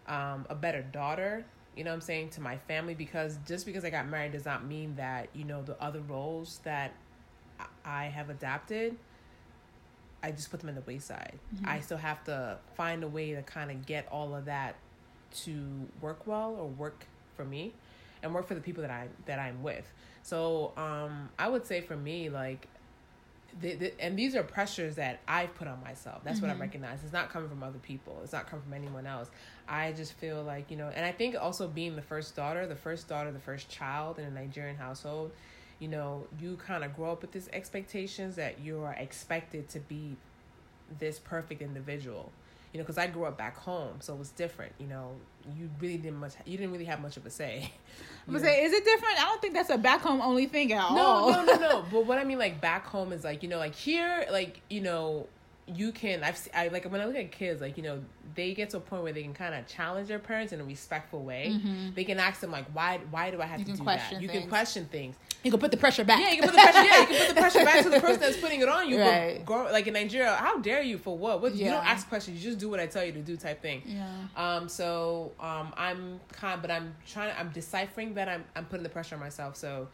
um, 0.09 0.45
a 0.51 0.55
better 0.55 0.83
daughter, 0.83 1.45
you 1.77 1.85
know 1.85 1.91
what 1.91 1.95
I'm 1.97 2.01
saying, 2.01 2.31
to 2.31 2.41
my 2.41 2.59
family, 2.59 2.95
because 2.95 3.39
just 3.47 3.65
because 3.65 3.85
I 3.85 3.91
got 3.91 4.09
married 4.09 4.33
does 4.33 4.45
not 4.45 4.65
mean 4.65 4.97
that, 4.97 5.29
you 5.35 5.45
know, 5.45 5.63
the 5.63 5.81
other 5.81 6.01
roles 6.01 6.59
that 6.65 6.93
I- 7.85 8.07
have 8.07 8.29
adapted, 8.29 8.97
I 10.23 10.31
just 10.33 10.51
put 10.51 10.61
them 10.61 10.69
in 10.69 10.75
the 10.75 10.81
wayside. 10.83 11.39
I 11.65 11.81
still 11.81 11.99
have 11.99 12.23
to 12.25 12.59
find 12.75 13.05
a 13.05 13.09
way 13.09 13.33
to 13.35 13.43
kind 13.43 13.71
of 13.71 13.87
get 13.87 14.09
all 14.11 14.35
of 14.35 14.47
that 14.47 14.75
to 15.45 15.87
work 16.01 16.27
well 16.27 16.55
or 16.59 16.67
work 16.69 17.07
for 17.37 17.45
me 17.45 17.73
and 18.23 18.33
work 18.35 18.47
for 18.49 18.55
the 18.55 18.61
people 18.61 18.83
that 18.83 18.91
I 18.91 19.09
that 19.27 19.39
I'm 19.39 19.63
with. 19.63 19.85
So 20.23 20.73
um 20.77 21.29
I 21.39 21.49
would 21.49 21.67
say 21.67 21.81
for 21.81 21.97
me 21.97 22.29
like 22.31 22.67
the, 23.61 23.75
the, 23.75 24.01
and 24.01 24.19
these 24.19 24.35
are 24.37 24.43
pressures 24.43 24.97
that 24.97 25.21
I've 25.27 25.55
put 25.55 25.67
on 25.67 25.81
myself. 25.83 26.23
That's 26.25 26.43
what 26.43 26.51
I 26.51 26.55
Mhm. 26.55 26.61
recognize. 26.61 27.03
It's 27.05 27.13
not 27.13 27.31
coming 27.31 27.49
from 27.49 27.63
other 27.63 27.79
people. 27.79 28.21
It's 28.23 28.33
not 28.35 28.47
coming 28.49 28.63
from 28.65 28.75
anyone 28.75 29.07
else. 29.07 29.31
I 29.67 29.93
just 29.93 30.13
feel 30.15 30.43
like, 30.43 30.71
you 30.71 30.77
know, 30.77 30.89
and 30.95 31.07
I 31.07 31.13
think 31.13 31.37
also 31.41 31.67
being 31.67 31.97
the 31.97 32.03
first 32.03 32.37
daughter, 32.37 32.67
the 32.67 32.77
first 32.77 33.09
daughter, 33.09 33.33
the 33.33 33.39
first 33.39 33.71
child 33.71 34.19
in 34.19 34.27
a 34.27 34.31
Nigerian 34.31 34.77
household, 34.77 35.33
you 35.79 35.89
know, 35.89 36.25
you 36.41 36.57
kind 36.57 36.85
of 36.85 36.95
grow 36.97 37.13
up 37.13 37.23
with 37.23 37.33
these 37.33 37.49
expectations 37.53 38.37
that 38.37 38.61
you 38.61 38.83
are 38.83 38.95
expected 38.95 39.69
to 39.71 39.81
be 39.81 40.17
this 40.99 41.19
perfect 41.19 41.61
individual. 41.63 42.31
You 42.73 42.79
know, 42.79 42.85
because 42.85 42.99
I 42.99 43.07
grew 43.07 43.25
up 43.25 43.39
back 43.39 43.57
home, 43.57 43.97
so 44.01 44.13
it 44.13 44.19
was 44.19 44.31
different. 44.31 44.73
You 44.79 44.87
know, 44.87 45.13
you 45.57 45.71
really 45.81 45.97
didn't 45.97 46.19
much. 46.19 46.33
You 46.45 46.59
didn't 46.59 46.73
really 46.73 46.85
have 46.85 47.01
much 47.01 47.17
of 47.17 47.25
a 47.25 47.31
say. 47.31 47.71
i'm 48.27 48.35
gonna 48.35 48.45
say 48.45 48.65
is 48.65 48.73
it 48.73 48.85
different 48.85 49.19
i 49.21 49.25
don't 49.25 49.41
think 49.41 49.55
that's 49.55 49.71
a 49.71 49.79
back 49.79 50.01
home 50.01 50.21
only 50.21 50.47
thing 50.47 50.73
at 50.73 50.79
no, 50.93 50.99
all 51.01 51.31
no, 51.31 51.45
no, 51.45 51.55
no. 51.57 51.85
But 51.93 52.07
what 52.07 52.19
I 52.19 52.25
mean, 52.25 52.39
like 52.39 52.61
back 52.61 52.85
home, 52.87 53.13
is 53.13 53.25
like 53.25 53.43
you 53.43 53.49
know, 53.49 53.59
like 53.59 53.75
here, 53.75 54.27
like 54.31 54.61
you 54.69 54.81
know, 54.83 55.27
you 55.67 55.93
can. 55.93 56.23
I've 56.23 56.49
I 56.55 56.69
like 56.69 56.91
when 56.91 57.01
I 57.01 57.07
look 57.07 57.17
at 57.17 57.31
kids, 57.33 57.61
like 57.61 57.77
you 57.77 57.83
know, 57.83 58.03
they 58.35 58.53
get 58.53 58.71
to 58.71 58.77
a 58.79 58.81
point 58.81 59.03
where 59.05 59.13
they 59.13 59.23
can 59.23 59.33
kind 59.35 59.55
of 59.55 59.67
challenge 59.67 60.09
their 60.09 60.19
parents 60.19 60.53
in 60.53 60.61
a 60.61 60.65
respectful 60.65 61.23
way. 61.23 61.59
Mhm. 61.59 61.95
They 61.95 62.05
can 62.05 62.19
ask 62.19 62.41
them 62.41 62.51
like, 62.51 62.67
why, 62.75 63.01
why 63.11 63.31
do 63.31 63.41
I 63.41 63.47
have 63.47 63.61
You 63.61 63.65
to 63.67 63.73
do 63.73 63.85
that? 63.85 64.21
You 64.21 64.29
things. 64.29 64.41
can 64.41 64.49
question 64.49 64.85
things. 64.87 65.17
You 65.47 65.51
can 65.53 65.61
put 65.61 65.71
the 65.71 65.77
pressure 65.77 66.05
back 66.05 66.21
Yeah, 66.21 66.31
you 66.33 66.41
can 66.43 66.49
put 66.51 66.57
the 66.57 66.63
pressure. 66.63 66.85
Yeah, 66.85 67.01
you 67.03 67.07
can 67.07 67.19
put 67.27 67.29
the 67.37 67.41
pressure 67.41 67.65
back 67.65 67.83
to 67.85 67.89
the 67.91 68.01
person 68.01 68.21
that's 68.21 68.37
putting 68.37 68.61
it 68.61 68.69
on 68.69 68.89
you. 68.89 69.01
Right. 69.01 69.37
But 69.37 69.47
grow, 69.47 69.73
like 69.73 69.87
in 69.87 69.95
Nigeria, 69.95 70.35
how 70.35 70.59
dare 70.59 70.83
you 70.83 70.99
for 70.99 71.17
what? 71.17 71.41
What 71.41 71.55
you 71.55 71.65
Yeah. 71.67 71.75
don't 71.75 71.87
ask 71.87 72.09
questions. 72.09 72.37
You 72.43 72.51
just 72.51 72.59
do 72.59 72.69
what 72.69 72.81
I 72.81 72.87
tell 72.87 73.05
you 73.05 73.13
to 73.13 73.21
do, 73.21 73.37
type 73.37 73.63
thing. 73.63 73.83
yeah 73.87 74.09
Um, 74.37 74.69
so 74.69 75.33
um, 75.41 75.73
I'm 75.77 76.21
kind, 76.33 76.61
but 76.61 76.71
I'm 76.71 76.95
trying. 77.07 77.33
I'm 77.39 77.51
deciphering 77.51 78.15
that 78.15 78.29
I'm 78.29 78.45
I'm 78.57 78.65
putting 78.67 78.83
the 78.83 78.89
pressure 78.89 79.15
on 79.15 79.21
myself. 79.21 79.57
So 79.57 79.89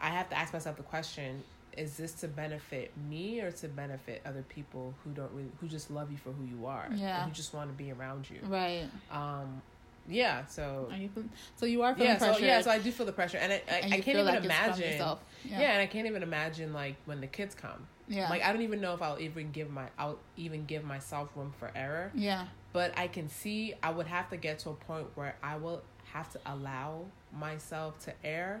I 0.00 0.08
have 0.10 0.28
to 0.30 0.38
ask 0.38 0.52
myself 0.52 0.76
the 0.76 0.82
question: 0.84 1.42
Is 1.76 1.96
this 1.96 2.12
to 2.22 2.28
benefit 2.28 2.92
me 3.10 3.40
or 3.40 3.50
to 3.50 3.66
benefit 3.68 4.22
other 4.24 4.44
people 4.48 4.94
who 5.02 5.10
don't 5.10 5.32
really, 5.32 5.50
who 5.60 5.66
just 5.66 5.90
love 5.90 6.10
you 6.12 6.18
for 6.18 6.30
who 6.30 6.44
you 6.44 6.66
are, 6.66 6.86
Yeah. 6.94 7.16
and 7.24 7.30
who 7.30 7.34
just 7.34 7.52
want 7.52 7.68
to 7.70 7.76
be 7.84 7.90
around 7.90 8.28
you? 8.30 8.38
right 8.48 8.84
Um, 9.10 9.60
yeah. 10.08 10.46
So 10.46 10.88
you 10.96 11.10
so 11.56 11.66
you 11.66 11.82
are 11.82 11.94
feeling 11.94 12.10
yeah, 12.12 12.18
so 12.18 12.38
yeah, 12.38 12.60
so 12.60 12.70
I 12.70 12.78
do 12.78 12.90
feel 12.92 13.06
the 13.06 13.12
pressure, 13.12 13.38
and 13.38 13.52
I, 13.52 13.62
I, 13.70 13.74
and 13.80 13.94
I 13.94 14.00
can't 14.00 14.18
even 14.18 14.26
like 14.26 14.44
imagine. 14.44 14.98
Yeah. 14.98 15.60
yeah 15.60 15.72
and 15.72 15.82
I 15.82 15.86
can't 15.86 16.06
even 16.06 16.22
imagine 16.22 16.72
like 16.72 16.96
when 17.06 17.20
the 17.20 17.26
kids 17.26 17.54
come. 17.54 17.86
yeah 18.08 18.28
Like 18.30 18.42
I 18.42 18.52
don't 18.52 18.62
even 18.62 18.80
know 18.80 18.94
if 18.94 19.02
I'll 19.02 19.20
even 19.20 19.50
give 19.50 19.70
my 19.70 19.86
I'll 19.98 20.18
even 20.36 20.64
give 20.64 20.84
myself 20.84 21.30
room 21.36 21.52
for 21.58 21.70
error 21.74 22.10
yeah 22.14 22.46
but 22.72 22.96
I 22.98 23.08
can 23.08 23.28
see 23.28 23.74
I 23.82 23.90
would 23.90 24.06
have 24.06 24.28
to 24.30 24.36
get 24.36 24.58
to 24.60 24.70
a 24.70 24.74
point 24.74 25.06
where 25.16 25.36
I 25.42 25.56
will 25.56 25.82
have 26.12 26.30
to 26.32 26.40
allow 26.46 27.04
myself 27.38 27.98
to 28.06 28.12
err 28.24 28.60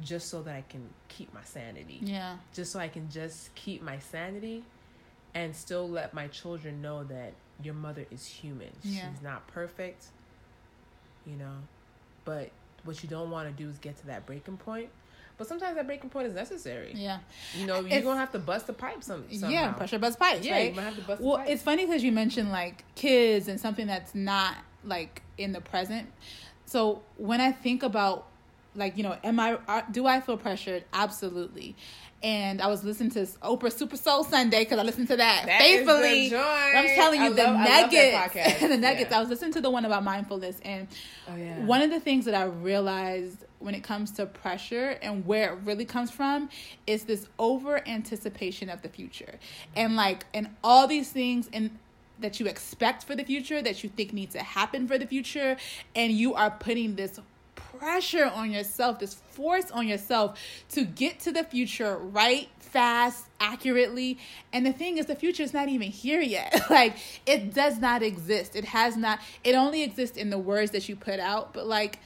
just 0.00 0.28
so 0.28 0.42
that 0.42 0.54
I 0.54 0.64
can 0.68 0.88
keep 1.08 1.32
my 1.32 1.42
sanity. 1.42 2.00
yeah 2.02 2.36
Just 2.54 2.72
so 2.72 2.78
I 2.80 2.88
can 2.88 3.08
just 3.10 3.54
keep 3.54 3.82
my 3.82 3.98
sanity 3.98 4.64
and 5.34 5.54
still 5.54 5.88
let 5.88 6.12
my 6.14 6.26
children 6.28 6.82
know 6.82 7.04
that 7.04 7.32
your 7.62 7.74
mother 7.74 8.04
is 8.10 8.26
human. 8.26 8.70
Yeah. 8.82 9.10
She's 9.12 9.22
not 9.22 9.46
perfect, 9.46 10.06
you 11.26 11.36
know, 11.36 11.52
but 12.24 12.50
what 12.84 13.02
you 13.02 13.08
don't 13.08 13.30
want 13.30 13.48
to 13.54 13.62
do 13.62 13.68
is 13.68 13.78
get 13.78 13.96
to 13.98 14.06
that 14.06 14.24
breaking 14.26 14.56
point. 14.58 14.88
But 15.38 15.46
sometimes 15.46 15.76
that 15.76 15.86
breaking 15.86 16.08
point 16.08 16.28
is 16.28 16.34
necessary. 16.34 16.92
Yeah. 16.94 17.18
You 17.54 17.66
know, 17.66 17.76
you're 17.80 17.86
It's- 17.88 18.04
gonna 18.04 18.18
have 18.18 18.32
to 18.32 18.38
bust 18.38 18.66
the 18.66 18.72
pipe 18.72 19.02
some. 19.04 19.24
Somehow. 19.30 19.48
Yeah, 19.50 19.72
pressure 19.72 19.98
bust 19.98 20.18
pipes, 20.18 20.46
Yeah, 20.46 20.52
right? 20.54 20.64
you're 20.66 20.74
gonna 20.74 20.86
have 20.86 20.96
to 20.96 21.02
bust 21.02 21.20
the 21.20 21.26
well, 21.26 21.44
it's 21.46 21.62
funny 21.62 21.84
because 21.84 22.02
you 22.02 22.10
mentioned 22.12 22.50
like 22.50 22.84
kids 22.94 23.46
and 23.48 23.60
something 23.60 23.86
that's 23.86 24.14
not 24.14 24.56
like 24.84 25.20
in 25.36 25.52
the 25.52 25.60
present. 25.60 26.08
So 26.64 27.02
when 27.16 27.40
I 27.42 27.52
think 27.52 27.82
about 27.82 28.28
like 28.76 28.96
you 28.96 29.02
know, 29.02 29.16
am 29.24 29.40
I 29.40 29.58
do 29.90 30.06
I 30.06 30.20
feel 30.20 30.36
pressured? 30.36 30.84
Absolutely. 30.92 31.74
And 32.22 32.62
I 32.62 32.66
was 32.68 32.82
listening 32.82 33.10
to 33.10 33.20
Oprah 33.20 33.70
Super 33.70 33.96
Soul 33.96 34.24
Sunday 34.24 34.60
because 34.64 34.78
I 34.78 34.82
listened 34.82 35.08
to 35.08 35.16
that, 35.18 35.44
That 35.46 35.60
faithfully. 35.60 36.34
I'm 36.34 36.86
telling 36.96 37.20
you, 37.20 37.26
I 37.26 37.32
the 37.34 37.42
love- 37.44 37.68
nuggets, 37.92 38.60
the 38.60 38.76
nuggets. 38.78 39.10
Yeah. 39.10 39.18
I 39.18 39.20
was 39.20 39.28
listening 39.28 39.52
to 39.52 39.60
the 39.60 39.70
one 39.70 39.84
about 39.84 40.02
mindfulness, 40.02 40.58
and 40.64 40.88
Oh 41.30 41.36
yeah. 41.36 41.58
one 41.64 41.82
of 41.82 41.90
the 41.90 42.00
things 42.00 42.24
that 42.24 42.34
I 42.34 42.44
realized 42.44 43.44
when 43.58 43.74
it 43.74 43.82
comes 43.82 44.12
to 44.12 44.26
pressure 44.26 44.98
and 45.02 45.26
where 45.26 45.52
it 45.52 45.58
really 45.64 45.84
comes 45.84 46.10
from 46.10 46.48
is 46.86 47.04
this 47.04 47.26
over 47.38 47.86
anticipation 47.86 48.70
of 48.70 48.80
the 48.82 48.88
future. 48.88 49.34
And 49.76 49.94
like 49.94 50.24
and 50.32 50.48
all 50.64 50.86
these 50.86 51.10
things 51.10 51.48
and 51.52 51.70
that 52.18 52.40
you 52.40 52.46
expect 52.46 53.04
for 53.04 53.14
the 53.14 53.24
future 53.24 53.60
that 53.60 53.84
you 53.84 53.90
think 53.90 54.14
needs 54.14 54.32
to 54.34 54.42
happen 54.42 54.88
for 54.88 54.96
the 54.96 55.06
future 55.06 55.58
and 55.94 56.12
you 56.12 56.32
are 56.34 56.50
putting 56.50 56.96
this 56.96 57.20
pressure 57.78 58.26
on 58.26 58.50
yourself, 58.50 58.98
this 58.98 59.14
force 59.14 59.70
on 59.70 59.86
yourself 59.86 60.38
to 60.70 60.84
get 60.84 61.20
to 61.20 61.32
the 61.32 61.44
future 61.44 61.96
right, 61.96 62.48
fast, 62.58 63.26
accurately. 63.40 64.18
And 64.52 64.66
the 64.66 64.72
thing 64.72 64.98
is, 64.98 65.06
the 65.06 65.14
future 65.14 65.42
is 65.42 65.54
not 65.54 65.68
even 65.68 65.90
here 65.90 66.20
yet. 66.20 66.62
like, 66.70 66.96
it 67.26 67.54
does 67.54 67.78
not 67.78 68.02
exist. 68.02 68.56
It 68.56 68.66
has 68.66 68.96
not, 68.96 69.20
it 69.44 69.54
only 69.54 69.82
exists 69.82 70.16
in 70.16 70.30
the 70.30 70.38
words 70.38 70.72
that 70.72 70.88
you 70.88 70.96
put 70.96 71.20
out, 71.20 71.52
but 71.52 71.66
like, 71.66 71.98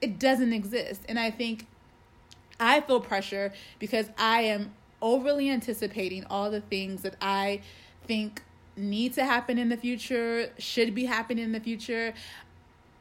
it 0.00 0.18
doesn't 0.18 0.52
exist. 0.52 1.02
And 1.08 1.18
I 1.18 1.30
think 1.30 1.66
I 2.58 2.80
feel 2.80 3.00
pressure 3.00 3.52
because 3.78 4.08
I 4.18 4.42
am 4.42 4.72
overly 5.02 5.50
anticipating 5.50 6.24
all 6.30 6.50
the 6.50 6.60
things 6.60 7.02
that 7.02 7.16
I 7.20 7.60
think 8.06 8.42
need 8.76 9.14
to 9.14 9.24
happen 9.24 9.58
in 9.58 9.68
the 9.68 9.76
future, 9.76 10.50
should 10.58 10.94
be 10.94 11.06
happening 11.06 11.44
in 11.44 11.52
the 11.52 11.60
future. 11.60 12.12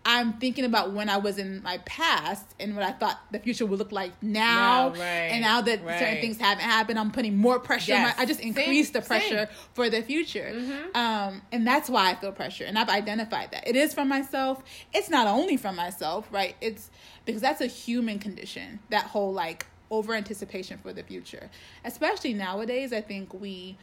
I'm 0.07 0.33
thinking 0.33 0.65
about 0.65 0.93
when 0.93 1.09
I 1.09 1.17
was 1.17 1.39
in 1.39 1.63
my 1.63 1.79
past 1.79 2.45
and 2.59 2.75
what 2.75 2.85
I 2.85 2.91
thought 2.91 3.19
the 3.31 3.39
future 3.39 3.65
would 3.65 3.79
look 3.79 3.91
like 3.91 4.11
now. 4.21 4.89
Right, 4.89 4.99
and 5.31 5.41
now 5.41 5.61
that 5.61 5.79
certain 5.79 6.21
things 6.21 6.37
haven't 6.37 6.63
happened, 6.63 6.99
I'm 6.99 7.11
putting 7.11 7.35
more 7.37 7.59
pressure. 7.59 7.93
on 7.95 8.01
Yes, 8.01 8.15
my, 8.17 8.21
I 8.23 8.25
just 8.27 8.39
increase 8.39 8.65
increased 8.67 8.93
the 8.93 9.01
same. 9.01 9.07
pressure 9.19 9.49
for 9.73 9.89
the 9.89 10.03
future. 10.03 10.51
Mhm. 10.53 10.95
Um, 10.95 11.41
and 11.51 11.65
that's 11.65 11.89
why 11.89 12.11
I 12.11 12.15
feel 12.15 12.31
pressure. 12.31 12.65
And 12.65 12.77
I've 12.77 12.89
identified 12.89 13.49
that. 13.51 13.67
It 13.67 13.75
is 13.75 13.93
from 13.95 14.07
myself. 14.07 14.63
It's 14.93 15.09
not 15.09 15.25
only 15.25 15.57
from 15.57 15.75
myself, 15.75 16.27
right? 16.31 16.55
It's 16.61 16.91
because 17.25 17.41
that's 17.41 17.61
a 17.61 17.67
human 17.67 18.19
condition, 18.19 18.79
that 18.91 19.05
whole 19.05 19.33
like 19.33 19.65
over 19.89 20.13
anticipation 20.13 20.77
for 20.77 20.93
the 20.93 21.01
future. 21.03 21.49
Especially 21.83 22.33
nowadays, 22.35 22.93
I 22.93 23.01
think 23.01 23.33
we 23.33 23.77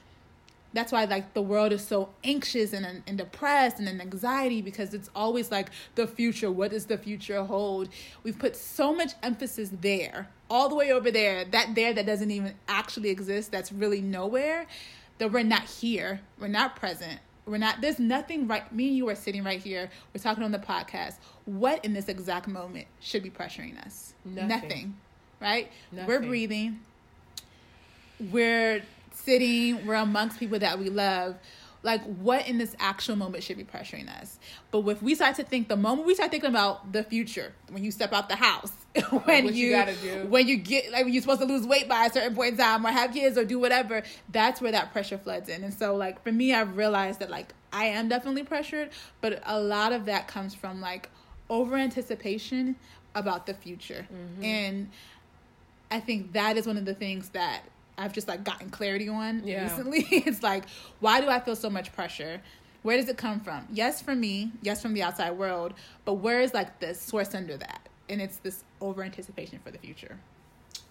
that's 0.72 0.92
why 0.92 1.04
like 1.04 1.34
the 1.34 1.42
world 1.42 1.72
is 1.72 1.86
so 1.86 2.08
anxious 2.24 2.72
and, 2.72 3.02
and 3.06 3.18
depressed 3.18 3.78
and 3.78 3.88
in 3.88 4.00
anxiety 4.00 4.62
because 4.62 4.94
it's 4.94 5.10
always 5.14 5.50
like 5.50 5.68
the 5.94 6.06
future. 6.06 6.50
What 6.50 6.70
does 6.70 6.86
the 6.86 6.98
future 6.98 7.44
hold? 7.44 7.88
We've 8.22 8.38
put 8.38 8.56
so 8.56 8.94
much 8.94 9.12
emphasis 9.22 9.70
there 9.80 10.28
all 10.48 10.68
the 10.68 10.74
way 10.74 10.92
over 10.92 11.10
there 11.10 11.44
that 11.46 11.74
there 11.74 11.92
that 11.92 12.06
doesn't 12.06 12.30
even 12.30 12.54
actually 12.68 13.08
exist 13.10 13.50
that's 13.52 13.72
really 13.72 14.00
nowhere 14.00 14.66
that 15.18 15.32
we're 15.32 15.42
not 15.42 15.64
here. 15.64 16.20
We're 16.38 16.48
not 16.48 16.76
present. 16.76 17.20
We're 17.44 17.58
not 17.58 17.80
there's 17.80 17.98
nothing 17.98 18.46
right 18.46 18.72
me 18.72 18.88
and 18.88 18.96
you 18.96 19.08
are 19.08 19.16
sitting 19.16 19.42
right 19.42 19.60
here 19.60 19.90
we're 20.14 20.22
talking 20.22 20.44
on 20.44 20.52
the 20.52 20.58
podcast. 20.58 21.16
What 21.44 21.84
in 21.84 21.92
this 21.92 22.08
exact 22.08 22.46
moment 22.48 22.86
should 23.00 23.22
be 23.22 23.30
pressuring 23.30 23.84
us? 23.84 24.14
Nothing. 24.24 24.96
right? 25.40 25.70
We're 26.06 26.20
breathing. 26.20 26.80
We're 28.30 28.82
sitting, 29.14 29.86
we're 29.86 29.94
amongst 29.94 30.38
people 30.38 30.58
that 30.58 30.78
we 30.78 30.88
love. 30.90 31.36
Like, 31.84 32.02
what 32.04 32.46
in 32.46 32.58
this 32.58 32.76
actual 32.78 33.16
moment 33.16 33.42
should 33.42 33.56
be 33.56 33.64
pressuring 33.64 34.08
us? 34.08 34.38
But 34.70 34.86
if 34.86 35.02
we 35.02 35.16
start 35.16 35.34
to 35.36 35.42
think, 35.42 35.66
the 35.68 35.76
moment 35.76 36.06
we 36.06 36.14
start 36.14 36.30
thinking 36.30 36.50
about 36.50 36.92
the 36.92 37.02
future, 37.02 37.52
when 37.70 37.82
you 37.82 37.90
step 37.90 38.12
out 38.12 38.28
the 38.28 38.36
house, 38.36 38.70
when 39.24 39.44
What 39.46 39.54
you 39.54 39.70
gotta 39.72 39.94
do. 39.96 40.26
when 40.28 40.46
you 40.46 40.56
get 40.58 40.92
like 40.92 41.04
when 41.04 41.12
you're 41.12 41.22
supposed 41.22 41.40
to 41.40 41.46
lose 41.46 41.66
weight 41.66 41.88
by 41.88 42.06
a 42.06 42.12
certain 42.12 42.36
point 42.36 42.52
in 42.52 42.56
time, 42.58 42.86
or 42.86 42.90
have 42.90 43.12
kids, 43.12 43.36
or 43.36 43.44
do 43.44 43.58
whatever, 43.58 44.04
that's 44.30 44.60
where 44.60 44.70
that 44.70 44.92
pressure 44.92 45.18
floods 45.18 45.48
in. 45.48 45.64
And 45.64 45.74
so, 45.74 45.96
like 45.96 46.22
for 46.22 46.30
me, 46.30 46.54
I've 46.54 46.76
realized 46.76 47.18
that 47.18 47.30
like 47.30 47.52
I 47.72 47.86
am 47.86 48.08
definitely 48.08 48.44
pressured, 48.44 48.90
but 49.20 49.42
a 49.44 49.58
lot 49.60 49.92
of 49.92 50.04
that 50.04 50.28
comes 50.28 50.54
from 50.54 50.80
like 50.80 51.08
over 51.50 51.74
anticipation 51.76 52.76
about 53.16 53.46
the 53.46 53.54
future, 53.54 54.06
Mm-hmm. 54.14 54.44
and 54.44 54.90
I 55.90 55.98
think 56.00 56.32
that 56.34 56.56
is 56.56 56.66
one 56.66 56.76
of 56.76 56.84
the 56.84 56.94
things 56.94 57.30
that 57.30 57.62
I've 58.02 58.12
just 58.12 58.26
like 58.28 58.42
gotten 58.44 58.68
clarity 58.70 59.08
on 59.08 59.46
Yeah. 59.46 59.62
recently. 59.64 60.00
it's 60.10 60.42
like, 60.42 60.64
why 61.00 61.20
do 61.20 61.28
I 61.28 61.38
feel 61.40 61.56
so 61.56 61.70
much 61.70 61.92
pressure? 61.92 62.42
Where 62.82 62.96
does 62.96 63.08
it 63.08 63.16
come 63.16 63.40
from? 63.40 63.66
Yes, 63.72 64.02
from 64.02 64.20
me. 64.20 64.50
Yes, 64.60 64.82
from 64.82 64.92
the 64.92 65.02
outside 65.04 65.32
world. 65.38 65.74
But 66.04 66.14
where 66.14 66.40
is 66.40 66.52
like 66.52 66.80
the 66.80 66.94
source 66.94 67.34
under 67.34 67.56
that? 67.56 67.88
And 68.08 68.20
it's 68.20 68.38
this 68.38 68.64
over 68.80 69.04
anticipation 69.04 69.60
for 69.64 69.70
the 69.70 69.78
future. 69.78 70.18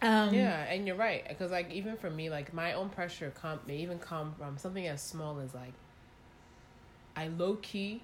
Um, 0.02 0.34
Yeah, 0.34 0.64
and 0.64 0.88
you're 0.88 0.96
right. 0.96 1.28
Because 1.28 1.52
like 1.52 1.70
even 1.72 1.98
for 1.98 2.10
me, 2.10 2.30
like 2.30 2.54
my 2.54 2.74
own 2.74 2.90
pressure 2.90 3.32
come 3.40 3.60
may 3.68 3.78
even 3.78 4.00
come 4.00 4.34
from 4.38 4.58
something 4.58 4.88
as 4.88 5.02
small 5.02 5.40
as 5.40 5.54
like 5.54 5.74
I 7.16 7.28
low 7.28 7.56
key 7.62 8.02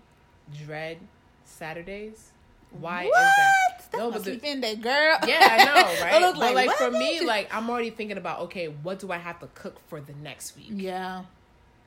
dread 0.66 0.98
Saturdays. 1.46 2.32
Why 2.72 3.06
what? 3.06 3.20
is 3.20 3.26
that? 3.38 3.54
That's 3.92 3.94
No, 3.98 4.12
but 4.12 4.24
the- 4.24 4.36
day, 4.38 4.76
girl. 4.76 5.18
Yeah, 5.26 5.48
I 5.52 5.66
know, 5.66 6.02
right? 6.02 6.22
looks 6.22 6.40
but 6.40 6.54
like 6.54 6.72
for 6.72 6.92
me, 6.92 7.20
bitch? 7.20 7.26
like 7.26 7.54
I'm 7.54 7.70
already 7.70 7.90
thinking 7.90 8.18
about 8.18 8.42
okay, 8.42 8.68
what 8.68 9.00
do 9.00 9.12
I 9.12 9.18
have 9.18 9.40
to 9.40 9.48
cook 9.56 9.80
for 9.88 10.02
the 10.02 10.14
next 10.22 10.56
week? 10.58 10.72
yeah, 10.74 11.24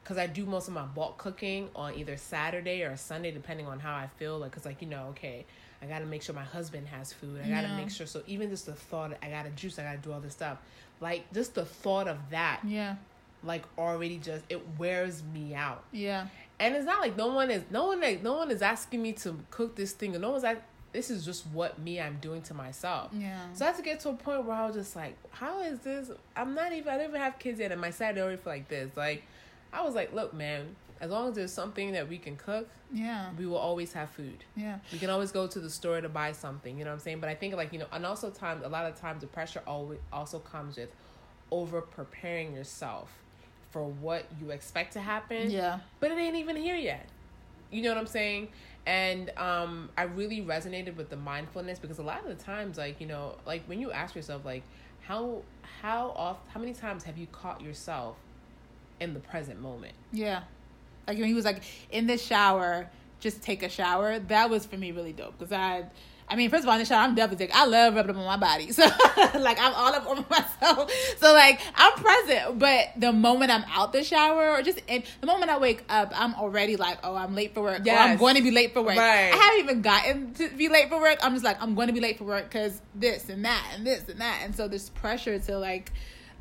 because 0.02 0.16
I 0.18 0.26
do 0.26 0.46
most 0.46 0.68
of 0.68 0.74
my 0.74 0.82
bulk 0.82 1.18
cooking 1.18 1.68
on 1.76 1.94
either 1.94 2.16
Saturday 2.16 2.82
or 2.82 2.96
Sunday, 2.96 3.30
depending 3.30 3.66
on 3.66 3.78
how 3.80 3.94
I 3.94 4.08
feel. 4.18 4.38
Like, 4.38 4.52
cause 4.52 4.64
like 4.64 4.80
you 4.80 4.88
know, 4.88 5.08
okay, 5.10 5.44
I 5.82 5.86
gotta 5.86 6.06
make 6.06 6.22
sure 6.22 6.34
my 6.34 6.42
husband 6.44 6.88
has 6.88 7.12
food. 7.12 7.40
I 7.44 7.48
gotta 7.48 7.68
Yeah. 7.68 7.76
make 7.76 7.90
sure. 7.90 8.06
So 8.06 8.22
even 8.26 8.48
just 8.50 8.66
the 8.66 8.72
thought, 8.74 9.12
I 9.22 9.28
gotta 9.28 9.50
juice. 9.50 9.78
I 9.78 9.82
gotta 9.82 9.98
do 9.98 10.12
all 10.12 10.20
this 10.20 10.32
stuff. 10.32 10.58
Like 11.00 11.30
just 11.32 11.54
the 11.54 11.64
thought 11.64 12.08
of 12.08 12.18
that, 12.30 12.60
yeah, 12.64 12.96
like 13.42 13.64
already 13.78 14.18
just 14.18 14.44
it 14.48 14.60
wears 14.78 15.22
me 15.32 15.54
out. 15.54 15.82
yeah, 15.92 16.26
And 16.58 16.74
it's 16.76 16.84
not 16.86 17.00
like 17.00 17.16
no 17.16 17.28
one 17.28 17.50
is 17.50 17.62
no 17.70 17.86
one 17.86 18.00
like 18.00 18.22
no 18.22 18.34
one 18.34 18.50
is 18.50 18.62
asking 18.62 19.00
me 19.02 19.12
to 19.14 19.36
cook 19.50 19.76
this 19.76 19.92
thing, 19.92 20.14
or 20.14 20.18
no 20.18 20.30
one's 20.30 20.42
like 20.42 20.62
this 20.92 21.08
is 21.08 21.24
just 21.24 21.46
what 21.48 21.78
me 21.78 22.00
I'm 22.00 22.16
doing 22.20 22.42
to 22.42 22.54
myself. 22.54 23.12
yeah. 23.14 23.38
So 23.54 23.64
I 23.64 23.68
had 23.68 23.76
to 23.76 23.82
get 23.82 24.00
to 24.00 24.08
a 24.08 24.12
point 24.14 24.44
where 24.44 24.56
I 24.56 24.66
was 24.66 24.74
just 24.74 24.96
like, 24.96 25.16
how 25.30 25.60
is 25.60 25.78
this? 25.78 26.10
I'm 26.34 26.54
not 26.56 26.72
even, 26.72 26.92
I 26.92 26.96
don't 26.98 27.10
even 27.10 27.20
have 27.20 27.38
kids 27.38 27.60
yet, 27.60 27.70
and 27.70 27.80
my 27.80 27.90
Saturday 27.90 28.20
already 28.22 28.38
feel 28.38 28.52
like 28.52 28.66
this. 28.68 28.90
Like, 28.96 29.22
I 29.72 29.82
was 29.82 29.94
like, 29.94 30.12
look, 30.12 30.34
man, 30.34 30.74
as 31.00 31.12
long 31.12 31.28
as 31.28 31.36
there's 31.36 31.52
something 31.52 31.92
that 31.92 32.08
we 32.08 32.18
can 32.18 32.34
cook, 32.36 32.68
yeah, 32.92 33.30
we 33.38 33.46
will 33.46 33.56
always 33.58 33.92
have 33.92 34.10
food. 34.10 34.42
yeah, 34.56 34.80
We 34.92 34.98
can 34.98 35.10
always 35.10 35.30
go 35.30 35.46
to 35.46 35.60
the 35.60 35.70
store 35.70 36.00
to 36.00 36.08
buy 36.08 36.32
something, 36.32 36.76
you 36.76 36.84
know 36.84 36.90
what 36.90 36.94
I'm 36.94 37.00
saying? 37.00 37.20
But 37.20 37.28
I 37.30 37.36
think, 37.36 37.54
like, 37.54 37.72
you 37.72 37.78
know, 37.78 37.86
and 37.92 38.04
also 38.04 38.28
times, 38.28 38.64
a 38.64 38.68
lot 38.68 38.84
of 38.84 38.96
times 38.96 39.20
the 39.20 39.28
pressure 39.28 39.62
always 39.68 40.00
also 40.12 40.40
comes 40.40 40.76
with 40.76 40.90
over 41.52 41.80
preparing 41.80 42.52
yourself 42.52 43.12
for 43.70 43.84
what 43.84 44.24
you 44.40 44.50
expect 44.50 44.92
to 44.94 45.00
happen 45.00 45.50
yeah, 45.50 45.78
but 46.00 46.10
it 46.10 46.18
ain't 46.18 46.36
even 46.36 46.56
here 46.56 46.76
yet. 46.76 47.06
You 47.70 47.82
know 47.82 47.90
what 47.90 47.98
I'm 47.98 48.06
saying? 48.06 48.48
And 48.86 49.30
um, 49.36 49.90
I 49.96 50.02
really 50.02 50.40
resonated 50.40 50.96
with 50.96 51.10
the 51.10 51.16
mindfulness 51.16 51.78
because 51.78 51.98
a 51.98 52.02
lot 52.02 52.26
of 52.26 52.36
the 52.36 52.42
times, 52.42 52.78
like 52.78 53.00
you 53.00 53.06
know, 53.06 53.36
like 53.46 53.62
when 53.66 53.80
you 53.80 53.92
ask 53.92 54.16
yourself, 54.16 54.44
like 54.44 54.62
how 55.02 55.42
how 55.82 56.10
off 56.16 56.38
how 56.52 56.58
many 56.58 56.72
times 56.74 57.04
have 57.04 57.16
you 57.16 57.26
caught 57.28 57.60
yourself 57.60 58.16
in 58.98 59.14
the 59.14 59.20
present 59.20 59.60
moment? 59.60 59.94
yeah. 60.12 60.42
Like 61.06 61.18
when 61.18 61.26
he 61.28 61.34
was 61.34 61.44
like 61.44 61.62
in 61.90 62.06
the 62.06 62.18
shower, 62.18 62.88
just 63.20 63.42
take 63.42 63.62
a 63.62 63.68
shower. 63.68 64.18
That 64.18 64.50
was 64.50 64.66
for 64.66 64.76
me 64.76 64.92
really 64.92 65.12
dope 65.12 65.38
because 65.38 65.52
I. 65.52 65.84
I 66.30 66.36
mean, 66.36 66.48
first 66.48 66.62
of 66.62 66.68
all, 66.68 66.74
in 66.74 66.78
the 66.78 66.84
shower, 66.84 67.02
I'm 67.02 67.16
definitely 67.16 67.46
sick. 67.46 67.56
I 67.56 67.66
love 67.66 67.94
rubbing 67.96 68.12
up 68.12 68.16
on 68.16 68.24
my 68.24 68.36
body. 68.36 68.70
So, 68.80 68.84
like, 69.38 69.58
I'm 69.60 69.74
all 69.74 69.92
up 69.92 70.06
on 70.06 70.24
myself. 70.30 70.90
So, 71.18 71.32
like, 71.32 71.60
I'm 71.74 71.92
present. 71.94 72.58
But 72.58 72.88
the 72.96 73.12
moment 73.12 73.50
I'm 73.50 73.64
out 73.68 73.92
the 73.92 74.04
shower, 74.04 74.50
or 74.50 74.62
just 74.62 74.80
in, 74.86 75.02
the 75.20 75.26
moment 75.26 75.50
I 75.50 75.58
wake 75.58 75.84
up, 75.88 76.12
I'm 76.14 76.34
already 76.34 76.76
like, 76.76 76.98
oh, 77.02 77.16
I'm 77.16 77.34
late 77.34 77.52
for 77.52 77.62
work. 77.62 77.82
Yeah, 77.84 78.02
I'm 78.02 78.16
going 78.16 78.36
to 78.36 78.42
be 78.42 78.52
late 78.52 78.72
for 78.72 78.82
work. 78.82 78.96
Right. 78.96 79.32
I 79.32 79.36
haven't 79.36 79.60
even 79.60 79.82
gotten 79.82 80.34
to 80.34 80.48
be 80.50 80.68
late 80.68 80.88
for 80.88 81.00
work. 81.00 81.18
I'm 81.22 81.32
just 81.32 81.44
like, 81.44 81.60
I'm 81.60 81.74
going 81.74 81.88
to 81.88 81.92
be 81.92 82.00
late 82.00 82.16
for 82.16 82.24
work 82.24 82.44
because 82.44 82.80
this 82.94 83.28
and 83.28 83.44
that 83.44 83.66
and 83.74 83.86
this 83.86 84.08
and 84.08 84.20
that. 84.20 84.40
And 84.44 84.54
so 84.54 84.68
there's 84.68 84.88
pressure 84.90 85.38
to, 85.40 85.58
like, 85.58 85.92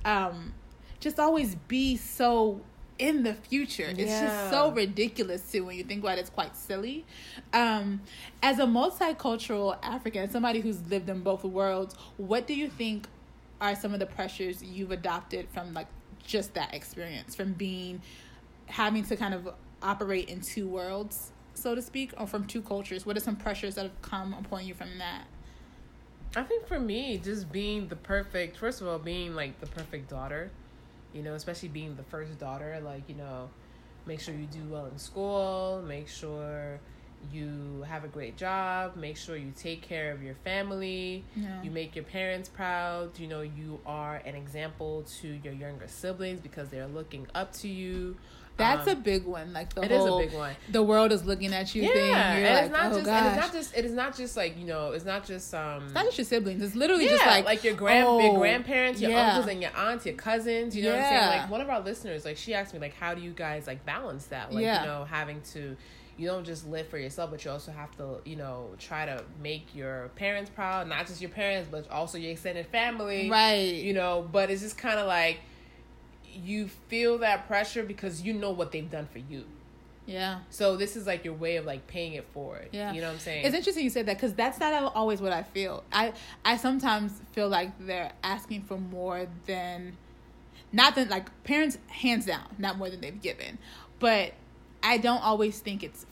um, 0.06 0.54
just 1.00 1.20
always 1.20 1.56
be 1.56 1.98
so 1.98 2.62
in 3.00 3.24
the 3.24 3.34
future. 3.34 3.88
It's 3.90 4.20
just 4.20 4.50
so 4.52 4.72
ridiculous 4.72 5.50
too 5.52 5.66
when 5.66 5.78
you 5.78 5.84
think 5.84 6.04
about 6.04 6.18
it. 6.18 6.22
It's 6.22 6.30
quite 6.30 6.56
silly. 6.56 7.06
Um, 7.54 8.02
as 8.44 8.60
a 8.60 8.66
multicultural 8.66 9.78
African, 9.82 10.30
somebody 10.30 10.60
who's 10.60 10.82
lived 10.90 11.10
in 11.10 11.22
both 11.22 11.44
worlds, 11.44 11.96
what 12.18 12.46
do 12.46 12.54
you 12.54 12.70
think 12.70 13.08
are 13.62 13.76
some 13.76 13.94
of 13.94 14.00
the 14.00 14.06
pressures 14.06 14.62
you've 14.62 14.92
adopted 14.92 15.48
from 15.50 15.74
like 15.74 15.88
just 16.24 16.54
that 16.54 16.74
experience, 16.74 17.36
from 17.36 17.54
being 17.54 18.02
having 18.68 19.04
to 19.04 19.16
kind 19.16 19.34
of 19.34 19.50
operate 19.82 20.30
in 20.30 20.42
two 20.42 20.68
worlds, 20.68 21.32
so 21.54 21.74
to 21.74 21.82
speak, 21.82 22.14
or 22.18 22.28
from 22.28 22.46
two 22.46 22.62
cultures? 22.62 23.06
What 23.06 23.16
are 23.18 23.22
some 23.22 23.38
pressures 23.38 23.76
that 23.76 23.84
have 23.84 24.02
come 24.02 24.34
upon 24.34 24.66
you 24.66 24.74
from 24.74 24.98
that? 25.00 25.24
I 26.36 26.44
think 26.44 26.68
for 26.68 26.80
me, 26.80 27.18
just 27.18 27.52
being 27.52 27.88
the 27.88 27.96
perfect, 27.96 28.58
first 28.58 28.82
of 28.82 28.88
all, 28.88 29.00
being 29.00 29.34
like 29.36 29.60
the 29.62 29.66
perfect 29.66 30.10
daughter, 30.10 30.52
you 31.14 31.22
know, 31.24 31.34
especially 31.34 31.70
being 31.70 31.96
the 31.96 32.04
first 32.04 32.38
daughter, 32.40 32.80
like, 32.84 33.08
you 33.08 33.16
know, 33.16 33.50
make 34.06 34.20
sure 34.20 34.34
you 34.34 34.46
do 34.48 34.64
well 34.70 34.86
in 34.86 34.98
school, 34.98 35.84
make 35.88 36.08
sure 36.08 36.80
you 37.34 37.84
have 37.88 38.04
a 38.06 38.08
great 38.08 38.38
job, 38.38 38.96
make 38.96 39.18
sure 39.18 39.36
you 39.36 39.52
take 39.58 39.82
care 39.82 40.12
of 40.12 40.24
your 40.24 40.36
family, 40.36 41.24
Yeah. 41.36 41.62
you 41.64 41.72
make 41.72 41.96
your 41.96 42.06
parents 42.06 42.48
proud, 42.48 43.20
you 43.20 43.28
know, 43.28 43.42
you 43.42 43.80
are 43.86 44.18
an 44.26 44.36
example 44.36 45.04
to 45.22 45.28
your 45.44 45.54
younger 45.54 45.88
siblings 45.88 46.40
because 46.40 46.70
they're 46.70 46.88
looking 46.88 47.28
up 47.36 47.52
to 47.54 47.68
you. 47.68 48.16
That's 48.60 48.88
Um, 48.88 48.94
a 48.94 49.00
big 49.00 49.26
one. 49.26 49.52
Like 49.54 49.74
the 49.74 49.82
it 49.84 49.92
is 49.92 49.98
whole 50.06 50.20
a 50.20 50.26
big 50.26 50.34
one. 50.36 50.56
the 50.72 50.84
world 50.84 51.12
is 51.12 51.26
looking 51.26 51.52
at 51.54 51.74
you 51.74 51.82
Yeah, 51.84 51.90
thing. 51.90 52.06
You're 52.08 52.48
and 52.48 52.56
like, 52.56 52.64
it's 52.66 52.72
not 52.72 52.86
oh 52.92 52.96
just 52.96 53.06
gosh. 53.06 53.18
and 53.22 53.28
it's 53.28 53.46
not 53.46 53.54
just 53.54 53.78
it 53.78 53.86
is 53.86 53.92
not 53.94 54.16
just 54.16 54.38
like, 54.38 54.58
you 54.60 54.66
know, 54.66 54.92
it's 54.92 55.06
not 55.06 55.26
just 55.26 55.54
um 55.56 55.86
It's 55.86 55.94
not 55.94 56.06
just 56.06 56.18
your 56.20 56.26
siblings. 56.26 56.62
It's 56.62 56.76
literally 56.76 57.06
yeah, 57.06 57.12
just 57.12 57.26
like, 57.26 57.46
like 57.46 57.64
your 57.64 57.74
grand 57.74 58.06
oh, 58.08 58.20
your 58.20 58.38
grandparents, 58.38 59.02
your 59.02 59.12
yeah. 59.12 59.30
uncles 59.30 59.52
and 59.52 59.62
your 59.62 59.72
aunts, 59.76 60.06
your 60.06 60.16
cousins. 60.16 60.76
You 60.76 60.84
know 60.84 60.92
what 60.92 61.00
I'm 61.00 61.06
saying? 61.10 61.40
Like 61.42 61.50
one 61.50 61.62
of 61.62 61.70
our 61.70 61.80
listeners, 61.80 62.26
like 62.26 62.38
she 62.38 62.54
asked 62.54 62.74
me, 62.74 62.80
like, 62.80 62.94
how 62.96 63.16
do 63.16 63.22
you 63.22 63.32
guys 63.32 63.66
like 63.66 63.86
balance 63.86 64.26
that? 64.28 64.54
Like, 64.54 64.64
Yeah. 64.64 64.82
you 64.82 64.88
know, 64.88 65.06
having 65.06 65.42
to 65.54 65.76
you 66.18 66.28
don't 66.28 66.44
just 66.46 66.68
live 66.68 66.86
for 66.90 66.98
yourself, 66.98 67.32
but 67.32 67.46
you 67.46 67.50
also 67.50 67.72
have 67.72 67.96
to, 67.96 68.20
you 68.26 68.36
know, 68.36 68.72
try 68.78 69.06
to 69.06 69.24
make 69.42 69.74
your 69.74 70.10
parents 70.18 70.50
proud, 70.54 70.86
not 70.90 71.08
just 71.08 71.22
your 71.22 71.30
parents, 71.30 71.70
but 71.72 71.90
also 71.90 72.18
your 72.18 72.32
extended 72.34 72.66
family. 72.68 73.30
right. 73.30 73.74
You 73.76 73.94
know, 73.94 74.28
but 74.30 74.50
it's 74.52 74.62
just 74.62 74.78
kind 74.78 75.00
of 75.00 75.08
like 75.08 75.40
you 76.34 76.68
feel 76.88 77.18
that 77.20 77.48
pressure 77.48 77.84
because 77.84 78.22
you 78.22 78.34
know 78.34 78.52
what 78.52 78.72
they've 78.72 78.90
done 78.90 79.08
for 79.12 79.20
you. 79.20 79.46
yeah. 80.06 80.40
So 80.50 80.76
this 80.76 80.96
is 80.96 81.06
like 81.06 81.24
your 81.24 81.34
way 81.36 81.58
of 81.58 81.66
like 81.66 81.88
paying 81.88 82.14
it 82.14 82.26
forward. 82.34 82.70
Yeah. 82.72 82.92
You 82.94 83.02
know 83.02 83.08
what 83.08 83.14
I'm 83.14 83.20
saying? 83.20 83.46
It's 83.46 83.56
interesting 83.56 83.84
you 83.84 83.90
said 83.90 84.06
that 84.08 84.18
because 84.18 84.34
that's 84.34 84.60
not 84.60 84.92
always 84.96 85.22
what 85.22 85.34
I 85.34 85.44
feel. 85.44 85.84
I 85.92 86.14
I 86.44 86.58
sometimes 86.58 87.12
feel 87.34 87.48
like 87.50 87.72
they're 87.86 88.12
asking 88.24 88.64
for 88.64 88.78
more 88.78 89.28
than, 89.46 89.98
not 90.72 90.96
than 90.96 91.10
like 91.10 91.28
parents 91.44 91.78
hands 91.88 92.26
down, 92.26 92.48
not 92.58 92.78
more 92.78 92.90
than 92.90 93.02
they've 93.02 93.22
given, 93.22 93.58
but 94.00 94.34
I 94.82 94.98
don't 94.98 95.22
always 95.24 95.60
think 95.60 95.84
it's 95.84 96.06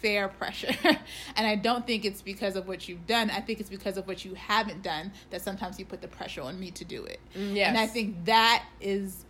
fair 0.00 0.28
pressure, 0.28 0.74
and 1.36 1.46
I 1.46 1.56
don't 1.56 1.86
think 1.86 2.04
it's 2.04 2.20
because 2.20 2.56
of 2.56 2.68
what 2.68 2.88
you've 2.88 3.06
done. 3.06 3.30
I 3.30 3.40
think 3.40 3.58
it's 3.60 3.70
because 3.70 3.96
of 3.96 4.06
what 4.06 4.22
you 4.24 4.34
haven't 4.34 4.82
done 4.82 5.10
that 5.30 5.40
sometimes 5.40 5.78
you 5.78 5.86
put 5.86 6.02
the 6.02 6.08
pressure 6.08 6.42
on 6.42 6.60
me 6.60 6.70
to 6.72 6.84
do 6.84 7.04
it. 7.04 7.20
Mm, 7.34 7.56
yes. 7.56 7.68
And 7.68 7.78
I 7.78 7.86
think 7.86 8.24
that 8.26 8.64
is 8.82 9.24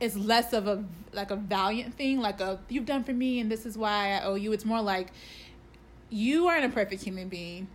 is 0.00 0.16
less 0.16 0.52
of 0.52 0.66
a 0.66 0.84
like 1.12 1.30
a 1.30 1.36
valiant 1.36 1.94
thing, 1.94 2.20
like 2.20 2.40
a 2.40 2.58
you've 2.68 2.86
done 2.86 3.04
for 3.04 3.12
me 3.12 3.40
and 3.40 3.50
this 3.50 3.66
is 3.66 3.76
why 3.76 4.12
I 4.12 4.24
owe 4.24 4.34
you. 4.34 4.52
It's 4.52 4.64
more 4.64 4.80
like 4.80 5.12
you 6.08 6.48
aren't 6.48 6.64
a 6.64 6.68
perfect 6.68 7.02
human 7.02 7.28
being. 7.28 7.68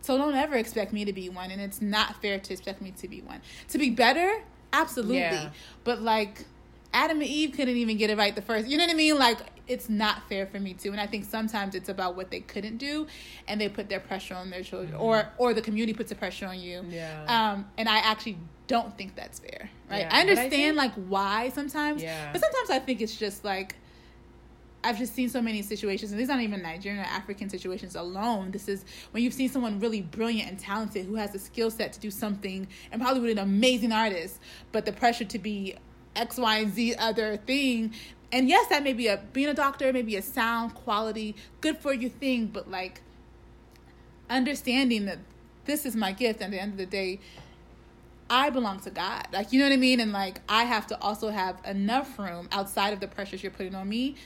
So 0.00 0.16
don't 0.16 0.34
ever 0.34 0.56
expect 0.56 0.92
me 0.92 1.04
to 1.04 1.12
be 1.12 1.28
one 1.28 1.50
and 1.50 1.60
it's 1.60 1.82
not 1.82 2.20
fair 2.20 2.38
to 2.38 2.52
expect 2.52 2.80
me 2.80 2.92
to 2.92 3.08
be 3.08 3.20
one. 3.20 3.40
To 3.68 3.78
be 3.78 3.90
better, 3.90 4.42
absolutely. 4.72 5.18
Yeah. 5.18 5.50
But 5.84 6.02
like 6.02 6.44
Adam 6.92 7.20
and 7.20 7.28
Eve 7.28 7.52
couldn't 7.52 7.76
even 7.76 7.96
get 7.96 8.10
it 8.10 8.16
right 8.16 8.34
the 8.34 8.42
first. 8.42 8.66
You 8.66 8.78
know 8.78 8.84
what 8.84 8.92
I 8.92 8.96
mean? 8.96 9.18
Like 9.18 9.38
it's 9.66 9.88
not 9.88 10.28
fair 10.28 10.46
for 10.46 10.58
me 10.58 10.74
to. 10.74 10.88
And 10.88 11.00
I 11.00 11.06
think 11.06 11.24
sometimes 11.24 11.74
it's 11.74 11.88
about 11.88 12.16
what 12.16 12.30
they 12.30 12.40
couldn't 12.40 12.78
do 12.78 13.06
and 13.46 13.60
they 13.60 13.68
put 13.68 13.88
their 13.88 14.00
pressure 14.00 14.34
on 14.34 14.50
their 14.50 14.62
children 14.62 14.94
or 14.94 15.28
or 15.36 15.52
the 15.52 15.62
community 15.62 15.92
puts 15.92 16.08
the 16.08 16.16
pressure 16.16 16.46
on 16.46 16.58
you. 16.58 16.80
Mm-hmm. 16.80 16.92
Yeah. 16.92 17.24
Um 17.52 17.66
and 17.76 17.88
I 17.88 17.98
actually 17.98 18.38
don't 18.68 18.96
think 18.96 19.16
that's 19.16 19.40
fair. 19.40 19.68
Right? 19.90 20.00
Yeah, 20.00 20.06
I 20.06 20.08
but 20.08 20.14
I 20.14 20.20
understand 20.20 20.50
think- 20.50 20.76
like 20.76 20.92
why 20.94 21.48
sometimes. 21.50 22.02
Yeah. 22.02 22.30
But 22.32 22.40
sometimes 22.40 22.70
I 22.70 22.78
think 22.78 23.00
it's 23.00 23.16
just 23.16 23.44
like 23.44 23.74
I've 24.84 24.96
just 24.96 25.12
seen 25.12 25.28
so 25.28 25.42
many 25.42 25.62
situations, 25.62 26.12
and 26.12 26.20
these 26.20 26.30
aren't 26.30 26.44
even 26.44 26.62
Nigerian 26.62 27.00
or 27.02 27.06
African 27.06 27.50
situations 27.50 27.96
alone. 27.96 28.52
This 28.52 28.68
is 28.68 28.84
when 29.10 29.24
you've 29.24 29.34
seen 29.34 29.48
someone 29.48 29.80
really 29.80 30.02
brilliant 30.02 30.48
and 30.48 30.58
talented 30.58 31.06
who 31.06 31.16
has 31.16 31.32
the 31.32 31.38
skill 31.40 31.68
set 31.70 31.92
to 31.94 32.00
do 32.00 32.12
something 32.12 32.68
and 32.92 33.02
probably 33.02 33.20
with 33.20 33.32
an 33.32 33.38
amazing 33.38 33.90
artist, 33.90 34.38
but 34.70 34.84
the 34.84 34.92
pressure 34.92 35.24
to 35.24 35.38
be 35.38 35.74
X, 36.14 36.38
Y, 36.38 36.58
and 36.58 36.72
Z 36.72 36.94
other 36.94 37.36
thing. 37.38 37.92
And 38.30 38.48
yes, 38.48 38.68
that 38.68 38.84
may 38.84 38.92
be 38.92 39.08
a 39.08 39.16
being 39.32 39.48
a 39.48 39.54
doctor, 39.54 39.92
maybe 39.92 40.14
a 40.14 40.22
sound 40.22 40.74
quality, 40.74 41.34
good 41.60 41.78
for 41.78 41.92
you 41.92 42.08
thing, 42.08 42.46
but 42.46 42.70
like 42.70 43.00
understanding 44.30 45.06
that 45.06 45.18
this 45.64 45.84
is 45.86 45.96
my 45.96 46.12
gift. 46.12 46.40
At 46.40 46.50
the 46.50 46.60
end 46.60 46.72
of 46.72 46.78
the 46.78 46.86
day, 46.86 47.20
I 48.30 48.50
belong 48.50 48.80
to 48.80 48.90
God. 48.90 49.26
Like, 49.32 49.52
you 49.52 49.58
know 49.58 49.66
what 49.66 49.72
I 49.72 49.78
mean? 49.78 50.00
And 50.00 50.12
like, 50.12 50.40
I 50.48 50.64
have 50.64 50.86
to 50.88 51.00
also 51.00 51.30
have 51.30 51.60
enough 51.64 52.18
room 52.18 52.48
outside 52.52 52.92
of 52.92 53.00
the 53.00 53.08
pressures 53.08 53.42
you're 53.42 53.52
putting 53.52 53.74
on 53.74 53.88
me 53.88 54.16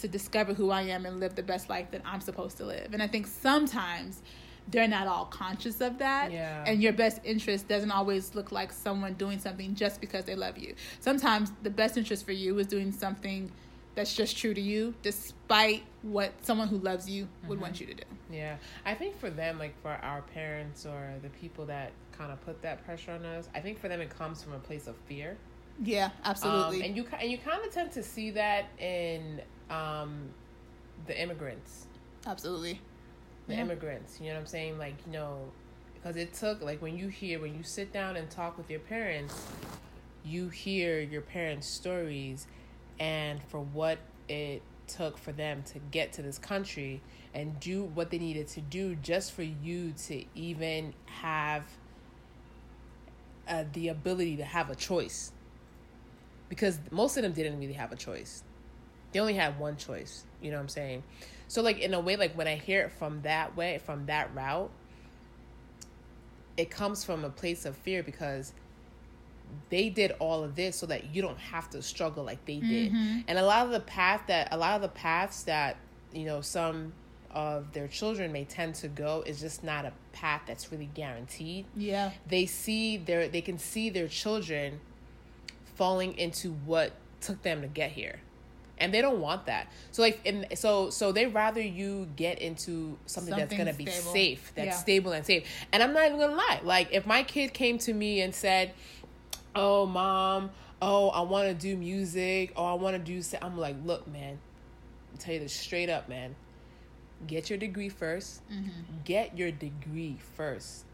to 0.00 0.08
discover 0.08 0.54
who 0.54 0.70
I 0.70 0.82
am 0.82 1.06
and 1.06 1.18
live 1.18 1.34
the 1.34 1.42
best 1.42 1.68
life 1.68 1.90
that 1.90 2.02
I'm 2.04 2.20
supposed 2.20 2.56
to 2.58 2.64
live. 2.64 2.90
And 2.92 3.02
I 3.02 3.08
think 3.08 3.26
sometimes 3.26 4.22
they're 4.68 4.88
not 4.88 5.06
all 5.06 5.24
conscious 5.24 5.80
of 5.80 5.98
that. 5.98 6.30
Yeah. 6.30 6.64
And 6.66 6.82
your 6.82 6.92
best 6.92 7.20
interest 7.24 7.68
doesn't 7.68 7.90
always 7.90 8.34
look 8.34 8.52
like 8.52 8.72
someone 8.72 9.14
doing 9.14 9.38
something 9.38 9.74
just 9.74 10.00
because 10.00 10.24
they 10.24 10.34
love 10.34 10.58
you. 10.58 10.74
Sometimes 11.00 11.52
the 11.62 11.70
best 11.70 11.96
interest 11.96 12.24
for 12.24 12.32
you 12.32 12.58
is 12.58 12.66
doing 12.66 12.92
something 12.92 13.50
that's 13.98 14.14
just 14.14 14.38
true 14.38 14.54
to 14.54 14.60
you, 14.60 14.94
despite 15.02 15.82
what 16.02 16.32
someone 16.46 16.68
who 16.68 16.78
loves 16.78 17.10
you 17.10 17.26
would 17.48 17.60
want 17.60 17.80
you 17.80 17.86
to 17.88 17.94
do. 17.94 18.04
Yeah, 18.30 18.56
I 18.86 18.94
think 18.94 19.18
for 19.18 19.28
them, 19.28 19.58
like 19.58 19.74
for 19.82 19.90
our 19.90 20.22
parents 20.22 20.86
or 20.86 21.14
the 21.20 21.30
people 21.30 21.66
that 21.66 21.90
kind 22.12 22.30
of 22.30 22.40
put 22.46 22.62
that 22.62 22.84
pressure 22.86 23.10
on 23.10 23.24
us, 23.24 23.48
I 23.56 23.60
think 23.60 23.80
for 23.80 23.88
them 23.88 24.00
it 24.00 24.08
comes 24.16 24.40
from 24.40 24.52
a 24.52 24.58
place 24.60 24.86
of 24.86 24.94
fear. 25.08 25.36
Yeah, 25.82 26.10
absolutely. 26.24 26.78
Um, 26.78 26.82
and 26.84 26.96
you 26.96 27.06
and 27.20 27.28
you 27.28 27.38
kind 27.38 27.64
of 27.66 27.72
tend 27.72 27.90
to 27.92 28.02
see 28.04 28.30
that 28.30 28.66
in 28.78 29.40
um, 29.68 30.28
the 31.06 31.20
immigrants, 31.20 31.86
absolutely. 32.24 32.80
the 33.48 33.54
Yeah. 33.54 33.62
immigrants. 33.62 34.20
You 34.20 34.28
know 34.28 34.34
what 34.34 34.40
I'm 34.42 34.46
saying? 34.46 34.78
Like 34.78 34.94
you 35.06 35.12
know, 35.12 35.50
because 35.94 36.14
it 36.14 36.34
took 36.34 36.62
like 36.62 36.80
when 36.80 36.96
you 36.96 37.08
hear 37.08 37.40
when 37.40 37.52
you 37.52 37.64
sit 37.64 37.92
down 37.92 38.14
and 38.16 38.30
talk 38.30 38.56
with 38.58 38.70
your 38.70 38.80
parents, 38.80 39.34
you 40.24 40.50
hear 40.50 41.00
your 41.00 41.22
parents' 41.22 41.66
stories, 41.68 42.46
and 43.00 43.42
for 43.44 43.60
what 43.60 43.98
it 44.28 44.62
took 44.86 45.18
for 45.18 45.32
them 45.32 45.62
to 45.62 45.78
get 45.90 46.12
to 46.14 46.22
this 46.22 46.38
country 46.38 47.00
and 47.34 47.58
do 47.60 47.84
what 47.84 48.10
they 48.10 48.18
needed 48.18 48.48
to 48.48 48.60
do 48.60 48.94
just 48.96 49.32
for 49.32 49.42
you 49.42 49.92
to 50.06 50.24
even 50.34 50.94
have 51.06 51.64
uh, 53.46 53.64
the 53.72 53.88
ability 53.88 54.36
to 54.36 54.44
have 54.44 54.70
a 54.70 54.74
choice. 54.74 55.32
Because 56.48 56.78
most 56.90 57.16
of 57.16 57.22
them 57.22 57.32
didn't 57.32 57.58
really 57.58 57.74
have 57.74 57.92
a 57.92 57.96
choice. 57.96 58.42
They 59.12 59.20
only 59.20 59.34
had 59.34 59.58
one 59.58 59.76
choice 59.76 60.24
you 60.40 60.50
know 60.50 60.56
what 60.56 60.62
i'm 60.62 60.68
saying? 60.68 61.02
So 61.48 61.62
like 61.62 61.78
in 61.80 61.94
a 61.94 62.00
way 62.00 62.16
like 62.16 62.36
when 62.36 62.46
i 62.46 62.56
hear 62.56 62.82
it 62.82 62.92
from 62.92 63.22
that 63.22 63.56
way 63.56 63.80
from 63.84 64.06
that 64.06 64.34
route 64.34 64.70
it 66.56 66.70
comes 66.70 67.04
from 67.04 67.24
a 67.24 67.30
place 67.30 67.64
of 67.64 67.76
fear 67.76 68.02
because 68.02 68.52
they 69.70 69.88
did 69.90 70.12
all 70.18 70.42
of 70.44 70.54
this 70.56 70.76
so 70.76 70.86
that 70.86 71.14
you 71.14 71.20
don't 71.22 71.38
have 71.38 71.68
to 71.70 71.82
struggle 71.82 72.24
like 72.24 72.44
they 72.46 72.58
did 72.60 72.92
Mm-hmm. 72.92 73.20
and 73.28 73.38
a 73.38 73.42
lot 73.44 73.66
of 73.66 73.72
the 73.72 73.80
path 73.80 74.22
that 74.28 74.48
a 74.52 74.56
lot 74.56 74.76
of 74.76 74.82
the 74.82 74.88
paths 74.88 75.42
that 75.44 75.76
you 76.12 76.24
know 76.24 76.40
some 76.40 76.92
of 77.30 77.72
their 77.74 77.86
children 77.88 78.32
may 78.32 78.44
tend 78.44 78.74
to 78.74 78.88
go 78.88 79.22
is 79.26 79.38
just 79.40 79.62
not 79.62 79.84
a 79.84 79.92
path 80.12 80.42
that's 80.46 80.72
really 80.72 80.88
guaranteed 80.94 81.66
Yeah. 81.76 82.12
they 82.26 82.46
see 82.46 82.96
their 82.96 83.28
they 83.28 83.42
can 83.42 83.58
see 83.58 83.90
their 83.90 84.08
children 84.08 84.80
falling 85.76 86.16
into 86.18 86.52
what 86.64 86.92
took 87.20 87.42
them 87.42 87.62
to 87.62 87.68
get 87.68 87.92
here 87.92 88.20
and 88.78 88.94
they 88.94 89.00
don't 89.00 89.20
want 89.20 89.46
that 89.46 89.70
so 89.90 90.02
like 90.02 90.20
and 90.24 90.46
so 90.54 90.88
so 90.90 91.10
they 91.12 91.26
rather 91.26 91.60
you 91.60 92.08
get 92.16 92.38
into 92.40 92.96
something, 93.06 93.34
that's 93.36 93.54
gonna 93.54 93.72
be 93.72 93.86
safe 93.86 94.52
that's 94.54 94.66
Yeah. 94.68 94.72
stable 94.74 95.12
and 95.12 95.26
safe 95.26 95.44
and 95.72 95.82
i'm 95.82 95.92
not 95.92 96.06
even 96.06 96.18
gonna 96.18 96.34
lie 96.36 96.60
like 96.64 96.88
if 96.92 97.04
my 97.06 97.22
kid 97.24 97.52
came 97.52 97.78
to 97.78 97.92
me 97.92 98.20
and 98.20 98.34
said 98.34 98.72
oh 99.58 99.86
mom 99.86 100.50
oh 100.80 101.08
i 101.10 101.20
want 101.20 101.48
to 101.48 101.54
do 101.54 101.76
music 101.76 102.52
oh 102.56 102.64
i 102.64 102.74
want 102.74 102.94
to 102.96 103.02
do 103.02 103.20
sa-" 103.22 103.38
i'm 103.42 103.56
like 103.58 103.76
look 103.84 104.06
man 104.08 104.38
I'll 105.12 105.18
tell 105.18 105.34
you 105.34 105.40
this 105.40 105.52
straight 105.52 105.90
up 105.90 106.08
man 106.08 106.34
get 107.26 107.50
your 107.50 107.58
degree 107.58 107.90
1st 107.90 108.40
Mm-hmm. 108.52 108.68
get 109.04 109.36
your 109.36 109.50
degree 109.50 110.16
first 110.36 110.84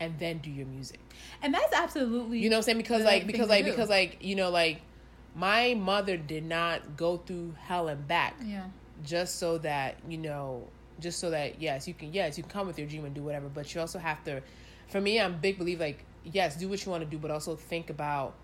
and 0.00 0.18
then 0.18 0.38
do 0.38 0.50
your 0.50 0.66
music 0.66 1.00
And 1.42 1.52
that's 1.54 1.72
absolutely 1.74 2.38
you 2.38 2.50
know 2.50 2.56
what 2.56 2.58
I'm 2.58 2.62
saying? 2.64 2.78
Because 2.78 3.04
like 3.04 3.26
because 3.26 3.48
like 3.48 3.64
because 3.64 3.88
like 3.88 4.18
you 4.20 4.34
know 4.36 4.50
like 4.50 4.80
my 5.34 5.74
mother 5.74 6.16
did 6.16 6.44
not 6.44 6.96
go 6.96 7.16
through 7.16 7.54
hell 7.66 7.88
and 7.88 8.06
back 8.06 8.34
yeah. 8.44 8.64
just 9.04 9.38
so 9.40 9.58
that 9.58 9.96
you 10.08 10.18
know 10.18 10.62
just 11.00 11.18
so 11.18 11.30
that 11.30 11.60
yes 11.60 11.88
you 11.88 11.94
can 11.94 12.12
yes 12.12 12.36
you 12.36 12.44
can 12.44 12.52
come 12.52 12.66
with 12.68 12.78
your 12.78 12.86
dream 12.86 13.04
and 13.04 13.14
do 13.14 13.22
whatever 13.22 13.48
but 13.48 13.72
you 13.74 13.80
also 13.80 13.98
have 13.98 14.22
to 14.24 14.40
for 14.88 15.00
me 15.00 15.20
i'm 15.20 15.32
a 15.34 15.36
big 15.36 15.58
believe 15.58 15.80
like 15.80 16.04
yes 16.24 16.56
do 16.56 16.68
what 16.68 16.84
you 16.84 16.90
want 16.90 17.02
to 17.02 17.08
do 17.08 17.18
but 17.18 17.30
also 17.30 17.56
think 17.56 17.90
about 17.90 18.34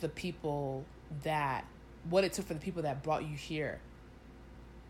the 0.00 0.08
people 0.08 0.84
that 1.22 1.64
what 2.10 2.24
it 2.24 2.32
took 2.32 2.46
for 2.46 2.54
the 2.54 2.60
people 2.60 2.82
that 2.82 3.02
brought 3.02 3.24
you 3.24 3.36
here 3.36 3.80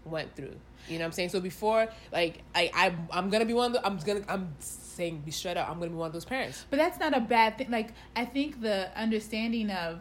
went 0.05 0.35
through 0.37 0.55
you 0.89 0.99
know 0.99 1.05
what 1.05 1.07
i'm 1.07 1.13
saying 1.13 1.29
so 1.31 1.41
before 1.41 1.89
like 2.13 2.43
i, 2.55 2.71
I 2.75 2.95
i'm 3.11 3.31
gonna 3.31 3.47
be 3.47 3.55
one 3.55 3.67
of 3.69 3.73
the 3.73 3.87
i'm 3.87 3.97
gonna 3.99 4.23
i'm 4.29 4.55
saying 4.59 5.23
be 5.25 5.31
straight 5.31 5.57
up 5.57 5.69
i'm 5.69 5.79
gonna 5.79 5.91
be 5.91 5.97
one 5.97 6.09
of 6.09 6.13
those 6.13 6.27
parents 6.27 6.67
But 6.71 6.77
that's 6.79 7.01
not 7.01 7.17
a 7.17 7.21
bad 7.21 7.59
thing. 7.59 7.71
Like 7.71 7.91
I 8.15 8.25
think 8.25 8.61
the 8.61 8.91
understanding 8.97 9.71
of 9.71 10.01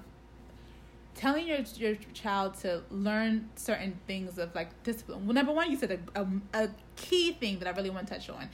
telling 1.15 1.47
your 1.47 1.59
your 1.77 1.95
child 2.13 2.55
to 2.61 2.83
learn 2.89 3.49
certain 3.55 3.99
things 4.07 4.37
of 4.37 4.53
like 4.55 4.69
discipline. 4.83 5.25
Well, 5.25 5.33
number 5.33 5.51
one, 5.51 5.71
you 5.71 5.77
said 5.77 5.99
a, 6.15 6.21
a, 6.21 6.27
a 6.53 6.69
key 6.95 7.33
thing 7.33 7.59
that 7.59 7.67
I 7.67 7.71
really 7.71 7.89
want 7.89 8.07
to 8.07 8.13
touch 8.13 8.29
on. 8.29 8.49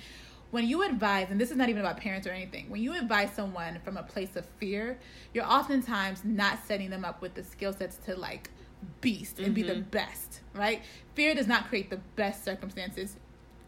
When 0.52 0.68
you 0.68 0.84
advise, 0.84 1.28
and 1.30 1.39
this 1.39 1.52
is 1.52 1.58
not 1.58 1.70
even 1.70 1.82
about 1.82 1.97
parents 1.97 2.26
or 2.26 2.32
anything, 2.32 2.70
when 2.70 2.82
you 2.82 2.97
advise 2.97 3.32
someone 3.34 3.80
from 3.84 3.97
a 3.97 4.04
place 4.04 4.36
of 4.36 4.45
fear, 4.58 4.97
you're 5.34 5.45
oftentimes 5.45 6.26
not 6.26 6.60
setting 6.66 6.89
them 6.89 7.06
up 7.06 7.22
with 7.22 7.36
the 7.36 7.43
skill 7.43 7.72
sets 7.72 7.97
to 8.06 8.16
like 8.16 8.50
beast 9.02 9.38
and 9.38 9.47
mm-hmm. 9.47 9.54
be 9.56 9.64
the 9.64 9.74
mm-hmm. 9.74 9.89
best, 9.89 10.41
right? 10.54 10.82
Fear 11.14 11.36
does 11.36 11.47
not 11.47 11.68
create 11.68 11.89
the 11.89 12.00
best 12.16 12.43
circumstances 12.43 13.18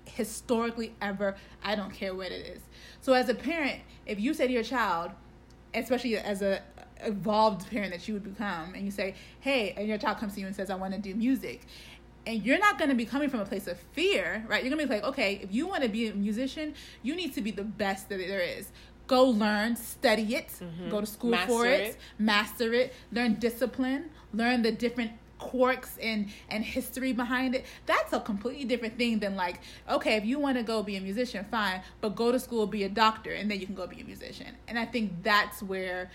historically 0.05 0.93
ever. 1.01 1.35
I 1.63 1.75
don't 1.75 1.93
care 1.93 2.15
what 2.15 2.31
it 2.31 2.45
is. 2.45 2.61
So 3.01 3.13
as 3.13 3.29
a 3.29 3.35
parent, 3.35 3.81
if 4.05 4.19
you 4.19 4.33
say 4.33 4.47
to 4.47 4.53
your 4.53 4.63
child, 4.63 5.11
especially 5.73 6.17
as 6.17 6.41
a 6.41 6.61
evolved 7.03 7.69
parent 7.69 7.91
that 7.91 8.07
you 8.07 8.13
would 8.13 8.23
become, 8.23 8.73
and 8.75 8.85
you 8.85 8.91
say, 8.91 9.15
"Hey," 9.39 9.73
and 9.75 9.87
your 9.87 9.97
child 9.97 10.17
comes 10.17 10.35
to 10.35 10.39
you 10.39 10.45
and 10.45 10.55
says, 10.55 10.69
"I 10.69 10.75
want 10.75 10.93
to 10.93 10.99
do 10.99 11.15
music," 11.15 11.61
and 12.25 12.45
you're 12.45 12.59
not 12.59 12.77
going 12.77 12.89
to 12.89 12.95
be 12.95 13.05
coming 13.05 13.29
from 13.29 13.39
a 13.39 13.45
place 13.45 13.67
of 13.67 13.77
fear, 13.93 14.45
right? 14.47 14.63
You're 14.63 14.73
going 14.73 14.87
to 14.87 14.87
be 14.87 14.95
like, 14.95 15.03
"Okay, 15.03 15.39
if 15.43 15.53
you 15.53 15.67
want 15.67 15.83
to 15.83 15.89
be 15.89 16.07
a 16.07 16.13
musician, 16.13 16.73
you 17.01 17.15
need 17.15 17.33
to 17.35 17.41
be 17.41 17.51
the 17.51 17.63
best 17.63 18.09
that 18.09 18.17
there 18.17 18.41
is." 18.41 18.71
Go 19.07 19.25
learn, 19.25 19.75
study 19.75 20.35
it, 20.35 20.47
mm-hmm. 20.47 20.89
go 20.89 21.01
to 21.01 21.07
school 21.07 21.31
master 21.31 21.47
for 21.47 21.65
it, 21.65 21.81
it, 21.81 21.97
master 22.17 22.73
it, 22.73 22.93
learn 23.11 23.35
discipline, 23.35 24.09
learn 24.33 24.61
the 24.61 24.71
different 24.71 25.11
quirks 25.41 25.97
and 26.01 26.29
and 26.49 26.63
history 26.63 27.11
behind 27.11 27.55
it. 27.55 27.65
That's 27.85 28.13
a 28.13 28.19
completely 28.19 28.63
different 28.63 28.97
thing 28.97 29.19
than 29.19 29.35
like 29.35 29.59
okay 29.89 30.15
if 30.15 30.23
you 30.23 30.39
want 30.39 30.57
to 30.57 30.63
go 30.63 30.83
be 30.83 30.95
a 30.95 31.01
musician 31.01 31.45
fine 31.49 31.81
but 31.99 32.15
go 32.15 32.31
to 32.31 32.39
school 32.39 32.67
be 32.67 32.83
a 32.83 32.89
doctor 32.89 33.31
and 33.33 33.49
then 33.49 33.59
you 33.59 33.65
can 33.65 33.75
go 33.75 33.87
be 33.87 33.99
a 33.99 34.05
musician. 34.05 34.55
And 34.67 34.77
i 34.77 34.85
think 34.85 35.23
that's 35.23 35.63
where 35.63 36.11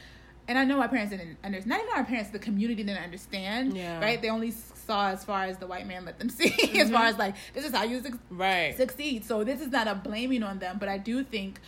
and 0.49 0.59
I 0.59 0.65
know 0.65 0.77
my 0.77 0.87
parents 0.87 1.11
didn't 1.11 1.39
understand. 1.43 1.69
Not 1.69 1.81
even 1.81 1.97
our 1.97 2.05
parents, 2.05 2.31
the 2.31 2.39
community 2.39 2.83
didn't 2.83 3.03
understand. 3.03 3.77
Yeah. 3.77 4.01
Right? 4.01 4.21
They 4.21 4.31
only 4.31 4.53
saw 4.53 5.09
as 5.09 5.25
far 5.25 5.45
as 5.45 5.59
the 5.59 5.67
white 5.67 5.87
man 5.87 6.05
let 6.05 6.19
them 6.19 6.29
see, 6.31 6.51
mm-hmm. 6.51 6.77
as 6.77 6.91
far 6.91 7.01
mm-hmm. 7.01 7.09
as 7.09 7.19
like 7.19 7.35
this 7.55 7.65
is 7.65 7.73
how 7.73 7.85
you 7.85 8.03
su- 8.03 8.19
right. 8.31 8.77
succeed. 8.77 9.25
So 9.25 9.45
this 9.45 9.61
is 9.61 9.69
not 9.69 9.89
a 9.89 9.95
blaming 9.95 10.43
on 10.43 10.59
them, 10.59 10.77
but 10.79 10.89
I 10.89 10.99
do 10.99 11.25
think 11.25 11.61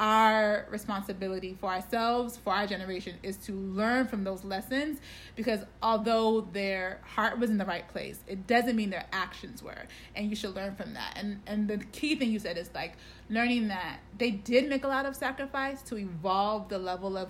our 0.00 0.66
responsibility 0.70 1.54
for 1.60 1.68
ourselves, 1.68 2.38
for 2.38 2.54
our 2.54 2.66
generation, 2.66 3.16
is 3.22 3.36
to 3.36 3.52
learn 3.52 4.06
from 4.06 4.24
those 4.24 4.42
lessons 4.44 4.98
because 5.36 5.60
although 5.82 6.40
their 6.52 7.00
heart 7.04 7.38
was 7.38 7.50
in 7.50 7.58
the 7.58 7.66
right 7.66 7.86
place, 7.86 8.20
it 8.26 8.46
doesn't 8.46 8.76
mean 8.76 8.88
their 8.88 9.04
actions 9.12 9.62
were. 9.62 9.84
And 10.16 10.30
you 10.30 10.36
should 10.36 10.54
learn 10.54 10.74
from 10.74 10.94
that. 10.94 11.12
And 11.16 11.42
and 11.46 11.68
the 11.68 11.78
key 11.78 12.16
thing 12.16 12.30
you 12.30 12.38
said 12.38 12.56
is 12.56 12.70
like 12.74 12.94
learning 13.28 13.68
that 13.68 13.98
they 14.16 14.30
did 14.30 14.70
make 14.70 14.84
a 14.84 14.88
lot 14.88 15.04
of 15.04 15.14
sacrifice 15.14 15.82
to 15.82 15.98
evolve 15.98 16.70
the 16.70 16.78
level 16.78 17.18
of 17.18 17.28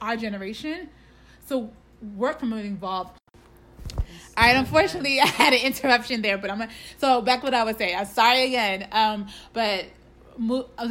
our 0.00 0.16
generation. 0.16 0.88
So 1.46 1.70
work 2.16 2.40
from 2.40 2.52
an 2.52 2.66
evolved 2.66 3.20
all 4.36 4.46
right, 4.46 4.56
unfortunately, 4.56 5.20
I 5.20 5.26
had 5.26 5.52
an 5.52 5.60
interruption 5.60 6.22
there, 6.22 6.38
but 6.38 6.50
I'm 6.50 6.58
gonna, 6.58 6.70
so 6.98 7.20
back 7.20 7.42
what 7.42 7.52
I 7.52 7.64
was 7.64 7.76
saying. 7.76 7.96
I'm 7.96 8.06
sorry 8.06 8.44
again, 8.44 8.88
um, 8.92 9.26
but 9.52 9.86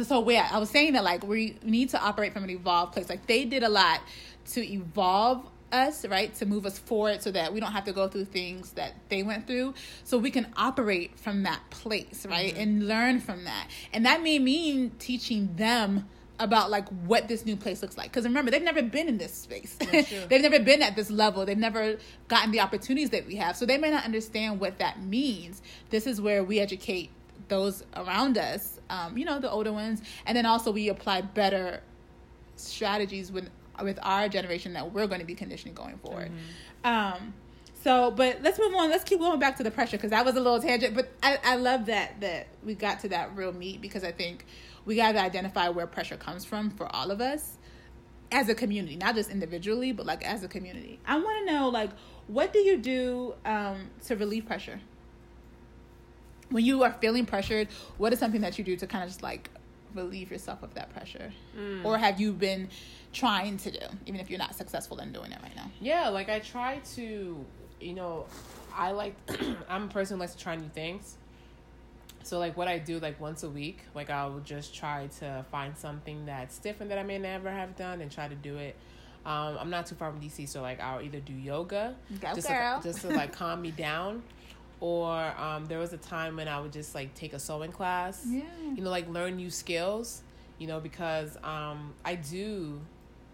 so 0.04 0.20
where 0.20 0.46
I 0.50 0.58
was 0.58 0.70
saying 0.70 0.92
that 0.92 1.02
like 1.02 1.26
we 1.26 1.56
need 1.62 1.88
to 1.90 2.00
operate 2.00 2.32
from 2.32 2.44
an 2.44 2.50
evolved 2.50 2.92
place. 2.92 3.08
Like 3.08 3.26
they 3.26 3.44
did 3.44 3.62
a 3.62 3.68
lot 3.68 4.00
to 4.52 4.64
evolve 4.64 5.44
us, 5.72 6.04
right? 6.06 6.32
To 6.34 6.46
move 6.46 6.66
us 6.66 6.78
forward 6.78 7.22
so 7.22 7.30
that 7.32 7.52
we 7.52 7.60
don't 7.60 7.72
have 7.72 7.84
to 7.84 7.92
go 7.92 8.08
through 8.08 8.26
things 8.26 8.72
that 8.72 8.94
they 9.08 9.22
went 9.22 9.46
through. 9.46 9.74
So 10.04 10.18
we 10.18 10.30
can 10.30 10.46
operate 10.56 11.18
from 11.18 11.44
that 11.44 11.60
place, 11.70 12.26
right? 12.28 12.52
Mm-hmm. 12.52 12.62
And 12.62 12.88
learn 12.88 13.20
from 13.20 13.44
that. 13.44 13.68
And 13.92 14.06
that 14.06 14.22
may 14.22 14.38
mean 14.38 14.92
teaching 14.98 15.54
them 15.56 16.08
about 16.40 16.70
like 16.70 16.88
what 17.06 17.28
this 17.28 17.46
new 17.46 17.54
place 17.54 17.82
looks 17.82 17.96
like 17.96 18.10
because 18.10 18.24
remember 18.24 18.50
they've 18.50 18.62
never 18.62 18.82
been 18.82 19.08
in 19.08 19.18
this 19.18 19.32
space 19.32 19.76
they've 20.28 20.42
never 20.42 20.58
been 20.58 20.82
at 20.82 20.96
this 20.96 21.10
level 21.10 21.44
they've 21.46 21.58
never 21.58 21.96
gotten 22.28 22.50
the 22.50 22.58
opportunities 22.58 23.10
that 23.10 23.24
we 23.26 23.36
have 23.36 23.56
so 23.56 23.64
they 23.64 23.78
may 23.78 23.90
not 23.90 24.04
understand 24.04 24.58
what 24.58 24.78
that 24.78 25.00
means 25.02 25.62
this 25.90 26.06
is 26.06 26.20
where 26.20 26.42
we 26.42 26.58
educate 26.58 27.10
those 27.50 27.84
around 27.94 28.38
us, 28.38 28.80
um, 28.88 29.18
you 29.18 29.26
know, 29.26 29.38
the 29.38 29.50
older 29.50 29.72
ones, 29.72 30.00
and 30.24 30.34
then 30.34 30.46
also 30.46 30.70
we 30.70 30.88
apply 30.88 31.20
better 31.20 31.82
strategies 32.56 33.30
with 33.30 33.50
with 33.82 33.98
our 34.02 34.28
generation 34.28 34.74
that 34.74 34.92
we're 34.92 35.06
going 35.06 35.20
to 35.20 35.26
be 35.26 35.34
conditioning 35.34 35.74
going 35.74 35.96
forward. 35.98 36.30
Mm-hmm. 36.84 36.86
Um, 36.86 37.34
so, 37.82 38.10
but 38.10 38.42
let's 38.42 38.58
move 38.58 38.74
on. 38.74 38.90
Let's 38.90 39.04
keep 39.04 39.20
going 39.20 39.40
back 39.40 39.56
to 39.56 39.62
the 39.62 39.70
pressure 39.70 39.96
because 39.96 40.10
that 40.10 40.24
was 40.24 40.36
a 40.36 40.40
little 40.40 40.60
tangent. 40.60 40.94
But 40.94 41.10
I, 41.22 41.38
I 41.42 41.56
love 41.56 41.86
that 41.86 42.20
that 42.20 42.48
we 42.64 42.74
got 42.74 43.00
to 43.00 43.08
that 43.10 43.36
real 43.36 43.52
meat 43.52 43.80
because 43.80 44.04
I 44.04 44.12
think 44.12 44.46
we 44.84 44.96
got 44.96 45.12
to 45.12 45.20
identify 45.20 45.68
where 45.68 45.86
pressure 45.86 46.16
comes 46.16 46.44
from 46.44 46.70
for 46.70 46.86
all 46.94 47.10
of 47.10 47.20
us 47.20 47.58
as 48.32 48.48
a 48.48 48.54
community, 48.54 48.96
not 48.96 49.14
just 49.14 49.30
individually, 49.30 49.92
but 49.92 50.06
like 50.06 50.24
as 50.24 50.42
a 50.42 50.48
community. 50.48 51.00
I 51.06 51.18
want 51.18 51.46
to 51.46 51.52
know 51.52 51.68
like 51.68 51.90
what 52.26 52.52
do 52.52 52.60
you 52.60 52.76
do 52.78 53.34
um, 53.44 53.90
to 54.06 54.16
relieve 54.16 54.46
pressure? 54.46 54.80
when 56.50 56.64
you 56.64 56.82
are 56.82 56.92
feeling 57.00 57.26
pressured, 57.26 57.68
what 57.96 58.12
is 58.12 58.18
something 58.18 58.40
that 58.42 58.58
you 58.58 58.64
do 58.64 58.76
to 58.76 58.86
kind 58.86 59.02
of 59.02 59.10
just 59.10 59.22
like 59.22 59.50
relieve 59.94 60.30
yourself 60.30 60.62
of 60.62 60.74
that 60.74 60.92
pressure? 60.92 61.32
Mm. 61.56 61.84
Or 61.84 61.96
have 61.96 62.20
you 62.20 62.32
been 62.32 62.68
trying 63.12 63.56
to 63.58 63.70
do, 63.70 63.86
even 64.06 64.20
if 64.20 64.30
you're 64.30 64.38
not 64.38 64.54
successful 64.54 64.98
in 64.98 65.12
doing 65.12 65.32
it 65.32 65.38
right 65.42 65.56
now? 65.56 65.70
Yeah, 65.80 66.08
like 66.08 66.28
I 66.28 66.40
try 66.40 66.80
to, 66.94 67.44
you 67.80 67.94
know, 67.94 68.26
I 68.74 68.90
like, 68.92 69.14
I'm 69.68 69.84
a 69.84 69.88
person 69.88 70.16
who 70.16 70.20
likes 70.20 70.34
to 70.34 70.38
try 70.38 70.56
new 70.56 70.68
things. 70.68 71.16
So 72.22 72.38
like 72.38 72.56
what 72.56 72.68
I 72.68 72.78
do 72.78 72.98
like 72.98 73.20
once 73.20 73.42
a 73.42 73.50
week, 73.50 73.80
like 73.94 74.10
I'll 74.10 74.40
just 74.40 74.74
try 74.74 75.08
to 75.20 75.44
find 75.50 75.76
something 75.76 76.26
that's 76.26 76.58
different 76.58 76.90
that 76.90 76.98
I 76.98 77.02
may 77.02 77.18
never 77.18 77.50
have 77.50 77.76
done 77.76 78.00
and 78.00 78.10
try 78.10 78.28
to 78.28 78.34
do 78.34 78.56
it. 78.56 78.76
Um, 79.24 79.56
I'm 79.58 79.70
not 79.70 79.86
too 79.86 79.94
far 79.94 80.10
from 80.10 80.20
DC, 80.20 80.48
so 80.48 80.62
like 80.62 80.80
I'll 80.80 81.02
either 81.02 81.20
do 81.20 81.32
yoga, 81.32 81.94
Go 82.20 82.34
just 82.34 82.48
girl. 82.48 82.80
To, 82.80 82.88
just 82.88 83.02
to 83.02 83.08
like 83.08 83.32
calm 83.32 83.60
me 83.60 83.70
down, 83.70 84.22
or 84.80 85.14
um, 85.38 85.66
there 85.66 85.78
was 85.78 85.92
a 85.92 85.98
time 85.98 86.36
when 86.36 86.48
I 86.48 86.58
would 86.60 86.72
just 86.72 86.94
like 86.94 87.14
take 87.14 87.32
a 87.34 87.38
sewing 87.38 87.72
class. 87.72 88.24
Yeah. 88.26 88.42
You 88.74 88.82
know, 88.82 88.90
like 88.90 89.08
learn 89.08 89.36
new 89.36 89.50
skills. 89.50 90.22
You 90.58 90.66
know, 90.66 90.78
because 90.78 91.38
um, 91.42 91.94
I 92.04 92.16
do 92.16 92.80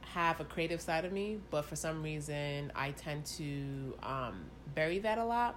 have 0.02 0.40
a 0.40 0.44
creative 0.44 0.80
side 0.80 1.04
of 1.04 1.12
me, 1.12 1.38
but 1.50 1.64
for 1.64 1.76
some 1.76 2.02
reason 2.02 2.72
I 2.74 2.92
tend 2.92 3.26
to 3.26 3.94
um, 4.02 4.44
bury 4.74 5.00
that 5.00 5.18
a 5.18 5.24
lot 5.24 5.56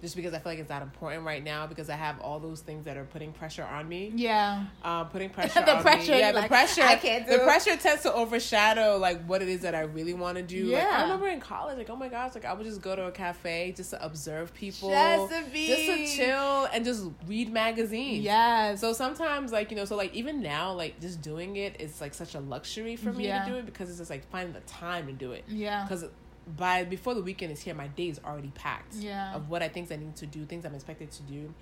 just 0.00 0.14
because 0.14 0.34
I 0.34 0.38
feel 0.38 0.52
like 0.52 0.58
it's 0.58 0.68
not 0.68 0.82
important 0.82 1.24
right 1.24 1.42
now 1.42 1.66
because 1.66 1.88
I 1.88 1.96
have 1.96 2.20
all 2.20 2.38
those 2.38 2.60
things 2.60 2.84
that 2.84 2.96
are 2.96 3.04
putting 3.04 3.32
pressure 3.32 3.64
on 3.64 3.88
me. 3.88 4.12
Yeah. 4.14 4.64
Um, 4.82 5.08
putting 5.08 5.30
pressure 5.36 5.60
the 5.60 5.76
pressure, 5.80 6.12
me. 6.12 6.18
Yeah, 6.18 6.32
the 6.32 6.40
like, 6.40 6.48
pressure. 6.48 6.82
I 6.82 6.96
can't 6.96 7.26
do 7.26 7.38
The 7.38 7.44
pressure 7.44 7.76
tends 7.76 8.02
to 8.02 8.12
overshadow 8.12 8.98
like 8.98 9.24
what 9.24 9.40
it 9.40 9.48
is 9.48 9.62
that 9.62 9.74
I 9.74 9.80
really 9.80 10.12
want 10.12 10.36
to 10.36 10.42
do. 10.42 10.66
Yeah. 10.66 10.84
Like, 10.84 10.92
I 10.92 11.02
remember 11.02 11.28
in 11.28 11.40
college, 11.40 11.78
like, 11.78 11.88
oh 11.88 11.96
my 11.96 12.08
gosh, 12.08 12.34
like 12.34 12.44
I 12.44 12.52
would 12.52 12.66
just 12.66 12.82
go 12.82 12.94
to 12.94 13.06
a 13.06 13.10
cafe 13.10 13.72
just 13.74 13.90
to 13.90 14.04
observe 14.04 14.52
people. 14.52 14.90
Just 14.90 15.32
to 15.32 15.50
be. 15.50 15.66
Just 15.66 15.86
to 15.86 16.16
chill 16.16 16.68
and 16.72 16.84
just 16.84 17.06
read 17.26 17.50
magazines. 17.50 18.22
Yeah. 18.22 18.74
So 18.74 18.92
sometimes 18.92 19.50
like, 19.50 19.70
you 19.70 19.76
know, 19.78 19.86
so 19.86 19.96
like 19.96 20.14
even 20.14 20.42
now, 20.42 20.72
like 20.72 21.00
just 21.00 21.22
doing 21.22 21.56
it 21.56 21.80
is 21.80 22.00
like 22.02 22.12
such 22.12 22.34
a 22.34 22.40
luxury 22.40 22.96
for 22.96 23.12
me 23.12 23.26
yeah. 23.26 23.44
to 23.44 23.50
do 23.50 23.56
it 23.56 23.64
because 23.64 23.88
it's 23.88 23.98
just 23.98 24.10
like 24.10 24.28
finding 24.30 24.52
the 24.52 24.60
time 24.60 25.06
to 25.06 25.12
do 25.12 25.32
it. 25.32 25.44
Yeah. 25.48 25.84
Because 25.84 26.04
by 26.46 26.84
before 26.84 27.14
the 27.14 27.22
weekend 27.22 27.52
is 27.52 27.60
here, 27.60 27.74
my 27.74 27.88
day 27.88 28.08
is 28.08 28.20
already 28.24 28.52
packed. 28.54 28.94
Yeah. 28.94 29.34
Of 29.34 29.48
what 29.48 29.62
I 29.62 29.68
think 29.68 29.90
I 29.90 29.96
need 29.96 30.16
to 30.16 30.26
do, 30.26 30.44
things 30.44 30.64
I'm 30.64 30.74
expected 30.74 31.10
to 31.12 31.22
do, 31.22 31.54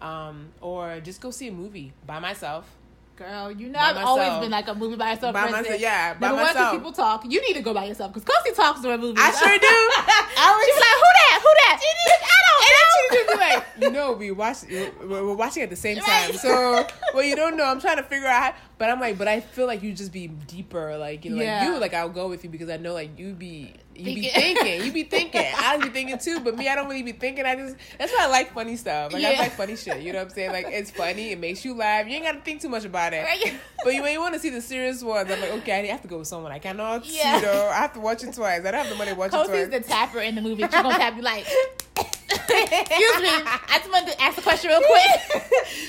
um, 0.00 0.48
or 0.60 1.00
just 1.00 1.20
go 1.20 1.30
see 1.30 1.48
a 1.48 1.52
movie 1.52 1.92
by 2.06 2.18
myself. 2.18 2.70
Girl, 3.16 3.50
you 3.50 3.68
know 3.68 3.80
I've 3.80 3.96
myself. 3.96 4.18
always 4.20 4.40
been 4.40 4.52
like 4.52 4.68
a 4.68 4.74
movie 4.74 4.94
by 4.94 5.12
yourself. 5.12 5.34
By 5.34 5.50
myself, 5.50 5.80
yeah. 5.80 6.14
By 6.14 6.28
Number 6.28 6.44
myself. 6.44 6.70
One, 6.70 6.78
people 6.78 6.92
talk. 6.92 7.24
You 7.28 7.42
need 7.42 7.54
to 7.54 7.62
go 7.62 7.74
by 7.74 7.86
yourself 7.86 8.14
because 8.14 8.24
Kosi 8.24 8.54
talks 8.54 8.80
during 8.80 9.00
movies. 9.00 9.18
I 9.20 9.30
sure 9.32 9.58
do. 9.58 9.66
I 9.66 10.54
was 10.54 10.66
She's 10.66 10.78
like, 10.78 10.98
"Who 11.02 11.10
that? 11.18 11.38
Who 11.42 11.50
that?" 11.58 11.80
I 12.22 12.42
don't 12.46 12.46
know. 12.46 13.28
And 13.30 13.40
like, 13.40 13.64
you 13.80 13.90
know, 13.90 14.12
we 14.12 14.30
watch. 14.30 14.58
We're 14.68 15.34
watching 15.34 15.62
at 15.62 15.70
the 15.70 15.76
same 15.76 15.98
time. 15.98 16.32
So, 16.34 16.86
well, 17.14 17.24
you 17.24 17.36
don't 17.36 17.56
know. 17.56 17.64
I'm 17.64 17.80
trying 17.80 17.96
to 17.96 18.02
figure 18.02 18.28
out. 18.28 18.42
How, 18.42 18.54
but 18.76 18.90
I'm 18.90 19.00
like, 19.00 19.18
but 19.18 19.28
I 19.28 19.40
feel 19.40 19.66
like 19.66 19.82
you 19.82 19.92
just 19.92 20.12
be 20.12 20.28
deeper. 20.28 20.96
Like 20.96 21.24
you 21.24 21.32
know, 21.32 21.42
yeah. 21.42 21.60
like 21.60 21.68
you. 21.68 21.80
Like 21.80 21.94
I'll 21.94 22.08
go 22.08 22.28
with 22.28 22.44
you 22.44 22.50
because 22.50 22.68
I 22.68 22.76
know 22.76 22.94
like 22.94 23.18
you 23.18 23.32
be 23.32 23.74
you 23.98 24.14
be 24.14 24.28
thinking. 24.28 24.84
You 24.84 24.92
be 24.92 25.02
thinking. 25.16 25.44
I 25.56 25.76
be 25.76 25.88
thinking 25.88 26.18
too, 26.18 26.40
but 26.40 26.56
me, 26.56 26.68
I 26.68 26.74
don't 26.74 26.88
really 26.88 27.02
be 27.02 27.12
thinking. 27.12 27.44
I 27.44 27.56
just 27.56 27.76
that's 27.98 28.12
why 28.12 28.24
I 28.24 28.26
like 28.26 28.52
funny 28.52 28.76
stuff. 28.76 29.12
Like 29.12 29.22
yeah. 29.22 29.30
I 29.30 29.38
like 29.38 29.52
funny 29.52 29.76
shit. 29.76 30.02
You 30.02 30.12
know 30.12 30.20
what 30.20 30.28
I'm 30.28 30.34
saying? 30.34 30.52
Like 30.52 30.66
it's 30.68 30.90
funny. 30.90 31.32
It 31.32 31.40
makes 31.40 31.64
you 31.64 31.74
laugh. 31.74 32.06
You 32.06 32.14
ain't 32.14 32.24
got 32.24 32.32
to 32.32 32.40
think 32.40 32.60
too 32.60 32.68
much 32.68 32.84
about 32.84 33.12
it. 33.12 33.26
but 33.84 33.94
you, 33.94 34.02
when 34.02 34.12
you 34.12 34.20
want 34.20 34.34
to 34.34 34.40
see 34.40 34.50
the 34.50 34.60
serious 34.60 35.02
ones, 35.02 35.30
I'm 35.30 35.40
like, 35.40 35.52
okay, 35.52 35.80
I 35.80 35.86
have 35.86 36.02
to 36.02 36.08
go 36.08 36.18
with 36.18 36.28
someone 36.28 36.52
I 36.52 36.58
cannot. 36.58 37.06
Yeah. 37.06 37.36
You 37.36 37.42
know, 37.42 37.68
I 37.72 37.76
have 37.76 37.94
to 37.94 38.00
watch 38.00 38.22
it 38.22 38.32
twice. 38.34 38.60
I 38.64 38.70
don't 38.70 38.74
have 38.74 38.88
the 38.88 38.96
money 38.96 39.10
to 39.10 39.16
watch 39.16 39.32
Kosi's 39.32 39.50
it 39.50 39.68
twice. 39.68 39.82
the 39.82 39.88
tapper 39.88 40.20
in 40.20 40.34
the 40.34 40.42
movie. 40.42 40.62
She's 40.62 40.70
gonna 40.70 40.90
tap 40.90 41.16
you 41.16 41.22
like. 41.22 41.46
Excuse 42.30 43.22
me. 43.22 43.28
I 43.30 43.78
just 43.78 43.90
wanted 43.90 44.12
to 44.12 44.22
ask 44.22 44.36
a 44.36 44.42
question 44.42 44.68
real 44.70 44.80
quick. 44.80 45.46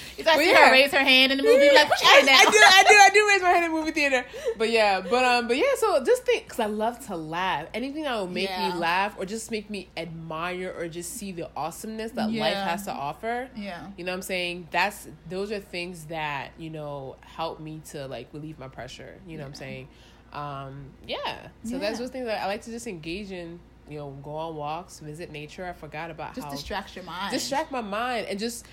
you 0.17 0.23
guys 0.23 0.37
see 0.37 0.51
yeah. 0.51 0.67
her 0.67 0.71
raise 0.71 0.91
her 0.91 1.03
hand 1.03 1.33
in 1.33 1.37
the 1.37 1.43
movie, 1.43 1.67
like 1.67 1.87
your 1.87 2.09
hand 2.09 2.29
I, 2.29 2.45
I 2.47 2.51
do, 2.51 2.57
I 2.57 2.83
do, 2.87 2.93
I 2.93 3.09
do 3.13 3.27
raise 3.27 3.41
my 3.41 3.49
hand 3.49 3.65
in 3.65 3.71
the 3.71 3.77
movie 3.77 3.91
theater. 3.91 4.25
But 4.57 4.69
yeah, 4.69 5.01
but 5.01 5.25
um, 5.25 5.47
but 5.49 5.57
yeah. 5.57 5.75
So 5.77 6.01
just 6.03 6.23
think, 6.23 6.45
because 6.45 6.59
I 6.59 6.67
love 6.67 7.05
to 7.07 7.17
laugh. 7.17 7.67
Anything 7.73 8.03
that 8.03 8.15
will 8.15 8.27
make 8.27 8.49
yeah. 8.49 8.69
me 8.69 8.79
laugh, 8.79 9.15
or 9.17 9.25
just 9.25 9.51
make 9.51 9.69
me 9.69 9.89
admire, 9.97 10.73
or 10.77 10.87
just 10.87 11.13
see 11.13 11.33
the 11.33 11.49
awesomeness 11.57 12.11
that 12.13 12.31
yeah. 12.31 12.41
life 12.41 12.55
has 12.55 12.85
to 12.85 12.93
offer. 12.93 13.49
Yeah, 13.55 13.87
you 13.97 14.05
know 14.05 14.13
what 14.13 14.17
I'm 14.17 14.21
saying. 14.21 14.69
That's 14.71 15.09
those 15.29 15.51
are 15.51 15.59
things 15.59 16.05
that 16.05 16.51
you 16.57 16.69
know 16.69 17.17
help 17.21 17.59
me 17.59 17.81
to 17.89 18.07
like 18.07 18.29
relieve 18.31 18.59
my 18.59 18.69
pressure. 18.69 19.19
You 19.27 19.37
know 19.37 19.43
what 19.43 19.49
I'm 19.49 19.55
saying. 19.55 19.87
Um, 20.31 20.91
yeah. 21.07 21.47
So 21.63 21.79
that's 21.79 21.99
those 21.99 22.11
things 22.11 22.27
that 22.27 22.43
I 22.43 22.45
like 22.45 22.61
to 22.63 22.71
just 22.71 22.87
engage 22.87 23.31
in 23.31 23.59
you 23.89 23.97
know, 23.97 24.11
go 24.23 24.31
on 24.31 24.55
walks, 24.55 24.99
visit 24.99 25.31
nature. 25.31 25.65
I 25.65 25.73
forgot 25.73 26.11
about 26.11 26.29
how 26.29 26.33
Just 26.33 26.47
how 26.47 26.51
distract 26.51 26.95
your 26.95 27.05
mind. 27.05 27.31
distract 27.31 27.71
my 27.71 27.81
mind 27.81 28.27
and 28.27 28.39
just 28.39 28.65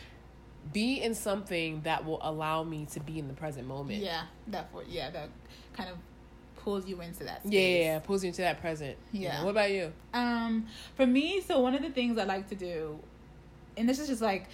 be 0.73 1.01
in 1.03 1.15
something 1.15 1.81
that 1.83 2.05
will 2.05 2.19
allow 2.23 2.63
me 2.63 2.87
to 2.93 3.01
be 3.01 3.19
in 3.19 3.29
the 3.29 3.35
present 3.35 3.67
moment. 3.67 4.03
Yeah, 4.03 4.23
that 4.49 4.71
for 4.73 4.83
yeah, 4.85 5.11
that 5.11 5.29
kind 5.73 5.91
of 5.91 5.97
pulls 6.57 6.87
you 6.87 7.01
into 7.01 7.25
that. 7.25 7.43
Space. 7.43 7.53
Yeah, 7.53 7.61
yeah, 7.61 7.79
yeah, 7.79 7.99
pulls 8.01 8.25
you 8.25 8.29
into 8.29 8.43
that 8.43 8.61
present. 8.61 8.97
Yeah. 9.13 9.45
What 9.45 9.51
about 9.51 9.71
you? 9.71 9.93
Um, 10.13 10.67
for 10.97 11.07
me, 11.07 11.41
so 11.41 11.61
one 11.61 11.75
of 11.75 11.83
the 11.83 11.91
things 11.91 12.19
I 12.19 12.25
like 12.25 12.49
to 12.49 12.57
do, 12.57 12.99
and 13.77 13.89
this 13.89 14.01
is 14.01 14.09
just 14.09 14.21
like, 14.23 14.49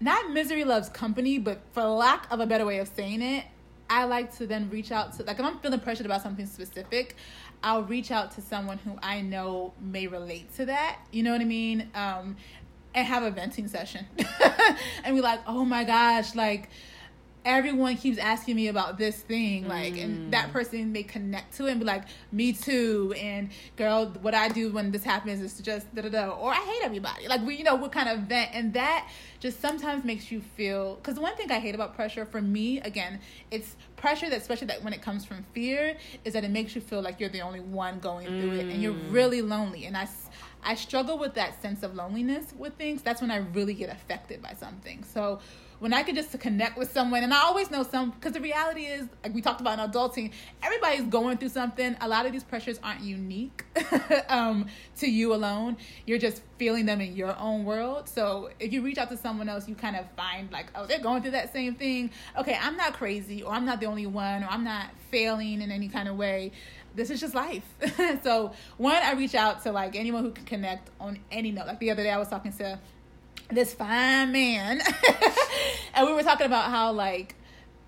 not 0.00 0.30
misery 0.32 0.64
loves 0.64 0.88
company, 0.88 1.38
but 1.38 1.60
for 1.72 1.82
lack 1.84 2.26
of 2.32 2.40
a 2.40 2.46
better 2.46 2.66
way 2.66 2.78
of 2.78 2.88
saying 2.88 3.22
it, 3.22 3.44
I 3.90 4.04
like 4.04 4.36
to 4.38 4.46
then 4.46 4.68
reach 4.70 4.92
out 4.92 5.16
to 5.16 5.22
like 5.22 5.38
if 5.38 5.44
I'm 5.44 5.58
feeling 5.60 5.80
pressured 5.80 6.06
about 6.06 6.22
something 6.22 6.46
specific, 6.46 7.16
I'll 7.62 7.82
reach 7.82 8.10
out 8.10 8.32
to 8.32 8.40
someone 8.40 8.78
who 8.78 8.96
I 9.02 9.20
know 9.20 9.74
may 9.80 10.06
relate 10.06 10.54
to 10.56 10.66
that. 10.66 10.98
You 11.12 11.22
know 11.22 11.32
what 11.32 11.40
I 11.40 11.44
mean? 11.44 11.90
Um, 11.94 12.36
and 12.94 13.06
have 13.06 13.22
a 13.22 13.30
venting 13.30 13.68
session, 13.68 14.06
and 15.04 15.14
be 15.14 15.20
like, 15.20 15.40
oh 15.46 15.64
my 15.64 15.84
gosh, 15.84 16.34
like 16.34 16.70
everyone 17.44 17.96
keeps 17.96 18.18
asking 18.18 18.56
me 18.56 18.68
about 18.68 18.98
this 18.98 19.16
thing 19.22 19.66
like 19.66 19.96
and 19.96 20.18
mm. 20.18 20.30
that 20.30 20.52
person 20.52 20.92
may 20.92 21.02
connect 21.02 21.56
to 21.56 21.66
it 21.66 21.70
and 21.70 21.80
be 21.80 21.86
like 21.86 22.04
me 22.32 22.52
too 22.52 23.14
and 23.16 23.48
girl 23.76 24.06
what 24.22 24.34
i 24.34 24.48
do 24.48 24.70
when 24.72 24.90
this 24.90 25.04
happens 25.04 25.40
is 25.40 25.58
just 25.60 25.92
da 25.94 26.02
da 26.02 26.08
da 26.08 26.28
or 26.30 26.50
i 26.50 26.56
hate 26.56 26.84
everybody 26.84 27.28
like 27.28 27.44
we 27.46 27.56
you 27.56 27.64
know 27.64 27.74
what 27.76 27.92
kind 27.92 28.08
of 28.08 28.20
vent 28.20 28.50
and 28.52 28.74
that 28.74 29.08
just 29.40 29.60
sometimes 29.60 30.04
makes 30.04 30.30
you 30.30 30.40
feel 30.40 30.96
because 30.96 31.18
one 31.18 31.34
thing 31.36 31.50
i 31.50 31.58
hate 31.58 31.74
about 31.74 31.94
pressure 31.94 32.26
for 32.26 32.42
me 32.42 32.80
again 32.80 33.20
it's 33.50 33.76
pressure 33.96 34.28
that 34.28 34.40
especially 34.40 34.66
that 34.66 34.82
when 34.82 34.92
it 34.92 35.00
comes 35.00 35.24
from 35.24 35.44
fear 35.52 35.96
is 36.24 36.32
that 36.32 36.44
it 36.44 36.50
makes 36.50 36.74
you 36.74 36.80
feel 36.80 37.00
like 37.00 37.18
you're 37.18 37.28
the 37.30 37.40
only 37.40 37.60
one 37.60 37.98
going 37.98 38.26
through 38.26 38.52
it 38.52 38.66
and 38.66 38.82
you're 38.82 38.94
mm. 38.94 39.12
really 39.12 39.42
lonely 39.42 39.86
and 39.86 39.96
i 39.96 40.06
i 40.64 40.74
struggle 40.74 41.18
with 41.18 41.34
that 41.34 41.60
sense 41.62 41.82
of 41.82 41.94
loneliness 41.94 42.52
with 42.56 42.74
things. 42.74 43.02
That's 43.02 43.20
when 43.20 43.30
I 43.30 43.38
really 43.38 43.74
get 43.74 43.90
affected 43.90 44.42
by 44.42 44.54
something. 44.54 45.04
So 45.04 45.40
when 45.78 45.94
I 45.94 46.02
can 46.02 46.14
just 46.14 46.38
connect 46.40 46.76
with 46.76 46.92
someone, 46.92 47.22
and 47.22 47.32
I 47.32 47.42
always 47.42 47.70
know 47.70 47.82
some, 47.82 48.10
because 48.10 48.32
the 48.32 48.40
reality 48.40 48.82
is, 48.82 49.06
like 49.22 49.34
we 49.34 49.40
talked 49.40 49.60
about 49.60 49.78
in 49.78 49.90
adulting, 49.90 50.32
everybody's 50.62 51.06
going 51.06 51.38
through 51.38 51.50
something. 51.50 51.96
A 52.00 52.08
lot 52.08 52.26
of 52.26 52.32
these 52.32 52.44
pressures 52.44 52.80
aren't 52.82 53.00
unique 53.00 53.64
um, 54.28 54.66
to 54.96 55.10
you 55.10 55.34
alone. 55.34 55.76
You're 56.06 56.18
just 56.18 56.42
feeling 56.58 56.86
them 56.86 57.00
in 57.00 57.14
your 57.14 57.38
own 57.38 57.64
world. 57.64 58.08
So 58.08 58.50
if 58.58 58.72
you 58.72 58.82
reach 58.82 58.98
out 58.98 59.08
to 59.10 59.16
someone 59.16 59.48
else, 59.48 59.68
you 59.68 59.74
kind 59.74 59.96
of 59.96 60.06
find 60.16 60.50
like, 60.50 60.66
oh, 60.74 60.86
they're 60.86 60.98
going 60.98 61.22
through 61.22 61.32
that 61.32 61.52
same 61.52 61.74
thing. 61.74 62.10
Okay, 62.36 62.58
I'm 62.60 62.76
not 62.76 62.94
crazy, 62.94 63.42
or 63.42 63.52
I'm 63.52 63.64
not 63.64 63.80
the 63.80 63.86
only 63.86 64.06
one, 64.06 64.42
or 64.42 64.48
I'm 64.48 64.64
not 64.64 64.90
failing 65.10 65.62
in 65.62 65.70
any 65.70 65.88
kind 65.88 66.08
of 66.08 66.16
way 66.16 66.52
this 66.94 67.10
is 67.10 67.20
just 67.20 67.34
life. 67.34 67.62
so 68.24 68.52
one, 68.76 68.96
I 68.96 69.12
reach 69.12 69.34
out 69.34 69.62
to 69.62 69.72
like 69.72 69.94
anyone 69.94 70.24
who 70.24 70.32
can 70.32 70.44
connect 70.44 70.90
on 71.00 71.18
any 71.30 71.52
note. 71.52 71.66
Like 71.66 71.78
the 71.78 71.90
other 71.90 72.02
day, 72.02 72.10
I 72.10 72.18
was 72.18 72.28
talking 72.28 72.52
to 72.54 72.78
this 73.50 73.74
fine 73.74 74.32
man, 74.32 74.80
and 75.94 76.06
we 76.06 76.12
were 76.12 76.22
talking 76.22 76.46
about 76.46 76.70
how 76.70 76.92
like 76.92 77.34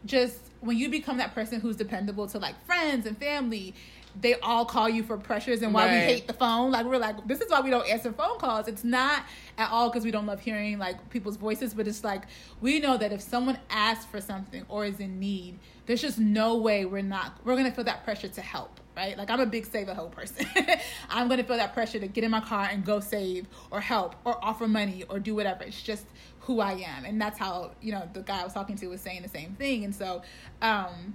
just 0.05 0.39
when 0.61 0.77
you 0.77 0.89
become 0.89 1.19
that 1.19 1.35
person 1.35 1.61
who's 1.61 1.77
dependable 1.77 2.27
to 2.29 2.39
like 2.39 2.55
friends 2.65 3.07
and 3.07 3.17
family. 3.19 3.75
They 4.21 4.35
all 4.41 4.65
call 4.65 4.89
you 4.89 5.05
for 5.05 5.17
pressures 5.17 5.63
and 5.63 5.73
why 5.73 5.87
we 5.87 6.01
hate 6.01 6.27
the 6.27 6.33
phone. 6.33 6.73
Like 6.73 6.85
we're 6.85 6.99
like, 6.99 7.29
this 7.29 7.41
is 7.41 7.49
why 7.49 7.61
we 7.61 7.71
don't 7.71 7.89
answer 7.89 8.11
phone 8.13 8.39
calls. 8.41 8.67
It's 8.67 8.83
not 8.83 9.23
at 9.57 9.71
all 9.71 9.89
because 9.89 10.05
we 10.05 10.11
don't 10.11 10.27
love 10.27 10.41
hearing 10.41 10.81
like 10.81 11.11
people's 11.11 11.37
voices, 11.37 11.75
but 11.75 11.87
it's 11.87 12.03
like 12.03 12.25
we 12.61 12.81
know 12.81 12.97
that 12.97 13.13
if 13.13 13.21
someone 13.21 13.57
asks 13.71 14.07
for 14.07 14.21
something 14.21 14.65
or 14.69 14.85
is 14.85 14.99
in 14.99 15.21
need, 15.21 15.61
there's 15.91 16.01
just 16.01 16.21
no 16.21 16.57
way 16.57 16.85
we're 16.85 17.03
not 17.03 17.37
we're 17.45 17.57
gonna 17.57 17.73
feel 17.73 17.83
that 17.83 18.05
pressure 18.05 18.29
to 18.29 18.41
help, 18.41 18.79
right? 18.97 19.19
Like 19.19 19.29
I'm 19.29 19.41
a 19.41 19.47
big 19.47 19.67
save 19.67 19.89
a 19.89 19.95
hoe 19.95 20.07
person. 20.07 20.47
I'm 21.11 21.27
gonna 21.27 21.43
feel 21.43 21.57
that 21.57 21.75
pressure 21.75 21.99
to 21.99 22.07
get 22.07 22.23
in 22.23 22.31
my 22.31 22.39
car 22.39 22.69
and 22.71 22.85
go 22.85 23.01
save 23.01 23.49
or 23.73 23.81
help 23.81 24.15
or 24.25 24.39
offer 24.41 24.69
money 24.69 25.03
or 25.09 25.19
do 25.19 25.35
whatever. 25.35 25.65
It's 25.65 25.83
just 25.83 26.07
who 26.43 26.61
I 26.61 26.75
am, 26.75 27.05
and 27.05 27.21
that's 27.21 27.41
how 27.41 27.73
you 27.81 27.91
know 27.91 28.09
the 28.13 28.21
guy 28.21 28.41
I 28.41 28.45
was 28.45 28.53
talking 28.53 28.77
to 28.77 28.87
was 28.87 29.01
saying 29.01 29.23
the 29.23 29.29
same 29.29 29.55
thing, 29.55 29.83
and 29.83 29.93
so 29.93 30.23
um, 30.63 31.15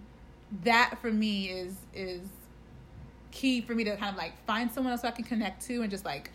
that 0.64 0.98
for 1.02 1.10
me 1.10 1.46
is 1.52 1.76
is 1.94 2.28
key 3.32 3.62
for 3.62 3.76
me 3.76 3.86
to 3.86 3.96
kind 3.96 4.12
of 4.12 4.18
like 4.18 4.34
find 4.46 4.70
someone 4.70 4.92
else 4.92 5.06
I 5.06 5.12
can 5.12 5.24
connect 5.24 5.66
to 5.68 5.84
and 5.84 5.90
just 5.90 6.04
like 6.04 6.32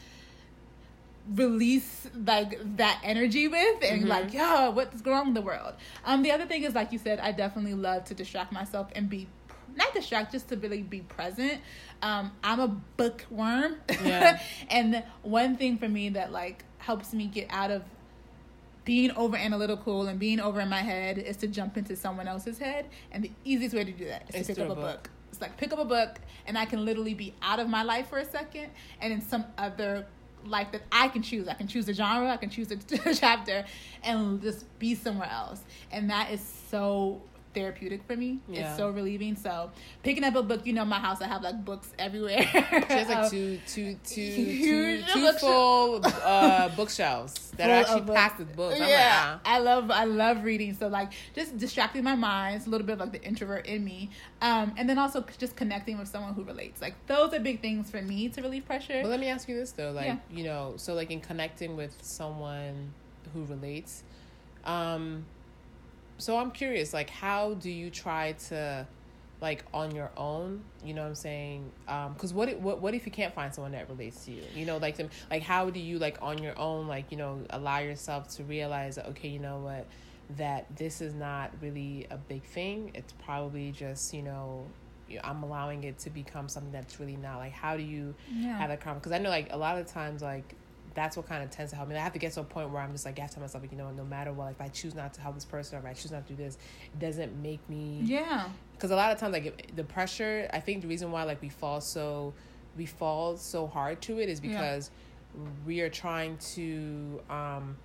release 1.28 2.08
like 2.26 2.58
that 2.76 3.00
energy 3.04 3.46
with 3.46 3.82
and 3.84 4.08
like 4.08 4.32
yo 4.32 4.70
what's 4.70 5.00
going 5.02 5.16
on 5.16 5.26
in 5.28 5.34
the 5.34 5.40
world 5.40 5.74
um 6.04 6.22
the 6.22 6.30
other 6.32 6.46
thing 6.46 6.64
is 6.64 6.74
like 6.74 6.90
you 6.92 6.98
said 6.98 7.20
i 7.20 7.30
definitely 7.30 7.74
love 7.74 8.04
to 8.04 8.14
distract 8.14 8.52
myself 8.52 8.88
and 8.96 9.08
be 9.08 9.28
not 9.76 9.92
distract 9.94 10.32
just 10.32 10.48
to 10.48 10.56
really 10.56 10.82
be 10.82 11.00
present 11.00 11.60
um 12.02 12.32
i'm 12.42 12.58
a 12.58 12.68
bookworm 12.96 13.76
Yeah. 14.04 14.40
and 14.70 15.04
one 15.22 15.56
thing 15.56 15.78
for 15.78 15.88
me 15.88 16.08
that 16.10 16.32
like 16.32 16.64
helps 16.78 17.12
me 17.12 17.26
get 17.26 17.46
out 17.50 17.70
of 17.70 17.82
being 18.84 19.10
over 19.12 19.36
analytical 19.36 20.06
and 20.06 20.18
being 20.18 20.40
over 20.40 20.58
in 20.60 20.68
my 20.68 20.80
head 20.80 21.18
is 21.18 21.36
to 21.36 21.46
jump 21.46 21.76
into 21.76 21.94
someone 21.94 22.26
else's 22.26 22.58
head 22.58 22.86
and 23.12 23.22
the 23.22 23.30
easiest 23.44 23.74
way 23.74 23.84
to 23.84 23.92
do 23.92 24.06
that 24.06 24.24
is 24.30 24.40
Is 24.40 24.46
to 24.48 24.54
pick 24.54 24.62
up 24.64 24.68
a 24.68 24.72
a 24.72 24.74
book. 24.74 24.84
book. 25.02 25.10
It's 25.30 25.40
like 25.40 25.56
pick 25.58 25.72
up 25.72 25.78
a 25.78 25.84
book 25.84 26.18
and 26.46 26.58
I 26.58 26.64
can 26.64 26.84
literally 26.84 27.14
be 27.14 27.34
out 27.42 27.60
of 27.60 27.68
my 27.68 27.82
life 27.84 28.08
for 28.08 28.18
a 28.18 28.24
second 28.24 28.70
and 29.00 29.12
in 29.12 29.20
some 29.20 29.44
other 29.58 30.06
life 30.44 30.72
that 30.72 30.82
I 30.90 31.08
can 31.08 31.22
choose. 31.22 31.48
I 31.48 31.54
can 31.54 31.66
choose 31.66 31.86
the 31.86 31.94
genre, 31.94 32.30
I 32.30 32.36
can 32.36 32.50
choose 32.50 32.68
the 32.68 32.76
chapter 33.18 33.64
and 34.02 34.40
just 34.42 34.66
be 34.78 34.94
somewhere 34.94 35.30
else. 35.30 35.62
And 35.90 36.10
that 36.10 36.30
is 36.30 36.40
so 36.40 37.22
therapeutic 37.54 38.02
for 38.04 38.16
me. 38.16 38.38
Yeah. 38.48 38.68
It's 38.68 38.76
so 38.78 38.90
relieving. 38.90 39.36
So 39.36 39.70
picking 40.02 40.24
up 40.24 40.34
a 40.36 40.42
book, 40.42 40.66
you 40.66 40.72
know, 40.72 40.84
my 40.84 40.98
house 40.98 41.20
I 41.20 41.26
have 41.26 41.42
like 41.42 41.64
books 41.64 41.92
everywhere. 41.98 42.42
She 42.42 42.58
has 42.60 43.08
like 43.08 43.18
Um, 43.24 43.30
two, 43.30 43.58
two, 43.66 43.96
two, 44.04 44.20
huge 44.20 45.06
two, 45.06 45.12
two 45.12 45.20
bookshelf. 45.26 45.40
full 45.40 46.00
uh, 46.24 46.68
bookshelves 46.76 47.50
that 47.56 47.68
are 47.70 47.74
actually 47.80 48.00
books. 48.02 48.16
packed 48.20 48.38
with 48.38 48.54
books. 48.56 48.76
I'm 48.80 48.88
yeah, 48.88 49.30
like, 49.32 49.40
ah. 49.44 49.54
I 49.56 49.58
love 49.58 49.90
I 49.90 50.04
love 50.04 50.44
reading. 50.44 50.74
So 50.74 50.88
like 50.88 51.12
just 51.34 51.58
distracting 51.58 52.04
my 52.04 52.14
mind. 52.14 52.56
It's 52.56 52.66
a 52.66 52.70
little 52.70 52.86
bit 52.86 52.94
of 52.94 53.00
like 53.00 53.12
the 53.12 53.22
introvert 53.22 53.66
in 53.66 53.84
me, 53.84 54.10
um, 54.42 54.72
and 54.76 54.88
then 54.88 54.98
also 54.98 55.24
just 55.38 55.56
connecting 55.56 55.98
with 55.98 56.08
someone 56.08 56.34
who 56.34 56.44
relates. 56.44 56.80
Like 56.80 56.94
those 57.06 57.32
are 57.34 57.40
big 57.40 57.60
things 57.60 57.90
for 57.90 58.00
me 58.02 58.28
to 58.30 58.42
relieve 58.42 58.64
pressure. 58.66 59.00
But 59.02 59.08
let 59.10 59.20
me 59.20 59.28
ask 59.28 59.48
you 59.48 59.56
this 59.56 59.72
though, 59.72 59.90
like 59.92 60.06
Yeah. 60.06 60.16
you 60.30 60.44
know, 60.44 60.74
so 60.76 60.94
like 60.94 61.10
in 61.10 61.20
connecting 61.20 61.76
with 61.76 61.96
someone 62.02 62.92
who 63.34 63.44
relates, 63.44 64.02
um, 64.64 65.24
so 66.20 66.36
I'm 66.38 66.50
curious, 66.50 66.92
like 66.94 67.10
how 67.10 67.54
do 67.54 67.70
you 67.70 67.90
try 67.90 68.32
to, 68.48 68.86
like 69.40 69.64
on 69.72 69.94
your 69.94 70.10
own, 70.16 70.62
you 70.84 70.92
know 70.92 71.02
what 71.02 71.08
I'm 71.08 71.14
saying? 71.14 71.72
Um, 71.88 72.14
cause 72.16 72.34
what, 72.34 72.48
if- 72.50 72.58
what 72.58 72.80
what 72.80 72.92
if 72.94 73.06
you 73.06 73.12
can't 73.12 73.34
find 73.34 73.52
someone 73.54 73.72
that 73.72 73.88
relates 73.88 74.24
to 74.26 74.32
you? 74.32 74.42
You 74.54 74.66
know, 74.66 74.76
like 74.76 74.96
them, 74.96 75.08
like 75.30 75.42
how 75.42 75.70
do 75.70 75.80
you 75.80 75.98
like 75.98 76.18
on 76.20 76.42
your 76.42 76.58
own, 76.58 76.86
like 76.86 77.10
you 77.10 77.16
know, 77.16 77.40
allow 77.50 77.78
yourself 77.78 78.28
to 78.36 78.44
realize 78.44 78.96
that 78.96 79.06
okay, 79.08 79.28
you 79.28 79.38
know 79.38 79.58
what, 79.58 79.86
that 80.36 80.66
this 80.76 81.00
is 81.00 81.14
not 81.14 81.50
really 81.62 82.06
a 82.10 82.18
big 82.18 82.42
thing. 82.44 82.90
It's 82.94 83.14
probably 83.24 83.72
just 83.72 84.12
you 84.14 84.22
know. 84.22 84.66
I'm 85.24 85.42
allowing 85.42 85.82
it 85.82 85.98
to 86.00 86.10
become 86.10 86.48
something 86.48 86.70
that's 86.70 87.00
really 87.00 87.16
not 87.16 87.38
like. 87.38 87.50
How 87.50 87.76
do 87.76 87.82
you 87.82 88.14
yeah. 88.32 88.56
have 88.58 88.68
that 88.68 88.80
conversation 88.80 89.00
because 89.00 89.12
I 89.12 89.18
know 89.18 89.30
like 89.30 89.48
a 89.52 89.56
lot 89.56 89.76
of 89.76 89.88
times 89.88 90.22
like 90.22 90.54
that's 90.94 91.16
what 91.16 91.28
kind 91.28 91.42
of 91.42 91.50
tends 91.50 91.70
to 91.70 91.76
help 91.76 91.88
me. 91.88 91.96
I 91.96 92.00
have 92.00 92.12
to 92.12 92.18
get 92.18 92.32
to 92.32 92.40
a 92.40 92.44
point 92.44 92.70
where 92.70 92.82
I'm 92.82 92.92
just 92.92 93.04
like 93.04 93.18
I 93.18 93.22
have 93.22 93.30
to 93.30 93.36
tell 93.36 93.42
myself 93.42 93.62
like 93.62 93.72
you 93.72 93.78
know 93.78 93.90
no 93.90 94.04
matter 94.04 94.32
what 94.32 94.46
like 94.46 94.56
if 94.56 94.60
I 94.60 94.68
choose 94.68 94.94
not 94.94 95.14
to 95.14 95.20
help 95.20 95.34
this 95.34 95.44
person 95.44 95.76
or 95.76 95.80
if 95.80 95.86
I 95.86 95.92
choose 95.92 96.10
not 96.10 96.26
to 96.26 96.32
do 96.32 96.42
this, 96.42 96.58
it 96.92 96.98
doesn't 96.98 97.40
make 97.42 97.60
me 97.68 98.00
yeah. 98.02 98.48
because 98.74 98.90
a 98.90 98.96
lot 98.96 99.12
of 99.12 99.18
times 99.18 99.32
like 99.32 99.74
the 99.76 99.84
pressure. 99.84 100.48
I 100.52 100.60
think 100.60 100.82
the 100.82 100.88
reason 100.88 101.10
why 101.12 101.24
like 101.24 101.40
we 101.40 101.48
fall 101.48 101.80
so 101.80 102.34
we 102.76 102.86
fall 102.86 103.36
so 103.36 103.66
hard 103.66 104.00
to 104.02 104.18
it 104.20 104.28
is 104.28 104.40
Yeah. 104.42 104.50
because 104.52 104.90
we 105.66 105.80
are 105.80 105.90
trying 105.90 106.38
to 106.54 107.20
um 107.30 107.76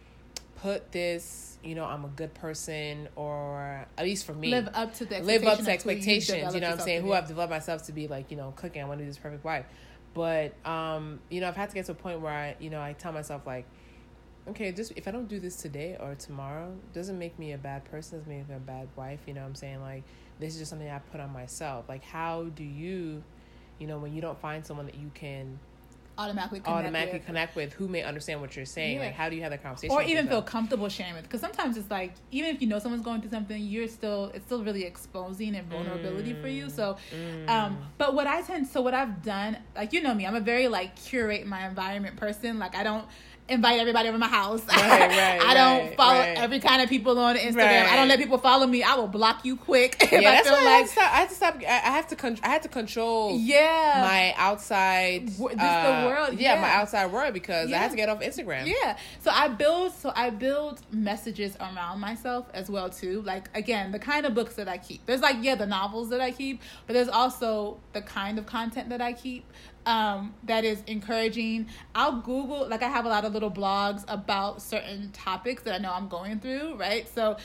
put 0.61 0.91
this 0.91 1.57
you 1.63 1.75
know 1.75 1.83
I'm 1.83 2.05
a 2.05 2.09
good 2.09 2.33
person 2.33 3.07
or 3.15 3.85
at 3.97 4.05
least 4.05 4.25
for 4.25 4.33
me 4.33 4.49
Live 4.51 4.69
up 4.73 4.93
to 4.95 5.05
the 5.05 5.19
live 5.19 5.45
up 5.45 5.59
to 5.59 5.69
expectation 5.69 6.35
of 6.45 6.53
who 6.53 6.55
you've 6.55 6.55
expectations. 6.55 6.55
You 6.55 6.61
know 6.61 6.69
what 6.69 6.79
I'm 6.79 6.85
saying? 6.85 7.01
Who. 7.03 7.13
I've 7.13 7.27
developed 7.27 7.51
myself 7.51 7.83
to 7.83 7.91
be 7.91 8.07
like, 8.07 8.31
you 8.31 8.37
know, 8.37 8.53
cooking. 8.55 8.81
I 8.81 8.85
want 8.85 8.99
to 8.99 9.03
be 9.03 9.09
this 9.09 9.17
perfect 9.17 9.43
wife. 9.43 9.65
But 10.15 10.55
um, 10.65 11.19
you 11.29 11.41
know, 11.41 11.47
I've 11.47 11.55
had 11.55 11.69
to 11.69 11.75
get 11.75 11.85
to 11.85 11.91
a 11.91 11.95
point 11.95 12.21
where 12.21 12.33
I, 12.33 12.55
you 12.59 12.71
know, 12.71 12.81
I 12.81 12.93
tell 12.93 13.11
myself 13.11 13.45
like, 13.45 13.65
okay, 14.47 14.71
just 14.71 14.93
if 14.95 15.07
I 15.07 15.11
don't 15.11 15.27
do 15.27 15.39
this 15.39 15.57
today 15.57 15.97
or 15.99 16.15
tomorrow, 16.15 16.73
doesn't 16.93 17.19
make 17.19 17.37
me 17.37 17.51
a 17.51 17.57
bad 17.57 17.85
person. 17.85 18.17
Doesn't 18.17 18.33
make 18.35 18.49
me 18.49 18.55
a 18.55 18.59
bad 18.59 18.87
wife. 18.95 19.19
You 19.27 19.35
know 19.35 19.41
what 19.41 19.47
I'm 19.47 19.55
saying? 19.55 19.81
Like, 19.81 20.03
this 20.39 20.53
is 20.53 20.59
just 20.59 20.69
something 20.69 20.89
I 20.89 20.99
put 20.99 21.19
on 21.19 21.31
myself. 21.31 21.85
Like, 21.87 22.03
how 22.03 22.45
do 22.55 22.63
you, 22.63 23.21
you 23.77 23.87
know, 23.87 23.99
when 23.99 24.15
you 24.15 24.21
don't 24.21 24.39
find 24.39 24.65
someone 24.65 24.85
that 24.87 24.95
you 24.95 25.11
can 25.13 25.59
automatically 26.17 26.59
connect 26.59 26.77
automatically 26.79 27.19
with. 27.19 27.25
connect 27.25 27.55
with, 27.55 27.73
who 27.73 27.87
may 27.87 28.03
understand 28.03 28.41
what 28.41 28.55
you're 28.55 28.65
saying? 28.65 28.97
Yeah. 28.97 29.05
Like, 29.05 29.13
how 29.15 29.29
do 29.29 29.35
you 29.35 29.41
have 29.41 29.51
that 29.51 29.61
conversation? 29.63 29.95
or 29.95 30.01
even 30.03 30.27
feel 30.27 30.41
comfortable 30.41 30.89
sharing 30.89 31.13
with 31.13 31.23
because 31.23 31.41
sometimes 31.41 31.77
it's 31.77 31.91
like 31.91 32.13
even 32.31 32.53
if 32.55 32.61
you 32.61 32.67
know 32.67 32.79
someone's 32.79 33.03
going 33.03 33.21
through 33.21 33.29
something 33.31 33.61
you're 33.61 33.87
still 33.87 34.31
it's 34.33 34.45
still 34.45 34.63
really 34.63 34.83
exposing 34.85 35.55
and 35.55 35.67
vulnerability 35.69 36.33
for 36.41 36.47
you 36.47 36.69
so 36.69 36.97
Mm. 37.13 37.49
um 37.49 37.77
but 37.97 38.13
what 38.15 38.27
i 38.27 38.41
tend 38.41 38.67
so 38.67 38.81
what 38.81 38.93
i've 38.93 39.21
done 39.23 39.57
like 39.75 39.93
you 39.93 40.01
know 40.01 40.13
me 40.13 40.25
i'm 40.25 40.35
a 40.35 40.39
very 40.39 40.67
like 40.67 40.95
curate 40.95 41.45
my 41.45 41.67
environment 41.67 42.15
person 42.17 42.59
like 42.59 42.75
i 42.75 42.83
don't 42.83 43.05
invite 43.47 43.79
everybody 43.79 44.09
over 44.09 44.17
my 44.17 44.27
house. 44.27 44.61
Right, 44.67 44.79
right, 44.79 45.41
I 45.45 45.53
don't 45.53 45.87
right, 45.89 45.95
follow 45.97 46.19
every 46.19 46.59
kind 46.59 46.81
of 46.81 46.89
people 46.89 47.17
on 47.19 47.35
Instagram. 47.37 47.85
I 47.87 47.95
don't 47.95 48.07
let 48.07 48.17
people 48.19 48.37
follow 48.39 48.65
me. 48.65 48.81
I 48.83 48.95
will 48.95 49.07
block 49.07 49.45
you 49.45 49.55
quick. 49.55 49.97
yeah, 50.11 50.17
I 50.17 50.21
that's 50.21 50.49
feel 50.49 50.57
why 50.57 50.63
I 50.63 50.63
had 50.63 50.77
like 50.79 50.85
to 50.87 50.91
stop. 50.91 51.11
I 51.11 51.15
had 51.17 51.29
to 51.29 51.35
stop. 51.35 51.55
I 51.61 51.65
I 51.65 51.91
have 51.95 52.07
to. 52.07 52.15
Con- 52.15 52.39
I 52.43 52.47
had 52.49 52.63
to 52.63 52.69
control. 52.69 53.37
yeah, 53.37 54.01
My 54.01 54.33
outside, 54.37 55.29
Wo- 55.37 55.49
just 55.49 55.59
the 55.59 55.63
uh, 55.65 56.05
world, 56.07 56.39
Yeah, 56.39 56.55
yeah. 56.55 56.61
my 56.61 56.69
outside 56.71 57.11
world 57.11 57.33
because 57.33 57.67
I 57.67 57.71
Yeah. 57.71 57.79
had 57.79 57.91
to 57.91 57.97
get 57.97 58.09
off 58.09 58.21
Instagram. 58.21 58.65
Yeah. 58.67 58.97
So 59.19 59.29
I 59.31 59.47
build 59.49 59.93
so 59.93 60.11
I 60.15 60.31
build 60.31 60.81
messages 60.91 61.55
around 61.59 61.99
myself 61.99 62.47
as 62.53 62.69
well 62.69 62.89
too. 62.89 63.21
Like 63.21 63.49
again, 63.55 63.91
the 63.91 63.99
kind 63.99 64.25
of 64.25 64.33
books 64.33 64.55
that 64.55 64.67
I 64.67 64.77
keep. 64.79 65.05
There's 65.05 65.21
like 65.21 65.37
yeah, 65.41 65.55
the 65.55 65.67
novels 65.67 66.09
that 66.09 66.21
I 66.21 66.31
keep, 66.31 66.61
but 66.87 66.93
there's 66.93 67.09
also 67.09 67.77
the 67.93 68.01
kind 68.01 68.39
of 68.39 68.45
content 68.47 68.89
that 68.89 69.01
I 69.01 69.13
keep 69.13 69.45
um 69.85 70.33
that 70.43 70.63
is 70.65 70.81
encouraging. 70.87 71.67
I'll 71.93 72.21
Google 72.21 72.67
like 72.67 72.83
I 72.83 72.89
have 72.89 73.05
a 73.05 73.09
lot 73.09 73.25
of 73.25 73.33
little 73.33 73.51
blogs 73.51 74.03
about 74.07 74.61
certain 74.61 75.11
topics 75.11 75.63
that 75.63 75.75
I 75.75 75.77
know 75.77 75.91
I'm 75.91 76.07
going 76.07 76.39
through, 76.39 76.75
right? 76.75 77.07
So 77.13 77.37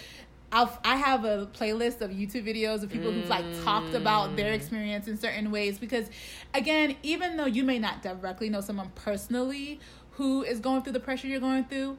I'll, 0.52 0.76
I 0.84 0.96
have 0.96 1.24
a 1.24 1.46
playlist 1.46 2.00
of 2.00 2.10
YouTube 2.10 2.44
videos 2.44 2.82
of 2.82 2.90
people 2.90 3.12
who've 3.12 3.28
like 3.28 3.46
talked 3.52 3.94
about 3.94 4.36
their 4.36 4.52
experience 4.52 5.06
in 5.06 5.16
certain 5.16 5.52
ways 5.52 5.78
because, 5.78 6.10
again, 6.54 6.96
even 7.04 7.36
though 7.36 7.46
you 7.46 7.62
may 7.62 7.78
not 7.78 8.02
directly 8.02 8.48
know 8.50 8.60
someone 8.60 8.90
personally 8.96 9.78
who 10.12 10.42
is 10.42 10.58
going 10.58 10.82
through 10.82 10.94
the 10.94 11.00
pressure 11.00 11.28
you're 11.28 11.38
going 11.40 11.64
through, 11.64 11.98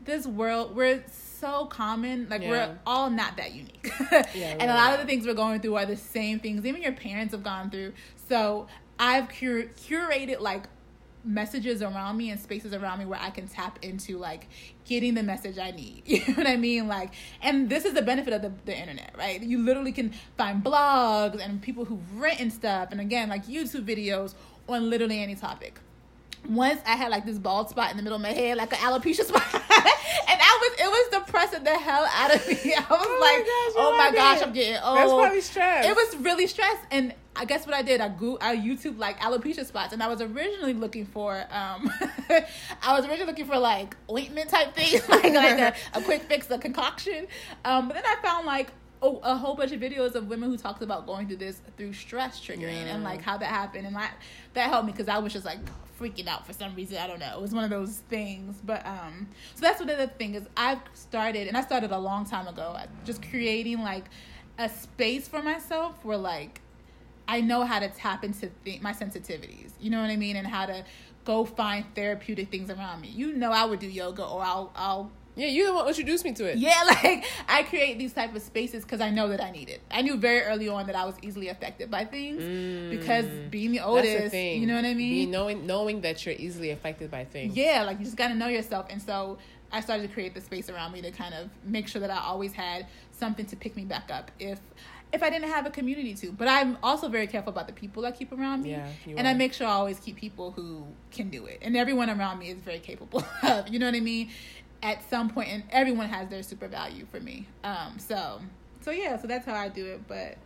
this 0.00 0.26
world 0.28 0.76
we're 0.76 1.02
so 1.10 1.66
common, 1.66 2.28
like 2.30 2.42
Yeah. 2.42 2.48
we're 2.50 2.70
all 2.86 3.10
not 3.10 3.36
that 3.36 3.52
unique, 3.52 3.90
Yeah, 4.32 4.54
and 4.60 4.70
a 4.70 4.74
lot 4.74 4.92
of 4.94 5.00
the 5.00 5.04
things 5.06 5.26
we're 5.26 5.34
going 5.34 5.60
through 5.60 5.74
are 5.74 5.86
the 5.86 5.96
same 5.96 6.38
things. 6.38 6.64
Even 6.64 6.80
your 6.82 6.92
parents 6.92 7.34
have 7.34 7.42
gone 7.42 7.68
through. 7.68 7.94
So 8.28 8.68
I've 8.98 9.28
cur- 9.28 9.70
curated 9.86 10.40
like 10.40 10.64
messages 11.24 11.82
around 11.82 12.16
me 12.16 12.30
and 12.30 12.40
spaces 12.40 12.72
around 12.72 12.98
me 13.00 13.04
where 13.04 13.20
I 13.20 13.30
can 13.30 13.48
tap 13.48 13.78
into 13.82 14.18
like 14.18 14.48
getting 14.86 15.14
the 15.14 15.22
message 15.22 15.58
I 15.58 15.70
need. 15.72 16.02
You 16.06 16.20
know 16.28 16.34
what 16.34 16.46
I 16.46 16.56
mean? 16.56 16.88
Like, 16.88 17.12
and 17.42 17.68
this 17.68 17.84
is 17.84 17.92
the 17.94 18.02
benefit 18.02 18.32
of 18.32 18.42
the, 18.42 18.52
the 18.64 18.76
internet, 18.76 19.14
right? 19.18 19.42
You 19.42 19.58
literally 19.58 19.92
can 19.92 20.12
find 20.36 20.62
blogs 20.64 21.44
and 21.44 21.60
people 21.60 21.84
who've 21.84 22.18
written 22.20 22.50
stuff, 22.50 22.88
and 22.92 23.00
again, 23.00 23.28
like 23.28 23.46
YouTube 23.46 23.84
videos 23.84 24.34
on 24.68 24.88
literally 24.90 25.20
any 25.22 25.34
topic. 25.34 25.78
Once 26.48 26.80
I 26.86 26.94
had 26.96 27.10
like 27.10 27.26
this 27.26 27.36
bald 27.38 27.68
spot 27.68 27.90
in 27.90 27.96
the 27.96 28.02
middle 28.02 28.16
of 28.16 28.22
my 28.22 28.32
head, 28.32 28.56
like 28.56 28.72
an 28.72 28.78
alopecia 28.78 29.24
spot, 29.24 29.42
and 29.52 29.62
I 30.40 30.58
was 30.62 30.80
it 30.80 30.88
was 30.88 31.26
depressing 31.26 31.64
the 31.64 31.76
hell 31.76 32.06
out 32.14 32.34
of 32.34 32.46
me. 32.48 32.54
I 32.76 32.80
was 32.80 32.86
Oh 32.90 33.18
my 33.20 33.26
like, 33.36 33.44
gosh, 33.44 33.72
oh 33.76 33.96
my 33.98 34.10
gosh, 34.14 34.40
it. 34.40 34.46
I'm 34.46 34.52
getting 34.52 34.82
old. 34.82 34.96
That's 34.98 35.10
probably 35.12 35.40
stress. 35.40 35.86
It 35.86 35.96
was 35.96 36.16
really 36.24 36.46
stress, 36.46 36.76
and 36.92 37.12
I 37.38 37.44
guess 37.44 37.66
what 37.66 37.74
I 37.74 37.82
did, 37.82 38.00
I 38.00 38.08
go, 38.08 38.36
I 38.40 38.56
YouTube 38.56 38.98
like 38.98 39.20
alopecia 39.20 39.64
spots, 39.64 39.92
and 39.92 40.02
I 40.02 40.08
was 40.08 40.20
originally 40.20 40.74
looking 40.74 41.06
for, 41.06 41.36
um, 41.52 41.88
I 42.82 42.94
was 42.94 43.04
originally 43.04 43.26
looking 43.26 43.46
for 43.46 43.56
like 43.56 43.96
ointment 44.10 44.50
type 44.50 44.74
thing, 44.74 45.00
like 45.08 45.32
like 45.32 45.58
a, 45.58 45.74
a 45.94 46.02
quick 46.02 46.22
fix, 46.22 46.50
a 46.50 46.58
concoction. 46.58 47.28
Um, 47.64 47.86
but 47.86 47.94
then 47.94 48.04
I 48.04 48.16
found 48.20 48.44
like 48.44 48.72
a, 49.02 49.06
a 49.06 49.36
whole 49.36 49.54
bunch 49.54 49.70
of 49.70 49.80
videos 49.80 50.16
of 50.16 50.26
women 50.26 50.50
who 50.50 50.56
talked 50.56 50.82
about 50.82 51.06
going 51.06 51.28
through 51.28 51.36
this 51.36 51.62
through 51.76 51.92
stress 51.92 52.40
triggering 52.40 52.86
and 52.86 53.04
like 53.04 53.22
how 53.22 53.38
that 53.38 53.48
happened, 53.48 53.86
and 53.86 53.94
that 53.94 54.14
that 54.54 54.68
helped 54.68 54.86
me 54.86 54.92
because 54.92 55.08
I 55.08 55.18
was 55.18 55.32
just 55.32 55.44
like 55.44 55.60
freaking 56.00 56.26
out 56.26 56.44
for 56.44 56.52
some 56.52 56.74
reason. 56.74 56.98
I 56.98 57.06
don't 57.06 57.20
know. 57.20 57.34
It 57.36 57.40
was 57.40 57.54
one 57.54 57.62
of 57.62 57.70
those 57.70 58.02
things. 58.08 58.56
But 58.64 58.84
um, 58.84 59.28
so 59.54 59.60
that's 59.60 59.78
what 59.78 59.86
the 59.86 60.08
thing 60.08 60.34
is. 60.34 60.44
I've 60.56 60.80
started, 60.94 61.46
and 61.46 61.56
I 61.56 61.62
started 61.62 61.92
a 61.92 61.98
long 61.98 62.24
time 62.24 62.48
ago. 62.48 62.76
Just 63.04 63.22
creating 63.30 63.80
like 63.82 64.06
a 64.58 64.68
space 64.68 65.28
for 65.28 65.40
myself 65.40 66.04
where 66.04 66.18
like 66.18 66.62
I 67.28 67.40
know 67.42 67.64
how 67.64 67.78
to 67.78 67.88
tap 67.88 68.24
into 68.24 68.48
th- 68.64 68.80
my 68.80 68.92
sensitivities. 68.92 69.72
You 69.80 69.90
know 69.90 70.00
what 70.00 70.10
I 70.10 70.16
mean, 70.16 70.36
and 70.36 70.46
how 70.46 70.66
to 70.66 70.84
go 71.24 71.44
find 71.44 71.84
therapeutic 71.94 72.50
things 72.50 72.70
around 72.70 73.02
me. 73.02 73.08
You 73.08 73.32
know, 73.34 73.52
I 73.52 73.64
would 73.66 73.78
do 73.80 73.86
yoga, 73.86 74.24
or 74.24 74.42
I'll 74.42 74.72
I'll 74.74 75.10
yeah, 75.36 75.46
you 75.46 75.66
the 75.66 75.72
one 75.74 75.86
introduced 75.86 76.24
me 76.24 76.32
to 76.32 76.46
it. 76.50 76.58
yeah, 76.58 76.82
like 76.86 77.24
I 77.48 77.62
create 77.62 77.96
these 77.96 78.12
type 78.12 78.34
of 78.34 78.42
spaces 78.42 78.82
because 78.82 79.00
I 79.00 79.10
know 79.10 79.28
that 79.28 79.40
I 79.40 79.52
need 79.52 79.68
it. 79.68 79.80
I 79.88 80.02
knew 80.02 80.16
very 80.16 80.40
early 80.42 80.68
on 80.68 80.86
that 80.88 80.96
I 80.96 81.04
was 81.04 81.14
easily 81.22 81.46
affected 81.48 81.90
by 81.92 82.06
things 82.06 82.42
because 82.90 83.26
being 83.50 83.70
the 83.72 83.78
Mm. 83.78 83.94
That's 83.94 84.06
the 84.06 84.14
oldest, 84.16 84.30
thing. 84.32 84.60
you 84.60 84.66
know 84.66 84.74
what 84.74 84.84
I 84.84 84.94
mean. 84.94 85.10
Being, 85.12 85.30
knowing 85.30 85.66
knowing 85.66 86.00
that 86.00 86.24
you're 86.26 86.34
easily 86.34 86.70
affected 86.70 87.10
by 87.10 87.24
things. 87.24 87.54
Yeah, 87.56 87.84
like 87.84 87.98
you 88.00 88.04
just 88.04 88.16
got 88.16 88.28
to 88.28 88.34
know 88.34 88.48
yourself. 88.48 88.86
And 88.90 89.00
so 89.00 89.38
I 89.70 89.80
started 89.80 90.08
to 90.08 90.12
create 90.12 90.34
the 90.34 90.40
space 90.40 90.68
around 90.70 90.92
me 90.92 91.02
to 91.02 91.10
kind 91.12 91.34
of 91.34 91.50
make 91.62 91.86
sure 91.88 92.00
that 92.00 92.10
I 92.10 92.18
always 92.18 92.52
had 92.54 92.86
something 93.12 93.46
to 93.46 93.54
pick 93.54 93.76
me 93.76 93.84
back 93.84 94.10
up 94.10 94.30
if 94.40 94.58
if 95.12 95.22
I 95.22 95.30
didn't 95.30 95.48
have 95.48 95.66
a 95.66 95.70
community 95.70 96.14
to. 96.14 96.32
But 96.32 96.48
I'm 96.48 96.76
also 96.82 97.08
very 97.08 97.26
careful 97.26 97.50
about 97.50 97.66
the 97.66 97.72
people 97.72 98.04
I 98.04 98.10
keep 98.10 98.32
around 98.32 98.62
me. 98.62 98.72
Yeah, 98.72 98.88
and 99.16 99.26
I 99.26 99.34
make 99.34 99.52
sure 99.52 99.66
I 99.66 99.70
always 99.70 99.98
keep 99.98 100.16
people 100.16 100.52
who 100.52 100.84
can 101.10 101.30
do 101.30 101.46
it. 101.46 101.58
And 101.62 101.76
everyone 101.76 102.10
around 102.10 102.38
me 102.38 102.50
is 102.50 102.58
very 102.58 102.78
capable 102.78 103.24
of, 103.42 103.68
you 103.68 103.78
know 103.78 103.86
what 103.86 103.94
I 103.94 104.00
mean? 104.00 104.30
At 104.82 105.08
some 105.10 105.28
point 105.28 105.48
and 105.48 105.64
everyone 105.70 106.08
has 106.08 106.28
their 106.28 106.42
super 106.42 106.68
value 106.68 107.04
for 107.10 107.18
me. 107.20 107.46
Um 107.64 107.98
so 107.98 108.40
so 108.80 108.90
yeah, 108.90 109.18
so 109.18 109.26
that's 109.26 109.44
how 109.44 109.54
I 109.54 109.68
do 109.68 109.84
it, 109.86 110.06
but 110.06 110.38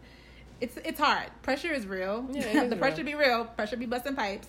it's 0.61 0.79
it's 0.85 0.99
hard. 0.99 1.29
Pressure 1.43 1.73
is 1.73 1.87
real. 1.87 2.27
Yeah, 2.33 2.63
is 2.63 2.71
the 2.71 2.77
pressure 2.77 3.05
real. 3.05 3.07
be 3.07 3.15
real. 3.15 3.45
Pressure 3.45 3.77
be 3.77 3.87
busting 3.87 4.17
pipes. 4.17 4.49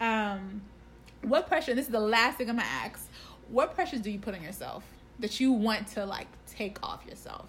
Um, 0.00 0.62
what 1.22 1.46
pressure? 1.46 1.74
This 1.74 1.86
is 1.86 1.92
the 1.92 2.00
last 2.00 2.38
thing 2.38 2.48
I'm 2.48 2.56
gonna 2.56 2.68
ask. 2.68 3.08
What 3.48 3.74
pressures 3.74 4.00
do 4.00 4.10
you 4.10 4.18
put 4.18 4.34
on 4.34 4.42
yourself 4.42 4.84
that 5.18 5.38
you 5.38 5.52
want 5.52 5.86
to 5.88 6.06
like 6.06 6.28
take 6.46 6.82
off 6.82 7.04
yourself? 7.06 7.46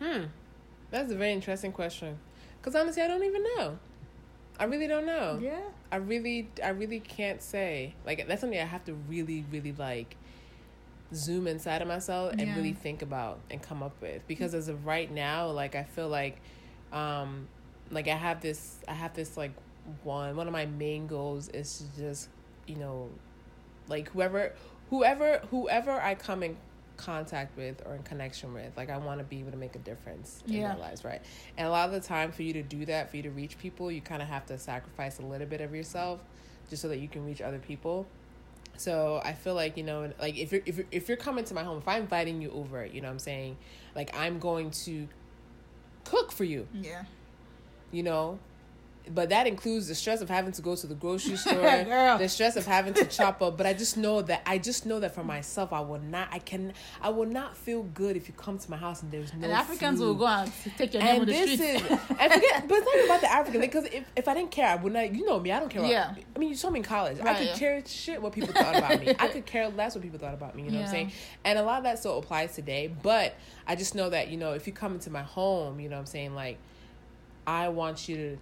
Hmm. 0.00 0.24
That's 0.90 1.10
a 1.12 1.16
very 1.16 1.32
interesting 1.32 1.72
question. 1.72 2.18
Cause 2.62 2.74
honestly, 2.74 3.02
I 3.02 3.08
don't 3.08 3.22
even 3.24 3.42
know. 3.56 3.78
I 4.58 4.64
really 4.64 4.86
don't 4.86 5.06
know. 5.06 5.38
Yeah. 5.40 5.60
I 5.92 5.96
really, 5.96 6.48
I 6.62 6.70
really 6.70 7.00
can't 7.00 7.40
say. 7.42 7.94
Like 8.04 8.26
that's 8.26 8.40
something 8.40 8.58
I 8.58 8.64
have 8.64 8.84
to 8.86 8.94
really, 8.94 9.44
really 9.50 9.72
like 9.72 10.16
zoom 11.14 11.46
inside 11.46 11.82
of 11.82 11.88
myself 11.88 12.32
and 12.32 12.40
Yeah. 12.40 12.56
really 12.56 12.72
think 12.72 13.02
about 13.02 13.38
and 13.50 13.62
come 13.62 13.82
up 13.82 14.00
with. 14.00 14.26
Because 14.26 14.54
as 14.54 14.68
of 14.68 14.86
right 14.86 15.10
now, 15.10 15.50
like 15.50 15.74
I 15.74 15.84
feel 15.84 16.08
like, 16.08 16.40
um, 16.92 17.48
like 17.90 18.08
I 18.08 18.16
have 18.16 18.40
this, 18.40 18.78
I 18.88 18.94
have 18.94 19.14
this 19.14 19.36
like 19.36 19.52
one. 20.02 20.34
One 20.36 20.46
of 20.46 20.52
my 20.52 20.66
main 20.66 21.06
goals 21.06 21.48
is 21.48 21.78
to 21.94 22.00
just, 22.00 22.28
you 22.66 22.76
know, 22.76 23.10
like 23.88 24.08
whoever, 24.10 24.52
whoever, 24.90 25.38
whoever 25.50 25.92
I 25.92 26.14
come 26.16 26.42
in 26.42 26.56
contact 26.96 27.56
with 27.56 27.82
or 27.86 27.94
in 27.94 28.02
connection 28.02 28.52
with 28.54 28.76
like 28.76 28.90
i 28.90 28.96
want 28.96 29.18
to 29.18 29.24
be 29.24 29.40
able 29.40 29.50
to 29.50 29.56
make 29.56 29.74
a 29.74 29.78
difference 29.80 30.42
in 30.46 30.54
Yeah. 30.54 30.68
their 30.68 30.78
lives 30.78 31.04
right? 31.04 31.20
And 31.58 31.66
a 31.66 31.70
lot 31.70 31.86
of 31.88 31.92
the 31.94 32.00
time 32.06 32.32
for 32.32 32.42
you 32.42 32.52
to 32.54 32.62
do 32.62 32.86
that 32.86 33.10
for 33.10 33.16
you 33.18 33.22
to 33.24 33.30
reach 33.30 33.58
people 33.58 33.90
you 33.92 34.00
kind 34.00 34.22
of 34.22 34.28
have 34.28 34.46
to 34.46 34.58
sacrifice 34.58 35.18
a 35.18 35.22
little 35.22 35.46
bit 35.46 35.60
of 35.60 35.74
yourself 35.74 36.20
just 36.70 36.82
so 36.82 36.88
that 36.88 36.98
you 36.98 37.06
can 37.08 37.24
reach 37.24 37.40
other 37.40 37.58
people. 37.58 38.06
So 38.78 39.20
i 39.24 39.32
feel 39.32 39.54
like 39.54 39.76
you 39.76 39.82
know 39.84 40.12
like 40.20 40.36
if 40.36 40.52
you're 40.52 40.62
if 40.66 40.76
you're, 40.78 40.86
if 40.90 41.08
you're 41.08 41.16
coming 41.16 41.44
to 41.44 41.54
my 41.54 41.62
home 41.62 41.78
if 41.78 41.88
i'm 41.88 42.02
inviting 42.02 42.42
you 42.42 42.50
over 42.50 42.84
you 42.84 43.00
know 43.00 43.08
what 43.08 43.12
i'm 43.12 43.18
saying? 43.18 43.56
Like 43.94 44.14
i'm 44.16 44.38
going 44.38 44.70
to 44.86 45.08
cook 46.04 46.32
for 46.32 46.44
you. 46.44 46.66
Yeah. 46.74 47.04
you 47.92 48.02
know 48.02 48.38
but 49.14 49.28
that 49.28 49.46
includes 49.46 49.88
the 49.88 49.94
stress 49.94 50.20
of 50.20 50.28
having 50.28 50.52
to 50.52 50.62
go 50.62 50.74
to 50.74 50.86
the 50.86 50.94
grocery 50.94 51.36
store 51.36 51.54
the 51.54 52.28
stress 52.28 52.56
of 52.56 52.66
having 52.66 52.92
to 52.94 53.04
chop 53.06 53.40
up 53.42 53.56
but 53.56 53.66
i 53.66 53.72
just 53.72 53.96
know 53.96 54.22
that 54.22 54.42
i 54.46 54.58
just 54.58 54.86
know 54.86 55.00
that 55.00 55.14
for 55.14 55.22
myself 55.24 55.72
i 55.72 55.80
will 55.80 56.00
not 56.00 56.28
i 56.32 56.38
can 56.38 56.72
i 57.00 57.08
will 57.08 57.26
not 57.26 57.56
feel 57.56 57.82
good 57.82 58.16
if 58.16 58.28
you 58.28 58.34
come 58.34 58.58
to 58.58 58.70
my 58.70 58.76
house 58.76 59.02
and 59.02 59.10
there's 59.12 59.32
no 59.34 59.44
and 59.44 59.52
Africans 59.52 60.00
will 60.00 60.14
go 60.14 60.26
out 60.26 60.48
to 60.64 60.70
take 60.70 60.94
your 60.94 61.02
name 61.02 61.14
on 61.16 61.20
and 61.20 61.28
the 61.28 61.32
this 61.32 61.52
streets. 61.60 61.84
is 61.84 61.90
and 62.18 62.32
forget 62.32 62.68
but 62.68 62.78
it's 62.78 62.96
not 62.96 63.04
about 63.04 63.20
the 63.20 63.32
african 63.32 63.60
because 63.60 63.84
if, 63.86 64.04
if 64.16 64.28
i 64.28 64.34
didn't 64.34 64.50
care 64.50 64.68
i 64.68 64.74
would 64.76 64.92
not 64.92 65.14
you 65.14 65.24
know 65.24 65.38
me 65.38 65.52
i 65.52 65.60
don't 65.60 65.68
care 65.68 65.84
Yeah. 65.84 66.10
about, 66.12 66.24
i 66.34 66.38
mean 66.38 66.48
you 66.48 66.54
saw 66.56 66.70
me 66.70 66.80
in 66.80 66.84
college 66.84 67.18
i 67.20 67.34
could 67.34 67.46
yeah. 67.46 67.54
care 67.56 67.82
shit 67.86 68.20
what 68.20 68.32
people 68.32 68.52
thought 68.52 68.76
about 68.76 69.00
me 69.00 69.14
i 69.18 69.28
could 69.28 69.46
care 69.54 69.68
less 69.68 69.94
what 69.94 70.02
people 70.02 70.18
thought 70.18 70.34
about 70.34 70.54
me 70.56 70.64
you 70.64 70.70
know 70.70 70.78
what 70.78 70.86
i'm 70.86 70.90
saying 70.90 71.12
and 71.44 71.58
a 71.58 71.62
lot 71.62 71.78
of 71.78 71.84
that 71.84 71.98
still 71.98 72.18
applies 72.18 72.54
today 72.54 72.92
but 73.02 73.34
i 73.66 73.76
just 73.76 73.94
know 73.94 74.10
that 74.10 74.28
you 74.28 74.36
know 74.36 74.52
if 74.52 74.66
you 74.66 74.72
come 74.72 74.94
into 74.94 75.10
my 75.10 75.22
home 75.22 75.78
you 75.80 75.88
know 75.88 75.96
what 75.96 76.00
i'm 76.00 76.06
saying 76.06 76.34
like 76.34 76.58
i 77.46 77.68
want 77.68 78.08
you 78.08 78.16
to 78.16 78.38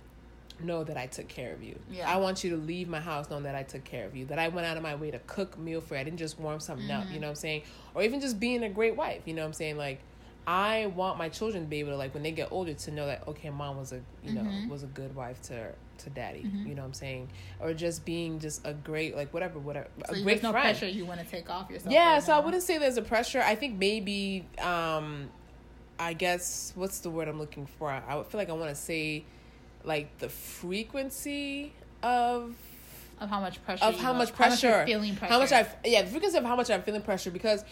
know 0.61 0.85
that 0.85 0.97
I 0.97 1.07
took 1.07 1.29
care 1.29 1.53
of 1.53 1.63
you. 1.63 1.79
Yeah. 1.91 2.11
I 2.13 2.17
want 2.19 2.45
you 2.45 2.51
to 2.51 2.57
leave 2.57 2.89
my 2.89 3.01
house 3.01 3.29
knowing 3.31 3.43
that 3.45 3.55
I 3.55 3.63
took 3.65 3.85
care 3.85 4.07
of 4.07 4.15
you. 4.17 4.25
That 4.27 4.39
I 4.39 4.49
went 4.49 4.67
out 4.67 4.77
of 4.77 4.83
my 4.83 4.95
way 4.95 5.11
to 5.11 5.19
cook 5.27 5.59
meal 5.59 5.81
for 5.81 5.95
you. 5.95 6.01
I 6.01 6.05
didn't 6.05 6.19
just 6.19 6.39
warm 6.39 6.61
something 6.61 6.91
up, 6.91 7.05
Mm-hmm. 7.05 7.15
you 7.15 7.21
know 7.21 7.27
what 7.27 7.31
I'm 7.33 7.37
saying? 7.37 7.63
Or 7.95 8.03
even 8.03 8.21
just 8.21 8.39
being 8.39 8.63
a 8.63 8.69
great 8.69 8.97
wife, 8.97 9.23
you 9.25 9.35
know 9.35 9.43
what 9.43 9.49
I'm 9.49 9.53
saying? 9.55 9.77
Like 9.77 10.01
I 10.47 10.87
want 10.95 11.17
my 11.17 11.29
children 11.31 11.65
to 11.65 11.69
be 11.69 11.81
able 11.81 11.91
to 11.93 11.97
like 11.97 12.13
when 12.13 12.23
they 12.23 12.31
get 12.31 12.53
older 12.53 12.75
to 12.75 12.91
know 12.91 13.07
that 13.07 13.27
okay, 13.29 13.49
mom 13.51 13.79
was 13.79 13.93
a 13.93 14.01
you 14.23 14.33
know, 14.35 14.43
Mhm. 14.43 14.69
was 14.69 14.83
a 14.83 14.87
good 14.89 15.15
wife 15.15 15.41
to 15.43 15.73
to 15.97 16.11
daddy, 16.11 16.43
Mhm. 16.43 16.67
you 16.69 16.75
know 16.75 16.83
what 16.83 16.89
I'm 16.89 16.95
saying? 16.95 17.29
Or 17.61 17.73
just 17.73 18.05
being 18.05 18.39
just 18.41 18.67
a 18.67 18.75
great 18.75 19.17
like 19.17 19.33
whatever 19.33 19.59
whatever 19.59 19.87
So 20.09 20.15
a 20.15 20.21
great 20.23 20.43
no 20.43 20.51
friend. 20.53 20.65
pressure 20.79 20.87
you 20.93 21.05
want 21.07 21.21
to 21.21 21.27
take 21.27 21.49
off 21.49 21.71
yourself. 21.71 21.93
Yeah, 21.93 22.15
right 22.15 22.23
so 22.23 22.33
I 22.35 22.41
wouldn't 22.41 22.63
say 22.63 22.79
there's 22.79 22.97
a 22.99 23.03
pressure. 23.03 23.41
I 23.41 23.55
think 23.55 23.79
maybe 23.79 24.47
um 24.61 25.31
I 25.99 26.13
guess 26.13 26.73
what's 26.75 26.99
the 26.99 27.09
word 27.11 27.29
I'm 27.29 27.39
looking 27.39 27.67
for? 27.67 27.91
I 27.91 28.17
would 28.17 28.27
feel 28.27 28.39
like 28.39 28.51
I 28.51 28.53
want 28.53 28.69
to 28.71 28.75
say 28.75 29.25
like 29.85 30.19
the 30.19 30.29
frequency 30.29 31.73
of 32.03 32.55
of 33.21 33.31
how 33.31 33.41
much 33.41 33.65
pressure 33.65 33.85
of 33.85 33.97
how 34.01 34.13
much 34.13 34.35
pressure 34.35 34.85
feeling 34.87 35.15
pressure 35.15 35.33
how 35.33 35.39
much 35.39 35.53
I 35.53 35.67
yeah 35.85 36.03
the 36.03 36.11
frequency 36.11 36.37
of 36.39 36.45
how 36.45 36.57
much 36.57 36.71
I'm 36.71 36.83
feeling 36.83 37.03
pressure 37.03 37.31
because 37.31 37.65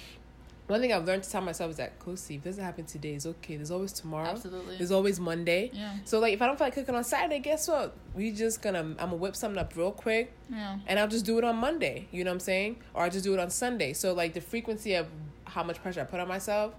one 0.68 0.80
thing 0.80 0.92
I've 0.92 1.04
learned 1.04 1.24
to 1.24 1.30
tell 1.30 1.42
myself 1.42 1.72
is 1.72 1.76
that 1.78 1.98
Kosi, 1.98 2.36
if 2.36 2.42
it 2.42 2.44
doesn't 2.44 2.62
happen 2.64 2.84
today, 2.86 3.14
it's 3.14 3.26
okay. 3.26 3.56
There's 3.56 3.72
always 3.72 3.92
tomorrow. 3.92 4.28
Absolutely. 4.28 4.78
There's 4.78 4.92
always 4.92 5.18
Monday. 5.18 5.70
Yeah. 5.74 5.96
So 6.04 6.20
like 6.20 6.32
if 6.32 6.40
I 6.40 6.46
don't 6.46 6.56
feel 6.56 6.68
like 6.68 6.74
cooking 6.74 6.94
on 6.94 7.02
Saturday, 7.02 7.40
guess 7.40 7.66
what? 7.68 7.94
We 8.14 8.30
just 8.30 8.62
gonna 8.62 8.78
I'm 8.78 8.94
gonna 8.96 9.16
whip 9.16 9.34
something 9.34 9.58
up 9.58 9.76
real 9.76 9.90
quick 9.90 10.32
Yeah. 10.48 10.78
and 10.86 10.98
I'll 11.00 11.08
just 11.08 11.26
do 11.26 11.36
it 11.38 11.44
on 11.44 11.56
Monday. 11.56 12.06
You 12.12 12.22
know 12.24 12.30
what 12.30 12.34
I'm 12.36 12.40
saying? 12.40 12.76
Or 12.94 13.02
I 13.02 13.08
just 13.08 13.24
do 13.24 13.34
it 13.34 13.40
on 13.40 13.50
Sunday. 13.50 13.92
So 13.92 14.14
like 14.14 14.34
the 14.34 14.40
frequency 14.40 14.94
of 14.94 15.08
how 15.44 15.62
much 15.64 15.82
pressure 15.82 16.00
I 16.00 16.04
put 16.04 16.20
on 16.20 16.28
myself 16.28 16.74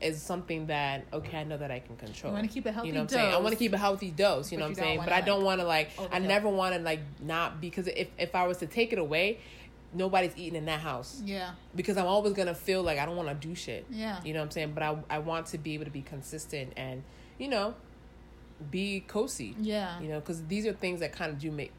is 0.00 0.20
something 0.20 0.66
that 0.66 1.04
okay, 1.12 1.38
I 1.38 1.44
know 1.44 1.56
that 1.56 1.70
I 1.70 1.78
can 1.78 1.96
control. 1.96 2.32
I 2.32 2.36
wanna 2.36 2.48
keep 2.48 2.66
a 2.66 2.72
healthy 2.72 2.88
You 2.88 2.94
know 2.94 3.00
what 3.00 3.12
I'm 3.12 3.18
saying? 3.18 3.34
I 3.34 3.38
want 3.38 3.52
to 3.52 3.58
keep 3.58 3.72
a 3.72 3.78
healthy 3.78 4.10
dose. 4.10 4.52
You 4.52 4.58
know 4.58 4.64
what 4.64 4.70
I'm 4.70 4.74
saying? 4.74 5.00
But 5.04 5.12
I 5.12 5.20
don't 5.20 5.44
want 5.44 5.60
to 5.60 5.66
like. 5.66 5.90
I 6.12 6.18
never 6.18 6.48
want 6.48 6.74
to 6.74 6.80
like 6.80 7.00
not 7.22 7.60
because 7.60 7.86
if 7.88 8.08
if 8.18 8.34
I 8.34 8.46
was 8.46 8.58
to 8.58 8.66
take 8.66 8.92
it 8.92 8.98
away, 8.98 9.38
nobody's 9.92 10.36
eating 10.36 10.56
in 10.56 10.66
that 10.66 10.80
house 10.80 11.22
Yeah. 11.24 11.52
because 11.74 11.96
I'm 11.96 12.06
always 12.06 12.32
gonna 12.34 12.54
feel 12.54 12.82
like 12.82 12.98
I 12.98 13.06
don't 13.06 13.16
want 13.16 13.28
to 13.28 13.34
do 13.34 13.54
shit. 13.54 13.86
Yeah. 13.90 14.20
You 14.24 14.32
know 14.32 14.40
what 14.40 14.46
I'm 14.46 14.50
saying? 14.50 14.72
But 14.72 14.82
I 14.82 14.96
I 15.08 15.18
want 15.20 15.46
to 15.46 15.58
be 15.58 15.74
able 15.74 15.84
to 15.84 15.90
be 15.90 16.02
consistent 16.02 16.72
and 16.76 17.02
you 17.38 17.48
know 17.48 17.74
be 18.70 19.00
cozy. 19.06 19.54
Yeah. 19.60 20.00
You 20.00 20.08
know, 20.08 20.20
because 20.20 20.44
these 20.46 20.66
are 20.66 20.72
things 20.72 21.00
that 21.00 21.12
kind 21.12 21.32
of 21.32 21.38
do 21.38 21.50
make. 21.50 21.72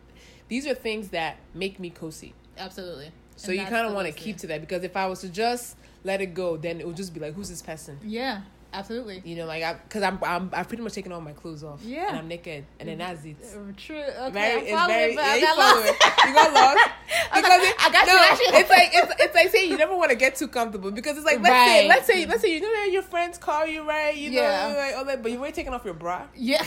These 0.47 0.67
are 0.67 0.73
things 0.75 1.09
that 1.09 1.37
make 1.53 1.79
me 1.79 1.89
cozy. 1.89 2.33
Absolutely. 2.57 3.11
So 3.35 3.51
And 3.51 3.59
you 3.59 3.65
kind 3.65 3.87
of 3.87 3.93
want 3.93 4.07
to 4.07 4.13
keep 4.13 4.37
to 4.37 4.47
that 4.47 4.61
because 4.61 4.83
if 4.83 4.95
I 4.95 5.07
was 5.07 5.21
to 5.21 5.29
just 5.29 5.75
let 6.05 6.21
it 6.21 6.33
go, 6.33 6.55
then 6.55 6.79
it 6.79 6.87
would 6.87 6.95
just 6.95 7.13
be 7.13 7.19
like, 7.19 7.33
who's 7.33 7.49
this 7.49 7.61
person? 7.61 7.99
Yeah. 8.03 8.41
Absolutely. 8.73 9.21
You 9.23 9.37
know, 9.37 9.45
like 9.45 9.63
I, 9.63 9.73
because 9.73 10.03
I'm, 10.03 10.19
I'm, 10.21 10.49
I've 10.51 10.67
pretty 10.67 10.83
much 10.83 10.91
taken 10.91 11.13
all 11.13 11.21
my 11.21 11.31
clothes 11.31 11.63
off. 11.63 11.81
Yeah. 11.81 12.09
And 12.09 12.17
I'm 12.17 12.27
naked, 12.27 12.65
and 12.77 12.89
then 12.89 12.97
that's 12.97 13.23
it. 13.23 13.37
Uh, 13.41 13.71
True. 13.77 14.01
Okay. 14.01 14.31
Very, 14.31 14.73
I'm 14.73 14.89
it's 14.89 14.93
very, 14.93 15.15
but 15.15 15.21
yeah, 15.21 15.31
I 15.31 15.35
you 15.35 15.41
got 15.41 15.57
lost. 15.57 15.85
You 16.25 16.33
got 16.33 16.53
lost 16.53 16.89
because 17.33 17.43
like, 17.43 17.61
it, 17.61 17.75
I 17.79 17.89
got 17.91 18.05
you, 18.05 18.13
no, 18.13 18.19
actually. 18.19 18.59
it's 18.59 18.69
like 18.69 18.89
it's, 18.93 19.23
it's 19.23 19.35
like 19.35 19.49
saying 19.49 19.71
you 19.71 19.77
never 19.77 19.95
want 19.95 20.09
to 20.09 20.17
get 20.17 20.35
too 20.35 20.49
comfortable 20.49 20.91
because 20.91 21.15
it's 21.15 21.25
like 21.25 21.39
let's 21.39 21.71
say 21.71 21.87
let's 21.87 22.05
say 22.05 22.25
let's 22.25 22.41
say 22.41 22.53
you 22.53 22.59
know 22.59 22.67
that 22.67 22.91
your 22.91 23.01
friends 23.01 23.37
call 23.37 23.65
you 23.65 23.87
right, 23.87 24.17
you 24.17 24.31
know, 24.31 24.75
like 24.75 24.95
all 24.95 25.05
that, 25.05 25.23
but 25.23 25.31
you 25.31 25.37
already 25.37 25.53
taking 25.53 25.73
off 25.73 25.85
your 25.85 25.93
bra. 25.93 26.27
Yeah. 26.35 26.65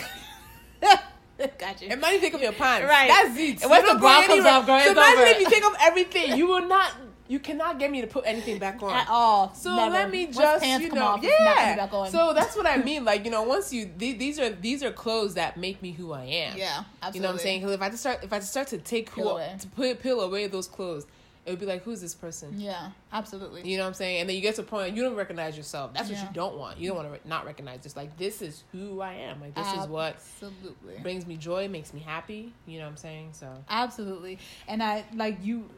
got 0.81 1.83
you. 1.83 1.89
And 1.91 1.99
imagine 1.99 2.15
you 2.15 2.21
take 2.21 2.35
off 2.35 2.41
your 2.41 2.53
pants. 2.53 2.89
Right. 2.89 3.09
That's 3.09 3.39
it. 3.39 3.61
And 3.61 3.71
once 3.71 3.87
the 3.87 3.99
bra 3.99 4.23
comes 4.23 4.31
anywhere. 4.31 4.53
off, 4.53 4.67
girl, 4.67 4.81
so 4.81 4.85
it's 4.85 4.93
imagine 4.93 5.19
over. 5.19 5.27
if 5.27 5.41
you 5.41 5.51
take 5.51 5.65
off 5.65 5.77
everything, 5.81 6.37
you 6.39 6.47
will 6.47 6.67
not. 6.67 6.93
You 7.29 7.39
cannot 7.39 7.79
get 7.79 7.91
me 7.91 8.01
to 8.01 8.07
put 8.07 8.25
anything 8.27 8.59
back 8.59 8.83
on. 8.83 8.91
At 8.91 9.07
all. 9.09 9.55
So 9.55 9.77
Never. 9.77 9.91
let 9.93 10.11
me 10.11 10.27
just, 10.27 10.65
you 10.65 10.91
know, 10.93 11.03
off, 11.05 11.23
yeah. 11.23 11.77
back 11.77 11.93
on. 11.93 12.11
So 12.11 12.33
that's 12.33 12.57
what 12.57 12.67
I 12.67 12.77
mean. 12.89 13.05
Like 13.05 13.25
you 13.25 13.31
know, 13.31 13.43
once 13.43 13.73
you 13.73 13.91
the- 13.99 14.15
these 14.15 14.39
are 14.41 14.49
these 14.51 14.83
are 14.83 14.91
clothes 14.91 15.35
that 15.35 15.57
make 15.59 15.83
me 15.83 15.93
who 15.93 16.13
I 16.13 16.25
am. 16.25 16.57
yeah. 16.57 16.85
Absolutely. 17.03 17.19
You 17.19 17.23
know 17.23 17.29
what 17.29 17.33
I'm 17.35 17.39
saying? 17.39 17.61
Because 17.61 17.75
if 17.75 17.83
I 17.83 17.89
just 17.91 18.01
start 18.01 18.25
if 18.25 18.33
I 18.33 18.39
just 18.39 18.51
start 18.51 18.67
to 18.69 18.79
take 18.79 19.15
Peel 19.15 19.25
who 19.25 19.31
away. 19.31 19.57
to 19.61 19.67
put 19.69 20.01
peel 20.03 20.21
away 20.23 20.47
those 20.47 20.67
clothes, 20.67 21.07
it 21.45 21.51
would 21.51 21.61
be 21.61 21.67
like, 21.67 21.83
who's 21.83 22.01
this 22.01 22.15
person? 22.15 22.59
Yeah. 22.61 22.91
Absolutely. 23.13 23.63
You 23.71 23.77
know 23.79 23.85
what 23.85 23.89
I'm 23.89 23.95
saying? 23.95 24.21
And 24.21 24.29
then 24.29 24.37
you 24.37 24.43
get 24.43 24.55
to 24.57 24.63
a 24.63 24.65
point 24.65 24.95
you 24.97 25.03
don't 25.03 25.15
recognize 25.15 25.57
yourself. 25.57 25.93
That's 25.95 26.09
what 26.09 26.19
Yeah. 26.19 26.29
you 26.29 26.35
don't 26.35 26.57
want. 26.59 26.79
You 26.79 26.89
don't 26.89 26.97
want 26.97 27.09
to 27.09 27.13
re- 27.13 27.21
not 27.27 27.45
recognize. 27.47 27.83
Just 27.83 27.97
like 27.97 28.17
this 28.17 28.41
is 28.43 28.65
who 28.73 29.01
I 29.03 29.13
am. 29.15 29.41
Like 29.41 29.55
this 29.55 29.67
is 29.75 29.87
what 29.87 30.15
Absolutely. 30.15 30.99
brings 31.03 31.27
me 31.27 31.37
joy, 31.37 31.69
makes 31.69 31.93
me 31.93 32.01
happy. 32.01 32.53
You 32.67 32.79
know 32.79 32.85
what 32.85 32.91
I'm 32.93 32.97
saying? 32.97 33.29
So 33.33 33.49
Absolutely. 33.69 34.39
And 34.67 34.83
I 34.83 35.05
like 35.15 35.39
you 35.43 35.69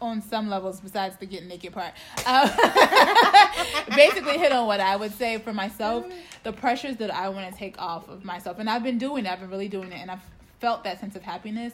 on 0.00 0.22
some 0.22 0.48
levels 0.48 0.80
besides 0.80 1.16
the 1.16 1.26
getting 1.26 1.48
naked 1.48 1.72
part. 1.72 1.92
Uh, 2.26 2.48
basically 3.96 4.38
hit 4.38 4.52
on 4.52 4.66
what 4.66 4.80
I 4.80 4.96
would 4.96 5.12
say 5.14 5.38
for 5.38 5.52
myself, 5.52 6.06
the 6.42 6.52
pressures 6.52 6.96
that 6.96 7.12
I 7.12 7.28
want 7.28 7.50
to 7.50 7.58
take 7.58 7.80
off 7.80 8.08
of 8.08 8.24
myself. 8.24 8.58
And 8.58 8.68
I've 8.68 8.82
been 8.82 8.98
doing 8.98 9.26
it, 9.26 9.32
I've 9.32 9.40
been 9.40 9.50
really 9.50 9.68
doing 9.68 9.92
it 9.92 9.98
and 10.00 10.10
I've 10.10 10.22
felt 10.60 10.84
that 10.84 11.00
sense 11.00 11.16
of 11.16 11.22
happiness 11.22 11.72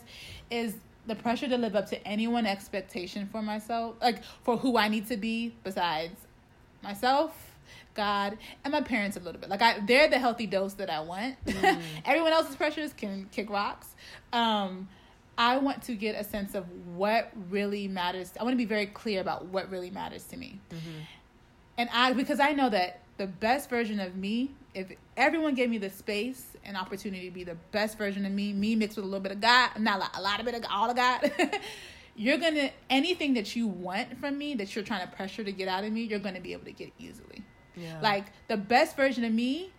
is 0.50 0.74
the 1.06 1.14
pressure 1.14 1.48
to 1.48 1.56
live 1.56 1.76
up 1.76 1.88
to 1.90 2.06
any 2.06 2.26
one 2.26 2.46
expectation 2.46 3.28
for 3.30 3.42
myself, 3.42 3.96
like 4.00 4.22
for 4.42 4.56
who 4.56 4.76
I 4.76 4.88
need 4.88 5.06
to 5.08 5.16
be 5.16 5.54
besides 5.62 6.14
myself, 6.82 7.52
God, 7.94 8.38
and 8.64 8.72
my 8.72 8.80
parents 8.80 9.16
a 9.16 9.20
little 9.20 9.40
bit. 9.40 9.50
Like 9.50 9.62
I 9.62 9.80
they're 9.80 10.08
the 10.08 10.18
healthy 10.18 10.46
dose 10.46 10.74
that 10.74 10.90
I 10.90 11.00
want. 11.00 11.36
Everyone 12.04 12.32
else's 12.32 12.56
pressures 12.56 12.92
can 12.92 13.28
kick 13.32 13.50
rocks. 13.50 13.88
Um 14.32 14.88
I 15.38 15.58
want 15.58 15.82
to 15.84 15.94
get 15.94 16.14
a 16.18 16.24
sense 16.24 16.54
of 16.54 16.64
what 16.94 17.30
really 17.50 17.88
matters. 17.88 18.32
I 18.38 18.42
want 18.42 18.54
to 18.54 18.58
be 18.58 18.64
very 18.64 18.86
clear 18.86 19.20
about 19.20 19.46
what 19.46 19.70
really 19.70 19.90
matters 19.90 20.24
to 20.24 20.36
me. 20.36 20.60
Mm-hmm. 20.70 21.00
And 21.78 21.90
I 21.92 22.12
because 22.14 22.40
I 22.40 22.52
know 22.52 22.70
that 22.70 23.00
the 23.18 23.26
best 23.26 23.68
version 23.68 24.00
of 24.00 24.16
me, 24.16 24.50
if 24.74 24.88
everyone 25.16 25.54
gave 25.54 25.70
me 25.70 25.78
the 25.78 25.90
space 25.90 26.56
and 26.64 26.76
opportunity 26.76 27.28
to 27.28 27.34
be 27.34 27.44
the 27.44 27.56
best 27.70 27.98
version 27.98 28.24
of 28.24 28.32
me, 28.32 28.52
me 28.52 28.76
mixed 28.76 28.96
with 28.96 29.04
a 29.04 29.08
little 29.08 29.22
bit 29.22 29.32
of 29.32 29.40
God, 29.40 29.70
not 29.78 29.96
a 29.96 30.00
lot, 30.00 30.10
a 30.14 30.22
lot 30.22 30.40
of 30.40 30.46
bit 30.46 30.54
of 30.54 30.64
all 30.70 30.90
of 30.90 30.96
God, 30.96 31.30
you're 32.16 32.38
gonna 32.38 32.70
anything 32.88 33.34
that 33.34 33.54
you 33.54 33.66
want 33.66 34.18
from 34.18 34.38
me 34.38 34.54
that 34.54 34.74
you're 34.74 34.84
trying 34.84 35.06
to 35.06 35.14
pressure 35.14 35.44
to 35.44 35.52
get 35.52 35.68
out 35.68 35.84
of 35.84 35.92
me, 35.92 36.02
you're 36.02 36.18
gonna 36.18 36.40
be 36.40 36.52
able 36.52 36.64
to 36.64 36.72
get 36.72 36.92
easily. 36.98 37.42
yeah. 37.74 38.00
Like 38.00 38.26
the 38.48 38.56
best 38.56 38.96
version 38.96 39.24
of 39.24 39.32
me 39.32 39.70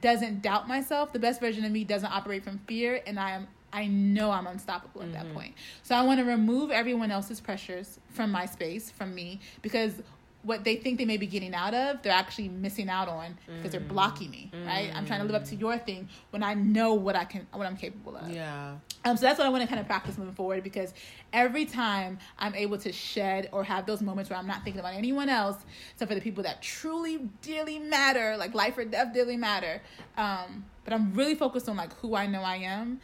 doesn't 0.00 0.40
doubt 0.40 0.66
myself. 0.66 1.12
The 1.12 1.18
best 1.18 1.38
version 1.38 1.66
of 1.66 1.72
me 1.72 1.84
doesn't 1.84 2.10
operate 2.10 2.42
from 2.44 2.60
fear, 2.66 3.02
and 3.06 3.20
I 3.20 3.32
am 3.32 3.48
I 3.72 3.86
know 3.86 4.30
I'm 4.30 4.46
unstoppable 4.46 5.02
at 5.02 5.12
that 5.12 5.32
point. 5.34 5.54
So 5.82 5.94
I 5.94 6.02
want 6.02 6.20
to 6.20 6.24
remove 6.24 6.70
everyone 6.70 7.10
else's 7.10 7.40
pressures 7.40 7.98
from 8.10 8.30
my 8.30 8.46
space, 8.46 8.90
from 8.90 9.14
me, 9.14 9.40
because 9.62 10.02
what 10.44 10.64
they 10.64 10.74
think 10.74 10.98
they 10.98 11.04
may 11.04 11.16
be 11.16 11.26
getting 11.26 11.54
out 11.54 11.72
of, 11.72 12.02
they're 12.02 12.12
actually 12.12 12.48
missing 12.48 12.88
out 12.88 13.08
on 13.08 13.38
because 13.46 13.70
they're 13.70 13.80
blocking 13.80 14.30
me. 14.30 14.50
Right? 14.66 14.90
I'm 14.94 15.06
trying 15.06 15.20
to 15.20 15.26
live 15.26 15.36
up 15.36 15.44
to 15.48 15.54
your 15.54 15.78
thing 15.78 16.08
when 16.30 16.42
I 16.42 16.54
know 16.54 16.94
what 16.94 17.14
I 17.14 17.24
can, 17.24 17.46
what 17.52 17.66
I'm 17.66 17.76
capable 17.76 18.16
of. 18.16 18.28
yeah. 18.28 18.74
Um, 19.04 19.16
so 19.16 19.26
that's 19.26 19.38
what 19.38 19.46
I 19.46 19.50
want 19.50 19.62
to 19.62 19.68
kind 19.68 19.80
of 19.80 19.86
practice 19.86 20.16
moving 20.16 20.34
forward 20.34 20.62
because 20.62 20.94
every 21.32 21.64
time 21.64 22.18
I'm 22.38 22.54
able 22.54 22.78
to 22.78 22.92
shed 22.92 23.48
or 23.50 23.64
have 23.64 23.84
those 23.84 24.00
moments 24.00 24.30
where 24.30 24.38
I'm 24.38 24.46
not 24.46 24.62
thinking 24.62 24.78
about 24.78 24.94
anyone 24.94 25.28
else 25.28 25.56
except 25.92 26.08
for 26.08 26.14
the 26.14 26.20
people 26.20 26.44
that 26.44 26.62
truly, 26.62 27.28
dearly 27.40 27.78
matter, 27.80 28.36
like 28.36 28.54
life 28.54 28.78
or 28.78 28.84
death 28.84 29.12
dearly 29.12 29.36
matter. 29.36 29.80
Um, 30.16 30.64
but 30.84 30.92
I'm 30.92 31.14
really 31.14 31.34
focused 31.34 31.68
on 31.68 31.76
like 31.76 31.92
who 31.94 32.14
I 32.14 32.26
know 32.26 32.42
I 32.42 32.56
am. 32.56 33.00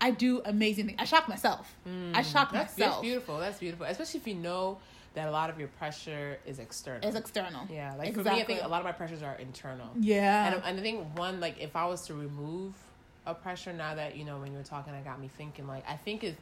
I 0.00 0.10
do 0.10 0.42
amazing 0.44 0.86
things. 0.86 0.98
I 1.00 1.04
shock 1.04 1.28
myself. 1.28 1.74
I 2.14 2.22
shock 2.22 2.50
Mm, 2.50 2.52
That's, 2.52 2.74
that's 2.74 3.00
beautiful. 3.00 3.38
That's 3.38 3.58
beautiful. 3.58 3.86
Especially 3.86 4.20
if 4.20 4.26
you 4.26 4.34
know 4.34 4.78
that 5.14 5.28
a 5.28 5.30
lot 5.30 5.48
of 5.48 5.58
your 5.58 5.68
pressure 5.68 6.38
is 6.46 6.58
external. 6.58 7.08
It's 7.08 7.16
external. 7.16 7.66
yeah. 7.70 7.94
Like 7.96 8.12
for 8.14 8.22
me, 8.22 8.30
I 8.42 8.44
think 8.44 8.62
a 8.62 8.68
lot 8.68 8.80
of 8.80 8.84
my 8.84 8.92
pressures 8.92 9.22
are 9.22 9.34
internal. 9.36 9.88
Yeah. 9.98 10.52
And, 10.52 10.62
and 10.64 10.78
I 10.78 10.82
think 10.82 11.18
one 11.18 11.40
like 11.40 11.56
if 11.60 11.74
I 11.76 11.86
was 11.86 12.02
to 12.08 12.14
remove 12.14 12.74
a 13.26 13.34
pressure 13.34 13.72
now 13.72 13.94
that 13.94 14.16
you 14.16 14.24
know 14.24 14.38
when 14.38 14.52
you 14.52 14.58
were 14.58 14.64
talking, 14.64 14.92
it 14.94 15.04
got 15.04 15.18
me 15.20 15.30
thinking. 15.38 15.66
Like 15.66 15.84
I 15.88 15.96
think 15.96 16.22
it's 16.24 16.38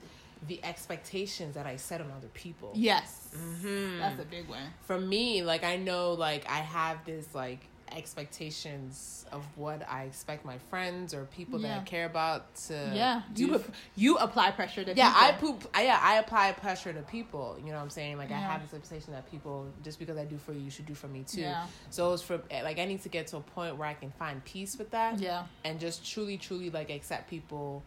the 0.48 0.58
expectations 0.64 1.54
that 1.54 1.64
I 1.66 1.76
set 1.76 2.00
on 2.00 2.10
other 2.10 2.26
people. 2.34 2.72
yes. 2.74 3.28
Mhm. 3.36 3.98
That's 4.00 4.20
a 4.20 4.24
big 4.24 4.48
one. 4.48 4.64
For 4.86 4.98
me, 5.00 5.42
like 5.44 5.62
I 5.64 5.76
know, 5.76 6.12
like 6.12 6.44
I 6.50 6.58
have 6.58 7.04
this 7.06 7.26
like 7.34 7.60
expectations 7.96 9.24
of 9.32 9.42
what 9.56 9.86
I 9.88 10.04
expect 10.04 10.44
my 10.44 10.58
friends 10.70 11.14
or 11.14 11.24
people 11.24 11.58
that 11.60 11.80
I 11.80 11.82
care 11.84 12.06
about 12.06 12.54
to. 12.66 12.90
yeah. 12.94 13.22
do 13.32 13.46
You 13.46 13.64
you 13.96 14.16
apply 14.18 14.50
pressure 14.52 14.84
to 14.84 14.94
yeah, 14.94 15.12
I 15.14 15.32
people. 15.32 15.54
poop. 15.54 15.70
I, 15.74 15.84
yeah, 15.84 15.98
I 16.00 16.16
apply 16.16 16.52
pressure 16.52 16.92
to 16.92 17.02
people. 17.02 17.56
You 17.58 17.70
know 17.70 17.76
what 17.76 17.82
I'm 17.82 17.90
saying? 17.90 18.18
Like 18.18 18.30
I 18.30 18.34
have 18.36 18.62
this 18.62 18.74
expectation 18.74 19.12
that 19.12 19.30
people, 19.30 19.66
just 19.82 19.98
because 19.98 20.16
I 20.16 20.24
do 20.24 20.36
for 20.38 20.52
you, 20.52 20.60
you 20.60 20.70
should 20.70 20.86
do 20.86 20.94
for 20.94 21.08
me 21.08 21.24
too. 21.26 21.40
Yeah. 21.42 21.66
So 21.90 22.12
it's 22.12 22.22
for 22.22 22.40
eh, 22.50 22.62
like 22.62 22.78
I 22.78 22.84
need 22.84 23.02
to 23.02 23.08
get 23.08 23.26
to 23.28 23.38
a 23.38 23.40
point 23.40 23.76
where 23.76 23.88
I 23.88 23.94
can 23.94 24.10
find 24.12 24.44
peace 24.44 24.76
with 24.76 24.90
that 24.90 25.18
Yeah. 25.18 25.44
and 25.64 25.80
just 25.80 26.04
truly, 26.10 26.36
truly 26.36 26.70
like 26.70 26.90
accept 26.90 27.28
people 27.30 27.82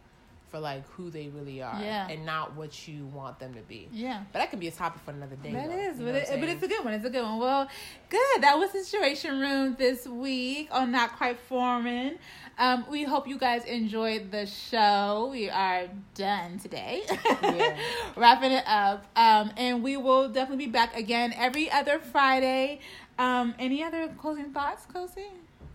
for 0.50 0.58
like 0.58 0.88
who 0.90 1.10
they 1.10 1.28
really 1.28 1.62
are, 1.62 1.80
Yeah. 1.80 2.08
and 2.08 2.24
not 2.24 2.56
what 2.56 2.86
you 2.88 3.06
want 3.06 3.38
them 3.38 3.54
to 3.54 3.60
be. 3.60 3.88
Yeah. 3.92 4.22
But 4.32 4.38
that 4.40 4.50
could 4.50 4.60
be 4.60 4.68
a 4.68 4.72
topic 4.72 5.02
for 5.04 5.10
another 5.10 5.36
day. 5.36 5.52
That 5.52 5.68
though, 5.68 5.76
is, 5.76 5.98
but, 5.98 6.14
it, 6.14 6.40
but 6.40 6.48
it's 6.48 6.62
a 6.62 6.68
good 6.68 6.84
one. 6.84 6.94
It's 6.94 7.04
a 7.04 7.10
good 7.10 7.22
one. 7.22 7.38
Well, 7.38 7.68
good. 8.08 8.42
That 8.42 8.58
was 8.58 8.70
Situation 8.72 9.38
Room 9.40 9.76
this 9.78 10.06
week 10.06 10.68
on 10.70 10.92
Not 10.92 11.16
Quite 11.16 11.38
Foreign. 11.48 12.18
Um, 12.58 12.86
we 12.90 13.04
hope 13.04 13.28
you 13.28 13.38
guys 13.38 13.64
enjoyed 13.64 14.32
the 14.32 14.46
show. 14.46 15.28
We 15.30 15.48
are 15.50 15.84
done 16.14 16.58
today. 16.58 17.02
Yeah. 17.42 17.76
Wrapping 18.16 18.52
it 18.52 18.64
up. 18.66 19.04
Um, 19.16 19.52
and 19.56 19.82
we 19.82 19.96
will 19.96 20.28
definitely 20.28 20.66
be 20.66 20.72
back 20.72 20.96
again 20.96 21.32
every 21.36 21.70
other 21.70 21.98
Friday. 21.98 22.80
Um, 23.18 23.54
any 23.58 23.82
other 23.82 24.08
closing 24.18 24.52
thoughts, 24.52 24.86
Kosi? 24.92 25.24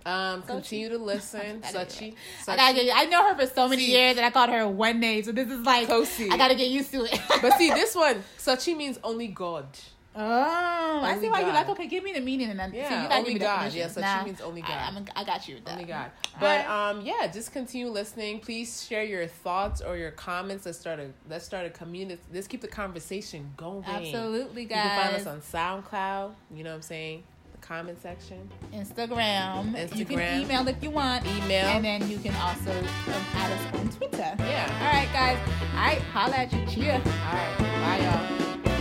Um, 0.06 0.42
continue 0.44 0.90
to 0.90 0.98
listen, 0.98 1.62
I 1.64 1.72
gotta 1.72 1.86
Sochi. 1.86 2.16
I, 2.48 2.56
gotta 2.58 2.74
get, 2.76 2.94
I 2.96 3.06
know 3.06 3.28
her 3.30 3.36
for 3.40 3.48
so 3.54 3.68
many 3.70 3.86
See. 3.86 3.92
years 3.94 4.18
and 4.18 4.26
I 4.26 4.32
called 4.32 4.50
her 4.50 4.68
one 4.68 5.00
name, 5.00 5.24
so 5.24 5.32
this 5.32 5.50
is 5.50 5.62
like 5.66 5.88
Kosi. 5.88 6.30
I 6.32 6.38
gotta 6.38 6.56
get 6.56 6.70
used 6.70 6.92
to 6.92 7.06
it. 7.06 7.20
But 7.42 7.58
see, 7.58 7.70
this 7.74 7.96
one, 7.96 8.24
Sochi 8.38 8.76
means 8.76 9.00
only 9.04 9.28
God. 9.30 9.66
Oh, 10.16 11.02
I 11.04 11.14
see 11.14 11.18
Only 11.26 11.30
why 11.30 11.40
you 11.40 11.46
God. 11.48 11.54
like. 11.56 11.70
Okay, 11.70 11.88
give 11.88 12.04
me 12.04 12.14
the 12.14 12.20
meaning 12.22 12.50
and 12.52 12.60
then 12.60 12.72
you 12.72 12.80
Yeah, 12.80 13.04
gotta 13.04 13.16
only 13.16 13.24
give 13.24 13.34
me 13.34 13.40
the 13.40 13.46
God. 13.46 13.74
Yeah, 13.74 13.88
so 13.88 14.02
she 14.02 14.06
Nah, 14.06 14.24
means 14.24 14.42
only 14.42 14.62
God. 14.62 14.70
I'm, 14.72 15.06
I 15.16 15.24
got 15.24 15.48
you. 15.48 15.56
with 15.56 15.66
that. 15.66 15.72
Only 15.72 15.86
God. 15.86 16.12
But 16.40 16.66
right. 16.68 16.90
um, 16.90 17.02
yeah, 17.02 17.26
just 17.34 17.52
continue 17.52 17.90
listening. 17.90 18.40
Please 18.40 18.86
share 18.86 19.04
your 19.04 19.26
thoughts 19.26 19.82
or 19.82 19.98
your 19.98 20.12
comments. 20.12 20.68
Let's 20.68 20.78
start 20.78 21.00
a 21.00 21.10
let's 21.30 21.46
start 21.46 21.66
a 21.66 21.72
community. 21.72 22.22
Let's 22.32 22.46
keep 22.48 22.62
the 22.62 22.68
conversation 22.68 23.54
going. 23.58 23.84
Absolutely, 23.86 24.66
got 24.66 24.76
You 24.76 24.82
can 24.92 25.04
find 25.04 25.16
us 25.16 25.26
on 25.26 25.42
SoundCloud. 25.84 26.34
You 26.54 26.64
know 26.64 26.70
what 26.70 26.76
I'm 26.76 26.82
saying? 26.84 27.24
Comment 27.64 27.98
section. 28.02 28.50
Instagram. 28.74 29.74
Instagram. 29.74 29.98
You 29.98 30.06
can 30.06 30.42
email 30.42 30.68
if 30.68 30.84
you 30.84 30.90
want. 30.90 31.26
Email. 31.26 31.66
And 31.68 31.86
then 31.86 32.10
you 32.10 32.20
can 32.20 32.36
also 32.36 32.72
um, 32.72 33.26
add 33.36 33.52
us 33.52 33.80
on 33.80 33.90
Twitter. 33.90 34.36
Yeah. 34.40 34.80
All 34.82 34.94
right, 34.94 35.10
guys. 35.14 35.40
All 35.72 35.78
right, 35.78 36.02
holla 36.12 36.36
at 36.36 36.52
you. 36.52 36.66
Cheer. 36.66 36.96
All 36.96 37.34
right. 37.34 37.58
Bye, 37.60 38.00
y'all. 38.04 38.73